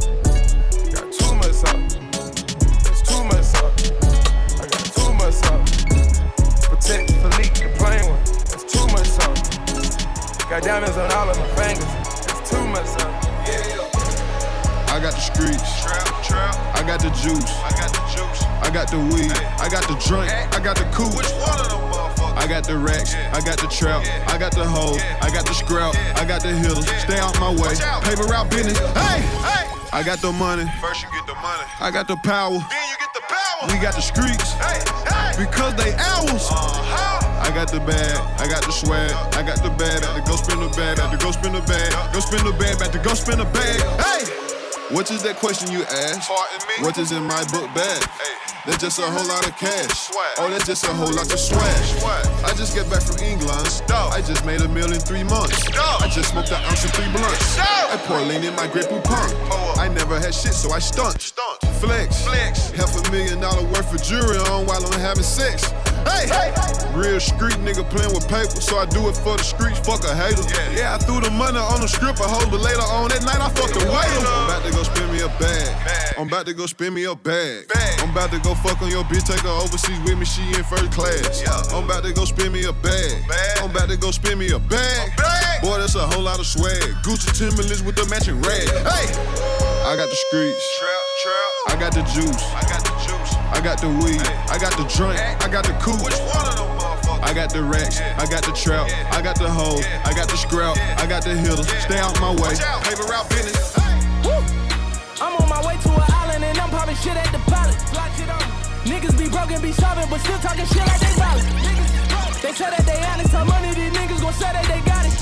Got 10.54 10.62
diamonds 10.62 10.98
on 10.98 11.12
all 11.14 11.28
of 11.32 11.36
my 11.36 11.48
fingers. 11.58 11.84
That's 12.30 12.52
too 12.52 12.62
much 12.68 12.86
sauce. 12.86 13.26
I 14.86 15.00
got 15.02 15.18
the 15.18 15.26
streets. 15.26 15.82
Trap, 15.82 16.06
trap. 16.24 16.54
I 16.78 16.84
got 16.86 17.02
the 17.02 17.10
juice. 17.10 17.50
I 17.58 17.74
got 17.74 17.90
the 17.90 18.06
juice. 18.14 18.44
I 18.62 18.70
got 18.70 18.86
the 18.92 19.00
weed. 19.00 19.34
I 19.58 19.68
got 19.68 19.82
the 19.90 19.98
drink. 20.06 20.30
I 20.30 20.60
got 20.62 20.78
the 20.78 20.86
coupe. 20.94 21.18
Which 21.18 21.34
one 21.42 21.58
of 21.58 21.70
them 21.74 21.82
motherfuckers? 21.90 22.38
I 22.38 22.46
got 22.46 22.66
the 22.66 22.78
racks, 22.78 23.16
I 23.34 23.42
got 23.42 23.58
the 23.58 23.68
trap, 23.68 24.06
I 24.30 24.38
got 24.38 24.52
the 24.54 24.64
hoe, 24.66 24.98
I 25.22 25.34
got 25.34 25.46
the 25.48 25.54
scrap, 25.54 25.96
I 26.22 26.26
got 26.26 26.44
the 26.44 26.50
hitters. 26.50 26.86
Stay 27.02 27.18
out 27.18 27.34
my 27.40 27.50
way, 27.50 27.74
paper 28.06 28.30
route 28.30 28.50
business. 28.52 28.78
Hey, 28.78 29.22
hey, 29.42 29.66
I 29.92 30.04
got 30.04 30.20
the 30.20 30.32
money, 30.32 30.66
First 30.80 31.02
you 31.02 31.10
get 31.14 31.26
the 31.26 31.36
money, 31.36 31.64
I 31.80 31.90
got 31.90 32.08
the 32.08 32.18
power. 32.18 32.52
then 32.52 32.86
you 32.90 32.98
get 33.00 33.14
the 33.14 33.24
power. 33.26 33.74
We 33.74 33.80
got 33.82 33.96
the 33.96 34.02
streets, 34.02 34.54
Hey, 34.54 34.84
hey. 35.10 35.46
because 35.46 35.74
they 35.76 35.94
ours. 35.94 36.46
Uh-huh. 36.52 37.23
I 37.44 37.52
got 37.52 37.72
the 37.72 37.80
bag, 37.80 38.16
I 38.40 38.48
got 38.48 38.64
the 38.64 38.72
swag, 38.72 39.12
I 39.36 39.44
got 39.44 39.62
the 39.62 39.70
bag, 39.76 40.00
about 40.00 40.16
to 40.16 40.24
go 40.24 40.36
spin 40.36 40.60
the 40.60 40.70
bag, 40.70 40.98
about 40.98 41.12
to 41.12 41.18
go 41.18 41.32
spin 41.32 41.52
the 41.54 41.62
bag, 41.62 41.92
go 42.14 42.20
spin 42.20 42.46
the 42.46 42.56
bag, 42.58 42.76
about 42.76 42.94
to 42.94 43.00
go 43.00 43.14
spin 43.14 43.38
the 43.38 43.46
bag. 43.52 43.80
Hey, 44.00 44.24
what 44.96 45.12
is 45.12 45.22
that 45.24 45.36
question 45.38 45.72
you 45.72 45.84
asked? 45.84 46.30
Me? 46.30 46.84
What 46.84 46.98
is 46.98 47.12
in 47.12 47.24
my 47.24 47.44
book 47.52 47.68
bag? 47.76 48.04
Hey. 48.04 48.44
That's 48.66 48.80
just 48.82 48.98
a 48.98 49.04
whole 49.04 49.28
lot 49.28 49.46
of 49.46 49.58
cash. 49.58 49.92
Swag. 50.08 50.40
Oh, 50.40 50.50
that's 50.50 50.66
just 50.66 50.86
a 50.86 50.94
whole 50.94 51.12
lot 51.12 51.28
of 51.28 51.38
swag. 51.38 51.84
Swag. 52.00 52.26
I 52.48 52.56
just 52.56 52.74
got 52.74 52.90
back 52.90 53.04
from 53.04 53.20
England. 53.20 53.68
Dope. 53.88 54.16
I 54.16 54.22
just 54.22 54.46
made 54.46 54.62
a 54.62 54.70
meal 54.70 54.88
in 54.88 55.02
three 55.04 55.24
months. 55.24 55.66
Dope. 55.68 56.02
I 56.02 56.08
just 56.08 56.32
smoked 56.32 56.48
an 56.48 56.64
ounce 56.64 56.86
of 56.86 56.92
three 56.92 57.12
blunts. 57.12 57.58
Dope. 57.58 57.68
I 57.68 58.00
pour 58.08 58.22
lean 58.24 58.42
in 58.42 58.56
my 58.56 58.68
Grey 58.68 58.84
Poupon. 58.84 59.04
Pour 59.52 59.72
up. 59.72 59.78
I 59.80 59.90
never 59.90 60.18
had 60.18 60.34
shit, 60.34 60.54
so 60.54 60.72
I 60.72 60.80
stunt. 60.80 61.20
Stunt. 61.20 61.60
Flex. 61.84 62.24
Flex. 62.24 62.72
Half 62.72 62.96
a 62.96 63.12
million 63.12 63.42
dollar 63.42 63.68
worth 63.68 63.94
of 63.94 64.02
jewelry 64.02 64.38
on 64.48 64.66
while 64.66 64.80
I'm 64.80 65.00
having 65.00 65.24
sex. 65.28 65.68
Hey, 66.08 66.28
real 66.96 67.20
street 67.20 67.58
nigga 67.64 67.84
playing 67.90 68.14
with 68.14 68.28
paper, 68.28 68.62
so 68.62 68.78
I 68.78 68.86
do 68.86 69.10
it 69.10 69.18
for 69.18 69.38
the 69.38 69.44
streets. 69.44 69.80
Fuck 69.80 70.04
a 70.04 70.14
hater. 70.16 70.44
Yeah. 70.48 70.78
Yeah, 70.78 70.96
I 70.96 70.98
threw 70.98 71.20
the 71.20 71.32
money 71.32 71.58
on 71.58 71.82
the 71.82 71.88
stripper 71.88 72.24
hoe, 72.24 72.50
but 72.50 72.62
later 72.62 72.86
on 72.94 73.10
that 73.10 73.24
night 73.24 73.42
I 73.42 73.50
fucked 73.50 73.74
the 73.74 73.86
waiter. 73.88 74.28
I'm 74.28 74.50
about 74.50 74.64
to 74.66 74.72
go 74.72 74.84
spin 74.84 75.12
me 75.12 75.22
a 75.22 75.30
bag. 75.40 75.72
Bag. 75.86 76.16
I'm 76.18 76.28
about 76.28 76.46
to 76.46 76.54
go 76.54 76.66
spin 76.66 76.94
me 76.94 77.04
a 77.06 77.16
bag. 77.16 77.68
Bag. 77.68 78.00
I'm 78.02 78.12
about 78.12 78.32
to 78.32 78.40
go 78.40 78.54
fuck 78.56 78.82
on 78.82 78.90
your 78.90 79.04
bitch, 79.06 79.26
take 79.26 79.42
her 79.42 79.58
overseas 79.64 80.00
with 80.06 80.18
me, 80.18 80.26
she 80.26 80.44
in 80.54 80.64
first 80.64 80.92
class. 80.92 81.42
Yeah. 81.42 81.76
I'm 81.76 81.86
about 81.86 82.04
to 82.04 82.14
go 82.14 82.26
spin 82.26 82.52
me 82.52 82.66
a 82.66 82.74
bag. 82.74 83.28
Bag. 83.28 83.58
I'm 83.62 83.72
about 83.72 83.90
to 83.90 83.98
go 83.98 84.12
spin 84.12 84.38
me 84.38 84.52
a 84.52 84.60
bag. 84.60 85.16
bag. 85.18 85.62
Boy, 85.62 85.80
that's 85.80 85.96
a 85.96 86.06
whole 86.08 86.24
lot 86.24 86.40
of 86.40 86.46
swag. 86.46 86.82
Gucci 87.04 87.32
Timberlands 87.38 87.84
with 87.84 87.96
the 87.96 88.06
matching 88.08 88.42
rag. 88.42 88.68
Hey, 88.86 89.08
I 89.88 89.96
got 89.96 90.10
the 90.10 90.20
streets. 90.28 90.64
Trap, 90.80 91.04
trap. 91.24 91.52
I 91.68 91.76
got 91.80 91.92
the 91.94 92.04
juice. 92.14 92.44
I 92.54 92.62
got 92.68 92.84
the 92.84 92.90
juice. 92.90 92.93
I 93.54 93.62
got 93.62 93.80
the 93.80 93.88
weed. 93.88 94.22
I 94.50 94.58
got 94.60 94.76
the 94.76 94.84
drink. 94.90 95.22
I 95.42 95.48
got 95.48 95.64
the 95.64 95.74
coupe. 95.80 96.04
Which 96.04 96.18
one 96.34 96.46
of 96.50 96.58
them? 96.58 96.74
I 97.24 97.32
got 97.34 97.54
the 97.54 97.64
racks, 97.64 98.02
I 98.02 98.28
got 98.28 98.44
the 98.44 98.52
trap, 98.52 98.92
I 99.16 99.22
got 99.22 99.40
the 99.40 99.50
hoe, 99.50 99.80
I 100.04 100.12
got 100.12 100.28
the 100.28 100.36
scrap, 100.36 100.76
I 101.00 101.08
got 101.08 101.24
the 101.24 101.32
hitters. 101.32 101.66
Stay 101.82 101.98
out 101.98 102.20
my 102.20 102.36
way. 102.36 102.52
Paper 102.84 103.08
route 103.08 103.30
business. 103.30 103.74
I'm 105.24 105.34
on 105.40 105.48
my 105.48 105.64
way 105.66 105.80
to 105.80 105.90
an 105.90 106.04
island 106.20 106.44
and 106.44 106.58
I'm 106.60 106.70
popping 106.70 107.00
shit 107.00 107.16
at 107.16 107.32
the 107.32 107.40
pilot. 107.48 107.80
Um. 108.28 108.44
Niggas 108.84 109.18
be 109.18 109.30
broken, 109.32 109.62
be 109.62 109.72
sobbing, 109.72 110.10
but 110.10 110.20
still 110.20 110.38
talking 110.40 110.68
shit 110.68 110.84
like 110.84 111.00
they 111.00 111.16
violent. 111.16 111.48
They 112.44 112.52
say 112.52 112.70
that 112.70 112.84
they 112.84 113.00
honest, 113.08 113.32
how 113.32 113.46
money 113.46 113.72
these 113.72 113.94
niggas 113.96 114.20
gon' 114.20 114.34
say 114.34 114.52
that 114.52 114.68
they 114.68 114.84
got 114.84 115.08
it. 115.08 115.16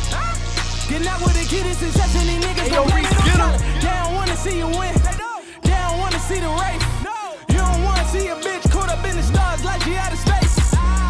Getting 0.89 1.07
out 1.07 1.21
with 1.21 1.38
the 1.38 1.45
kid 1.45 1.69
is 1.69 1.77
success 1.77 2.11
and 2.17 2.27
these 2.27 2.41
niggas 2.41 2.69
gon' 2.73 2.89
blame 2.89 3.05
it 3.05 3.39
on. 3.39 3.53
They 3.77 3.93
don't 3.93 4.15
wanna 4.17 4.36
see 4.36 4.57
you 4.57 4.67
win. 4.67 4.93
They 5.61 5.77
don't 5.77 5.99
wanna 6.01 6.19
see 6.19 6.39
the 6.41 6.49
race. 6.49 6.90
See 8.22 8.28
a 8.28 8.36
bitch 8.36 8.69
caught 8.69 8.88
up 8.88 9.03
in 9.03 9.15
the 9.15 9.24
stars 9.24 9.63
like 9.65 9.82
she 9.82 9.95
out 9.95 10.13
of 10.13 10.19
space. 10.19 10.55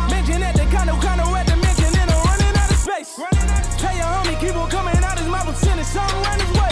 Mention 0.09 0.39
that 0.39 0.55
they 0.55 0.64
kinda 0.72 0.95
kinda 0.95 1.28
at 1.39 1.45
the 1.45 1.57
mention 1.57 1.91
and 1.99 2.09
I'm 2.09 2.24
running 2.24 2.55
out 2.55 2.72
of 2.72 2.78
space. 2.78 3.20
Tell 3.82 3.95
your 3.99 4.07
homie 4.16 4.39
keep 4.39 4.55
on 4.55 4.70
coming 4.70 4.95
out 5.03 5.20
his 5.20 5.28
mouth 5.28 5.45
and 5.45 5.57
sending 5.57 5.84
something 5.84 6.20
around 6.24 6.39
his 6.39 6.53
way. 6.55 6.72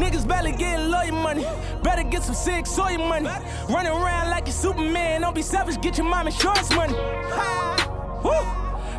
Niggas 0.00 0.26
barely 0.26 0.52
getting 0.52 0.90
lawyer 0.90 1.12
money. 1.12 1.44
Better 1.82 2.04
get 2.04 2.22
some 2.22 2.34
sick 2.34 2.66
soy 2.66 2.96
money. 2.96 3.28
Running 3.68 3.92
around 3.92 4.30
like 4.30 4.46
you 4.46 4.54
Superman. 4.54 5.20
Don't 5.20 5.34
be 5.34 5.42
selfish, 5.42 5.76
get 5.76 5.98
your 5.98 6.06
mom 6.06 6.26
insurance 6.26 6.70
money. 6.74 6.94
Woo! 8.24 8.40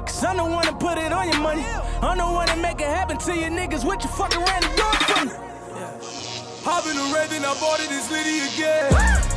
Cause 0.06 0.24
I'm 0.24 0.38
the 0.38 0.46
one 0.46 0.68
to 0.68 0.74
put 0.74 1.00
it 1.00 1.12
on 1.12 1.28
your 1.28 1.42
money. 1.42 1.66
I'm 2.04 2.20
the 2.20 2.28
one 2.40 2.48
to 2.50 2.56
make 2.58 2.80
it 2.80 2.92
happen 2.98 3.18
to 3.18 3.34
you 3.36 3.50
niggas. 3.50 3.84
What 3.84 4.04
you 4.04 4.12
fucking 4.12 4.44
ran 4.46 4.62
the 4.62 4.72
door 4.78 4.96
for 5.10 5.26
me? 5.26 5.32
Hop 6.70 6.86
in 6.86 6.96
the 7.02 7.08
red, 7.16 7.32
then 7.32 7.46
I 7.46 7.54
bought 7.60 7.80
it, 7.80 7.90
it's 7.90 8.12
Liddy 8.12 8.46
again. 8.46 9.31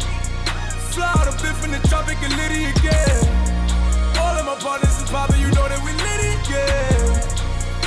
Fly 0.95 1.11
out 1.18 1.26
a 1.26 1.32
bit 1.42 1.57
from 1.59 1.72
the 1.72 1.80
tropic 1.88 2.16
and 2.22 2.32
Liddy 2.36 2.70
again. 2.70 3.26
All 4.22 4.38
of 4.38 4.47
my 4.47 4.55
partners 4.62 4.95
is 5.03 5.11
poppin', 5.11 5.40
you 5.40 5.51
know 5.51 5.66
that 5.66 5.82
we 5.82 5.90
Liddy 5.90 6.38
again. 6.38 7.11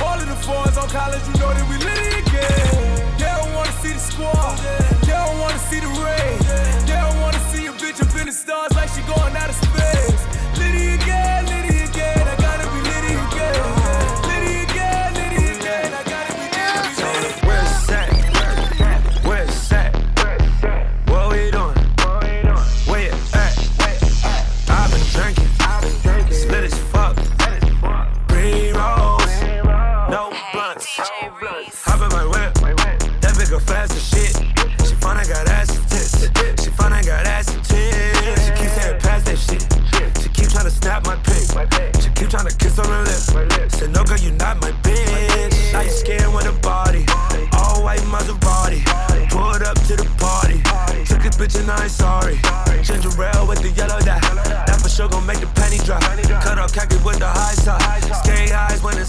All 0.04 0.20
of 0.20 0.28
the 0.28 0.36
fours 0.44 0.76
on 0.76 0.90
college, 0.90 1.24
you 1.24 1.32
know 1.40 1.48
that 1.48 1.64
we 1.72 1.80
Liddy 1.88 2.20
again. 2.20 3.16
They 3.16 3.24
don't 3.24 3.54
wanna 3.54 3.72
see 3.80 3.94
the 3.96 3.98
squad, 3.98 4.58
they 5.08 5.16
don't 5.16 5.38
wanna 5.40 5.58
see 5.72 5.80
the 5.80 5.88
rain. 5.88 6.36
They 6.84 7.00
don't 7.00 7.18
wanna 7.24 7.40
see 7.48 7.64
a 7.64 7.72
bitch 7.72 7.96
up 8.04 8.14
in 8.20 8.26
the 8.26 8.32
stars 8.32 8.76
like 8.76 8.90
she 8.90 9.00
going 9.08 9.34
out 9.34 9.48
of 9.48 9.56
space. 9.56 10.07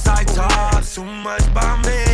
High 0.08 0.24
top. 0.24 0.84
Too 0.84 1.04
much 1.04 1.54
by 1.54 1.78
me, 1.86 2.09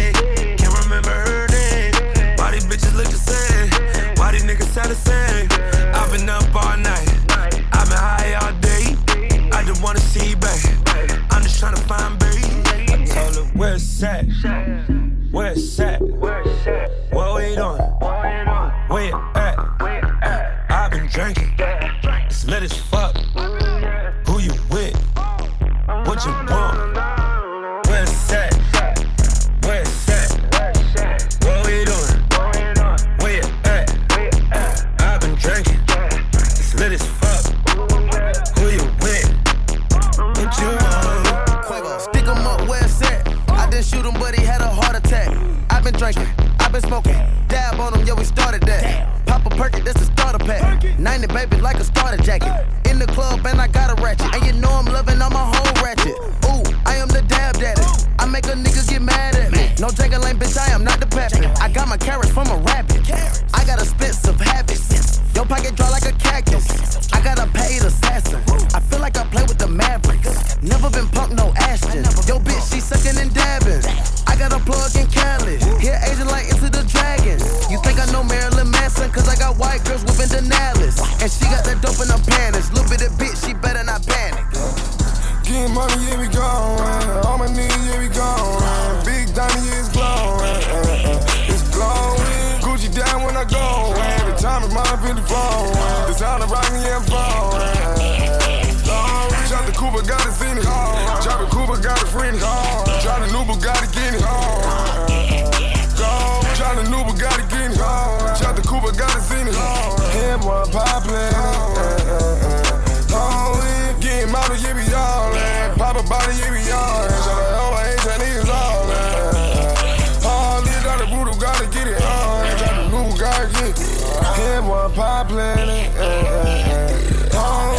poppin' 124.96 125.38
it. 125.38 125.94
Yeah, 125.94 126.24
yeah, 126.24 126.48
yeah. 126.68 127.30
Oh, 127.34 127.76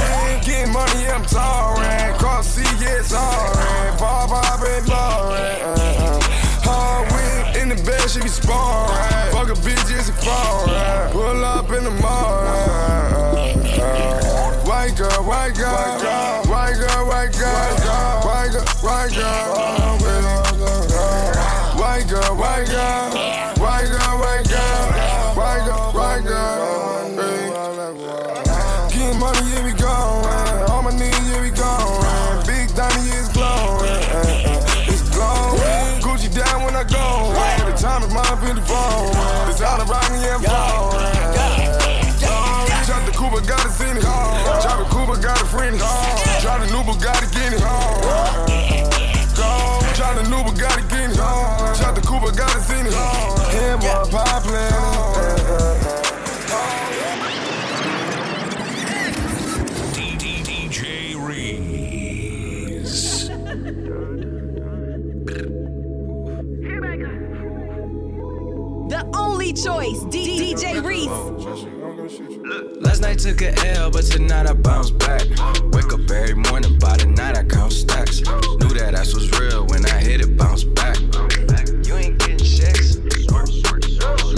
money, 0.73 1.07
I'm 1.09 1.25
touring. 1.25 2.15
Cross 2.19 2.49
C, 2.49 2.63
yes, 2.81 3.13
alright. 3.15 3.99
Ball 3.99 4.29
poppin', 4.29 4.85
boring. 4.85 5.61
Hard 6.69 7.09
win 7.13 7.63
in 7.63 7.69
the 7.71 7.83
bed, 7.83 8.11
she 8.11 8.21
be 8.21 8.29
sparring. 8.29 9.33
Fuck 9.33 9.49
a 9.49 9.59
bitch, 9.65 9.91
it's 9.97 10.11
a 10.11 10.13
fall. 10.13 10.67
Pull 11.13 11.45
up 11.45 11.71
in 11.73 11.85
the 11.85 11.91
mall. 12.03 12.26
Choice, 69.67 70.05
D- 70.05 70.55
DJ 70.55 70.81
Reese. 70.85 71.09
Last 72.81 73.01
night 73.03 73.19
took 73.19 73.43
a 73.43 73.53
L, 73.77 73.91
but 73.91 74.05
tonight 74.05 74.47
I 74.47 74.53
bounce 74.53 74.93
back. 74.93 75.23
Wake 75.73 75.93
up 75.93 76.09
every 76.09 76.35
morning, 76.35 76.79
by 76.79 76.97
the 76.97 77.07
night 77.07 77.37
I 77.37 77.43
count 77.43 77.73
stacks. 77.73 78.21
Knew 78.61 78.73
that 78.79 78.95
ass 78.95 79.13
was 79.13 79.29
real 79.41 79.67
when 79.67 79.85
I 79.87 79.99
hit 79.99 80.21
it, 80.21 80.37
bounce 80.37 80.63
back. 80.63 80.97
You 81.85 81.97
ain't 81.97 82.17
getting 82.21 82.39
checks. 82.39 82.99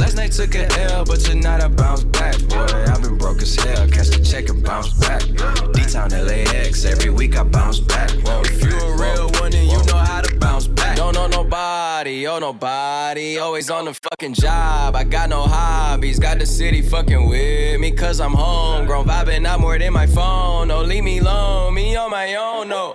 Last 0.00 0.16
night 0.16 0.32
took 0.32 0.54
a 0.54 0.64
L, 0.92 1.04
but 1.04 1.20
tonight 1.20 1.60
I 1.60 1.68
bounce 1.68 2.04
back. 2.04 2.38
Boy, 2.48 2.64
I've 2.88 3.02
been 3.02 3.17
nobody. 12.48 13.38
Always 13.38 13.68
on 13.68 13.84
the 13.84 13.94
fucking 13.94 14.34
job. 14.34 14.96
I 14.96 15.04
got 15.04 15.28
no 15.28 15.42
hobbies, 15.42 16.18
got 16.18 16.38
the 16.38 16.46
city 16.46 16.80
fucking 16.80 17.28
with 17.28 17.78
me, 17.78 17.90
cause 17.90 18.20
I'm 18.20 18.32
home. 18.32 18.86
homegrown. 18.86 19.06
Vibing 19.06 19.46
out 19.46 19.60
more 19.60 19.78
than 19.78 19.92
my 19.92 20.06
phone. 20.06 20.68
No, 20.68 20.82
leave 20.82 21.04
me 21.04 21.18
alone, 21.18 21.74
me 21.74 21.96
on 21.96 22.10
my 22.10 22.34
own, 22.36 22.68
no. 22.68 22.94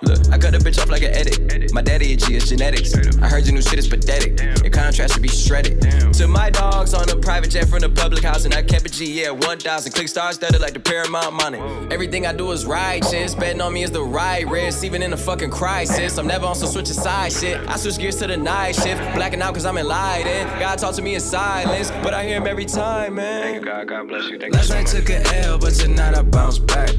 Cut 0.54 0.62
a 0.62 0.70
bitch 0.70 0.80
off 0.80 0.89
like 0.89 1.01
an 1.01 1.16
edit. 1.16 1.74
My 1.74 1.82
daddy 1.82 2.14
a 2.14 2.16
G, 2.16 2.36
it's 2.36 2.47
genetics. 2.47 2.93
I 3.18 3.28
heard 3.28 3.45
your 3.45 3.56
new 3.56 3.62
shit 3.64 3.80
is 3.80 3.88
pathetic. 3.88 4.39
Your 4.62 4.70
contrast 4.70 5.14
should 5.14 5.24
be 5.24 5.28
shredded. 5.28 5.82
To 6.14 6.28
my 6.28 6.51
dogs 6.51 6.93
on 6.93 7.10
a 7.10 7.16
private 7.16 7.49
jet 7.49 7.68
from 7.68 7.80
the 7.80 7.89
public 7.89 8.24
house, 8.24 8.45
and 8.45 8.54
I 8.54 8.62
kept 8.62 8.86
a 8.86 8.89
G, 8.89 9.24
yeah, 9.24 9.32
1,000. 9.32 9.91
Click 9.93 10.08
stars 10.08 10.36
studded 10.36 10.62
like 10.62 10.74
the 10.74 10.80
Paramount 10.80 11.34
money. 11.34 11.58
Everything 11.91 12.28
I 12.28 12.34
do 12.34 12.51
is 12.51 12.68
righteous. 12.68 13.34
Betting 13.34 13.62
on 13.62 13.74
me 13.74 13.82
is 13.82 13.89
the 13.89 14.04
right 14.04 14.47
risk, 14.47 14.84
even 14.84 15.01
in 15.01 15.12
a 15.14 15.18
fucking 15.18 15.49
crisis. 15.49 16.20
I'm 16.20 16.28
never 16.28 16.45
on 16.45 16.54
some 16.54 16.70
switching 16.70 16.93
side 16.93 17.34
shit. 17.34 17.58
I 17.68 17.76
switch 17.78 17.97
gears 17.97 18.18
to 18.18 18.28
the 18.28 18.38
night 18.38 18.76
shift. 18.76 19.01
Blacking 19.16 19.41
out 19.41 19.56
cause 19.56 19.66
I'm 19.66 19.80
enlightened. 19.80 20.51
God 20.60 20.78
talk 20.78 20.93
to 20.95 21.01
me 21.01 21.16
in 21.16 21.22
silence, 21.22 21.89
but 22.04 22.14
I 22.14 22.28
hear 22.28 22.38
him 22.38 22.45
every 22.45 22.66
time, 22.66 23.16
man. 23.16 23.41
Thank 23.41 23.56
you, 23.56 23.72
God. 23.72 23.88
God 23.88 24.08
bless 24.08 24.30
you. 24.30 24.38
Thank 24.38 24.54
Last 24.54 24.70
night 24.70 24.86
took 24.86 25.10
a 25.10 25.26
L, 25.45 25.58
but 25.58 25.74
tonight 25.74 26.16
I 26.16 26.22
bounce 26.22 26.60
back. 26.60 26.91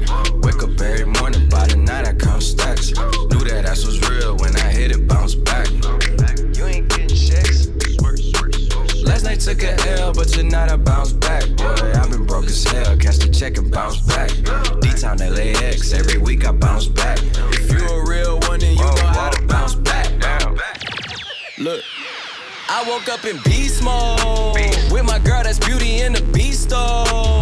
Wake 0.43 0.61
up 0.61 0.81
every 0.81 1.05
morning, 1.05 1.47
by 1.47 1.67
the 1.67 1.77
night 1.77 2.05
I 2.05 2.13
count 2.13 2.43
stacks. 2.43 2.91
That 3.45 3.65
ass 3.65 3.85
was 3.85 3.99
real 4.09 4.35
when 4.37 4.55
I 4.55 4.71
hit 4.71 4.91
it, 4.91 5.07
bounce 5.07 5.35
back. 5.35 5.69
You 5.69 6.65
ain't 6.65 6.89
getting 6.89 7.09
checks. 7.09 7.67
Last 9.03 9.23
night 9.23 9.39
took 9.39 9.61
a 9.63 9.73
L, 9.99 10.13
but 10.13 10.27
tonight 10.27 10.71
I 10.71 10.77
bounce 10.77 11.13
back. 11.13 11.43
Boy, 11.55 11.93
I've 11.95 12.09
been 12.09 12.25
broke 12.25 12.45
as 12.45 12.63
hell, 12.63 12.97
catch 12.97 13.17
the 13.17 13.29
check 13.29 13.57
and 13.57 13.71
bounce 13.71 13.99
back. 14.01 14.29
D-Town 14.81 15.17
LAX, 15.17 15.93
every 15.93 16.17
week 16.17 16.45
I 16.47 16.51
bounce 16.51 16.87
back. 16.87 17.19
If 17.21 17.71
you 17.71 17.85
a 17.87 18.05
real 18.09 18.39
one, 18.41 18.59
then 18.59 18.75
you 18.75 18.83
know 18.83 18.95
how 19.07 19.29
to 19.29 19.41
bounce 19.45 19.75
back. 19.75 20.11
Look. 21.57 21.83
I 22.67 22.83
woke 22.89 23.07
up 23.09 23.25
in 23.25 23.39
beast 23.43 23.83
mode 23.83 24.55
with 24.91 25.05
my 25.05 25.19
girl 25.19 25.43
that's 25.43 25.59
beauty 25.59 26.01
in 26.01 26.13
the 26.13 26.21
beast 26.33 26.69
though. 26.69 27.41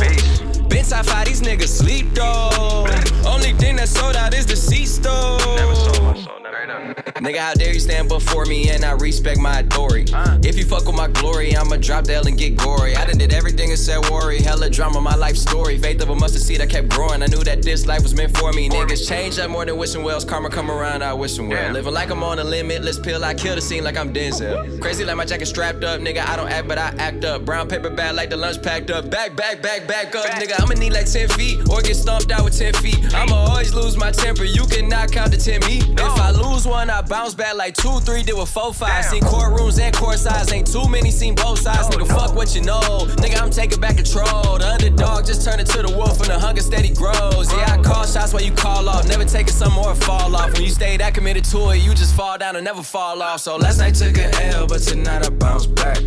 Top 0.89 1.05
five, 1.05 1.25
these 1.25 1.41
niggas 1.41 1.69
sleep 1.69 2.13
though. 2.13 2.85
Only 3.25 3.53
thing 3.53 3.77
that 3.77 3.87
sold 3.87 4.15
out 4.15 4.33
is 4.33 4.45
the 4.45 4.55
C 4.55 4.85
store. 4.85 6.02
Nigga, 6.13 7.37
how 7.37 7.53
dare 7.53 7.73
you 7.73 7.79
stand 7.79 8.07
before 8.09 8.45
me 8.45 8.69
and 8.69 8.83
I 8.85 8.91
respect 8.91 9.39
my 9.39 9.59
authority? 9.59 10.11
If 10.47 10.57
you 10.57 10.65
fuck 10.65 10.85
with 10.85 10.95
my 10.95 11.07
glory, 11.07 11.55
I'ma 11.55 11.77
drop 11.77 12.05
the 12.05 12.15
L 12.15 12.27
and 12.27 12.37
get 12.37 12.55
gory. 12.57 12.95
I 12.95 13.05
done 13.05 13.17
did 13.17 13.33
everything 13.33 13.69
and 13.69 13.79
said 13.79 14.09
worry. 14.09 14.41
Hella 14.41 14.69
drama, 14.69 15.01
my 15.01 15.15
life 15.15 15.37
story. 15.37 15.77
Faith 15.77 16.01
of 16.01 16.09
a 16.09 16.15
mustard 16.15 16.41
seed, 16.41 16.61
I 16.61 16.65
kept 16.65 16.89
growing. 16.89 17.23
I 17.23 17.27
knew 17.27 17.43
that 17.43 17.63
this 17.63 17.85
life 17.85 18.03
was 18.03 18.13
meant 18.13 18.37
for 18.37 18.51
me. 18.53 18.69
Niggas 18.69 19.07
change 19.07 19.39
up 19.39 19.49
more 19.49 19.65
than 19.65 19.77
wishing 19.77 20.03
wells. 20.03 20.25
Karma 20.25 20.49
come 20.49 20.69
around, 20.69 21.03
I 21.03 21.13
wish 21.13 21.35
them 21.35 21.49
well. 21.49 21.71
Living 21.73 21.93
like 21.93 22.09
I'm 22.09 22.23
on 22.23 22.39
a 22.39 22.43
limitless 22.43 22.99
pill, 22.99 23.23
I 23.23 23.33
kill 23.33 23.55
the 23.55 23.61
scene 23.61 23.83
like 23.83 23.97
I'm 23.97 24.13
Denzel. 24.13 24.79
Crazy 24.81 25.05
like 25.05 25.17
my 25.17 25.25
jacket 25.25 25.47
strapped 25.47 25.83
up, 25.83 26.01
nigga. 26.01 26.25
I 26.27 26.35
don't 26.35 26.49
act, 26.49 26.67
but 26.67 26.77
I 26.77 26.93
act 26.99 27.25
up. 27.25 27.45
Brown 27.45 27.67
paper 27.67 27.89
bag 27.89 28.15
like 28.15 28.29
the 28.29 28.37
lunch 28.37 28.61
packed 28.61 28.91
up. 28.91 29.09
Back, 29.09 29.35
back, 29.35 29.61
back, 29.61 29.87
back 29.87 30.15
up, 30.15 30.25
nigga. 30.25 30.61
I'ma 30.61 30.73
need 30.75 30.93
like 30.93 31.09
10 31.11 31.29
feet 31.29 31.69
or 31.69 31.81
get 31.81 31.95
stomped 31.95 32.31
out 32.31 32.43
with 32.43 32.57
10 32.57 32.73
feet. 32.75 33.13
I'ma 33.13 33.35
always 33.35 33.73
lose 33.73 33.97
my 33.97 34.11
temper. 34.11 34.43
You 34.43 34.65
cannot 34.67 35.11
count 35.11 35.31
to 35.31 35.39
10 35.39 35.61
me. 35.61 35.81
If 36.05 36.19
I 36.19 36.31
lose 36.31 36.67
one, 36.67 36.89
I 36.89 37.01
bounce 37.01 37.33
back 37.33 37.55
like 37.55 37.75
2 37.75 37.99
3, 38.01 38.23
did 38.23 38.35
with 38.35 38.49
4 38.49 38.73
5. 38.73 39.05
Seen 39.05 39.23
courtrooms 39.23 39.79
and 39.79 39.95
court 39.95 40.19
sides. 40.19 40.51
Ain't 40.51 40.71
too 40.71 40.87
many 40.87 41.11
seen 41.11 41.35
both 41.35 41.59
sides. 41.59 41.87
nigga, 41.87 42.03
oh, 42.03 42.17
fuck 42.17 42.35
what 42.35 42.53
you 42.55 42.61
know. 42.61 42.81
Nigga, 43.23 43.41
I'm 43.41 43.51
taking 43.51 43.79
back 43.79 43.95
control. 43.97 44.57
The 44.57 44.67
underdog 44.67 45.25
just 45.25 45.45
turned 45.45 45.61
into 45.61 45.81
the 45.81 45.93
wolf 45.95 46.19
and 46.19 46.29
the 46.29 46.39
hunger 46.39 46.61
steady 46.61 46.93
grows. 46.93 47.51
Yeah, 47.53 47.77
I 47.77 47.81
call 47.81 48.05
shots 48.05 48.33
while 48.33 48.43
you 48.43 48.51
call 48.51 48.89
off. 48.89 49.07
Never 49.07 49.25
taking 49.25 49.53
some 49.53 49.73
more 49.73 49.95
fall 49.95 50.35
off. 50.35 50.53
When 50.53 50.63
you 50.63 50.69
stay 50.69 50.97
that 50.97 51.13
committed 51.13 51.45
to 51.45 51.69
it, 51.71 51.77
you 51.77 51.93
just 51.93 52.15
fall 52.15 52.37
down 52.37 52.55
and 52.55 52.65
never 52.65 52.83
fall 52.83 53.21
off. 53.21 53.39
So 53.39 53.55
last 53.55 53.79
night 53.79 53.95
took 53.95 54.17
an 54.17 54.33
L, 54.53 54.67
but 54.67 54.81
tonight 54.81 55.25
I 55.25 55.29
bounce 55.29 55.65
back. 55.65 55.97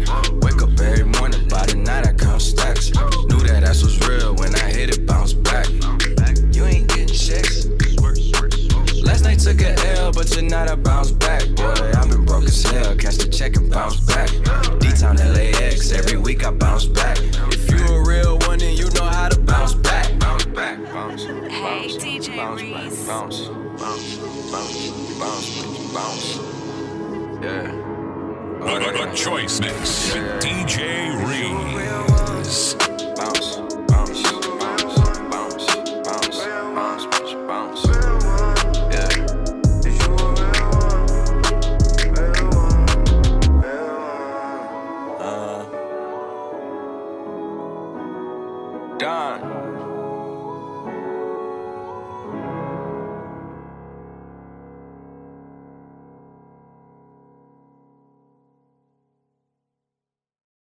Wake 0.43 0.63
up 0.63 0.79
every 0.81 1.05
morning, 1.05 1.49
by 1.49 1.65
the 1.67 1.77
night 1.77 2.07
I 2.07 2.13
count 2.13 2.43
stacks. 2.43 2.91
Knew 3.29 3.41
that 3.49 3.65
ass 3.65 3.83
was 3.83 3.99
real 4.09 4.35
when 4.35 4.55
I 4.55 4.71
hit 4.71 4.97
it, 4.97 5.07
bounce 5.07 5.33
back. 5.33 5.67
You 6.53 6.65
ain't 6.65 6.89
getting 6.89 7.09
checks. 7.09 7.66
Last 9.07 9.23
night 9.23 9.39
took 9.39 9.61
a 9.61 9.73
L, 9.99 10.11
but 10.11 10.27
tonight 10.27 10.69
I 10.69 10.75
bounce 10.75 11.13
back. 11.13 11.47
Boy, 11.55 11.93
I've 11.95 12.11
been 12.11 12.25
broke 12.25 12.43
as 12.43 12.61
hell, 12.65 12.97
catch 12.97 13.19
the 13.19 13.29
check 13.29 13.57
and 13.57 13.71
bounce 13.71 14.01
back. 14.01 14.29
D-Town 14.81 15.17
LAX, 15.17 15.93
every 15.93 16.19
week 16.19 16.45
I 16.45 16.51
bounce 16.51 16.87
back. 16.87 17.17
If 17.53 17.71
you 17.71 17.79
a 17.87 18.05
real 18.05 18.37
one, 18.41 18.59
then 18.59 18.77
you 18.77 18.91
know 18.91 19.05
how 19.05 19.29
to 19.29 19.39
bounce 19.39 19.75
back. 19.75 20.19
Bounce 20.19 20.47
back, 20.47 20.83
bounce, 20.93 21.23
Hey, 21.23 21.87
DJ 21.87 22.37
bounce, 22.37 22.63
Reese. 22.63 23.07
bounce, 23.07 23.49
bounce, 23.79 24.17
bounce, 24.51 24.91
bounce, 25.21 25.93
bounce. 25.95 26.37
Yeah. 27.45 27.87
A 28.67 28.93
the 28.93 29.13
Choice 29.15 29.61
Mix 29.61 30.15
with 30.15 30.43
DJ 30.43 31.15
Reese. 31.25 32.86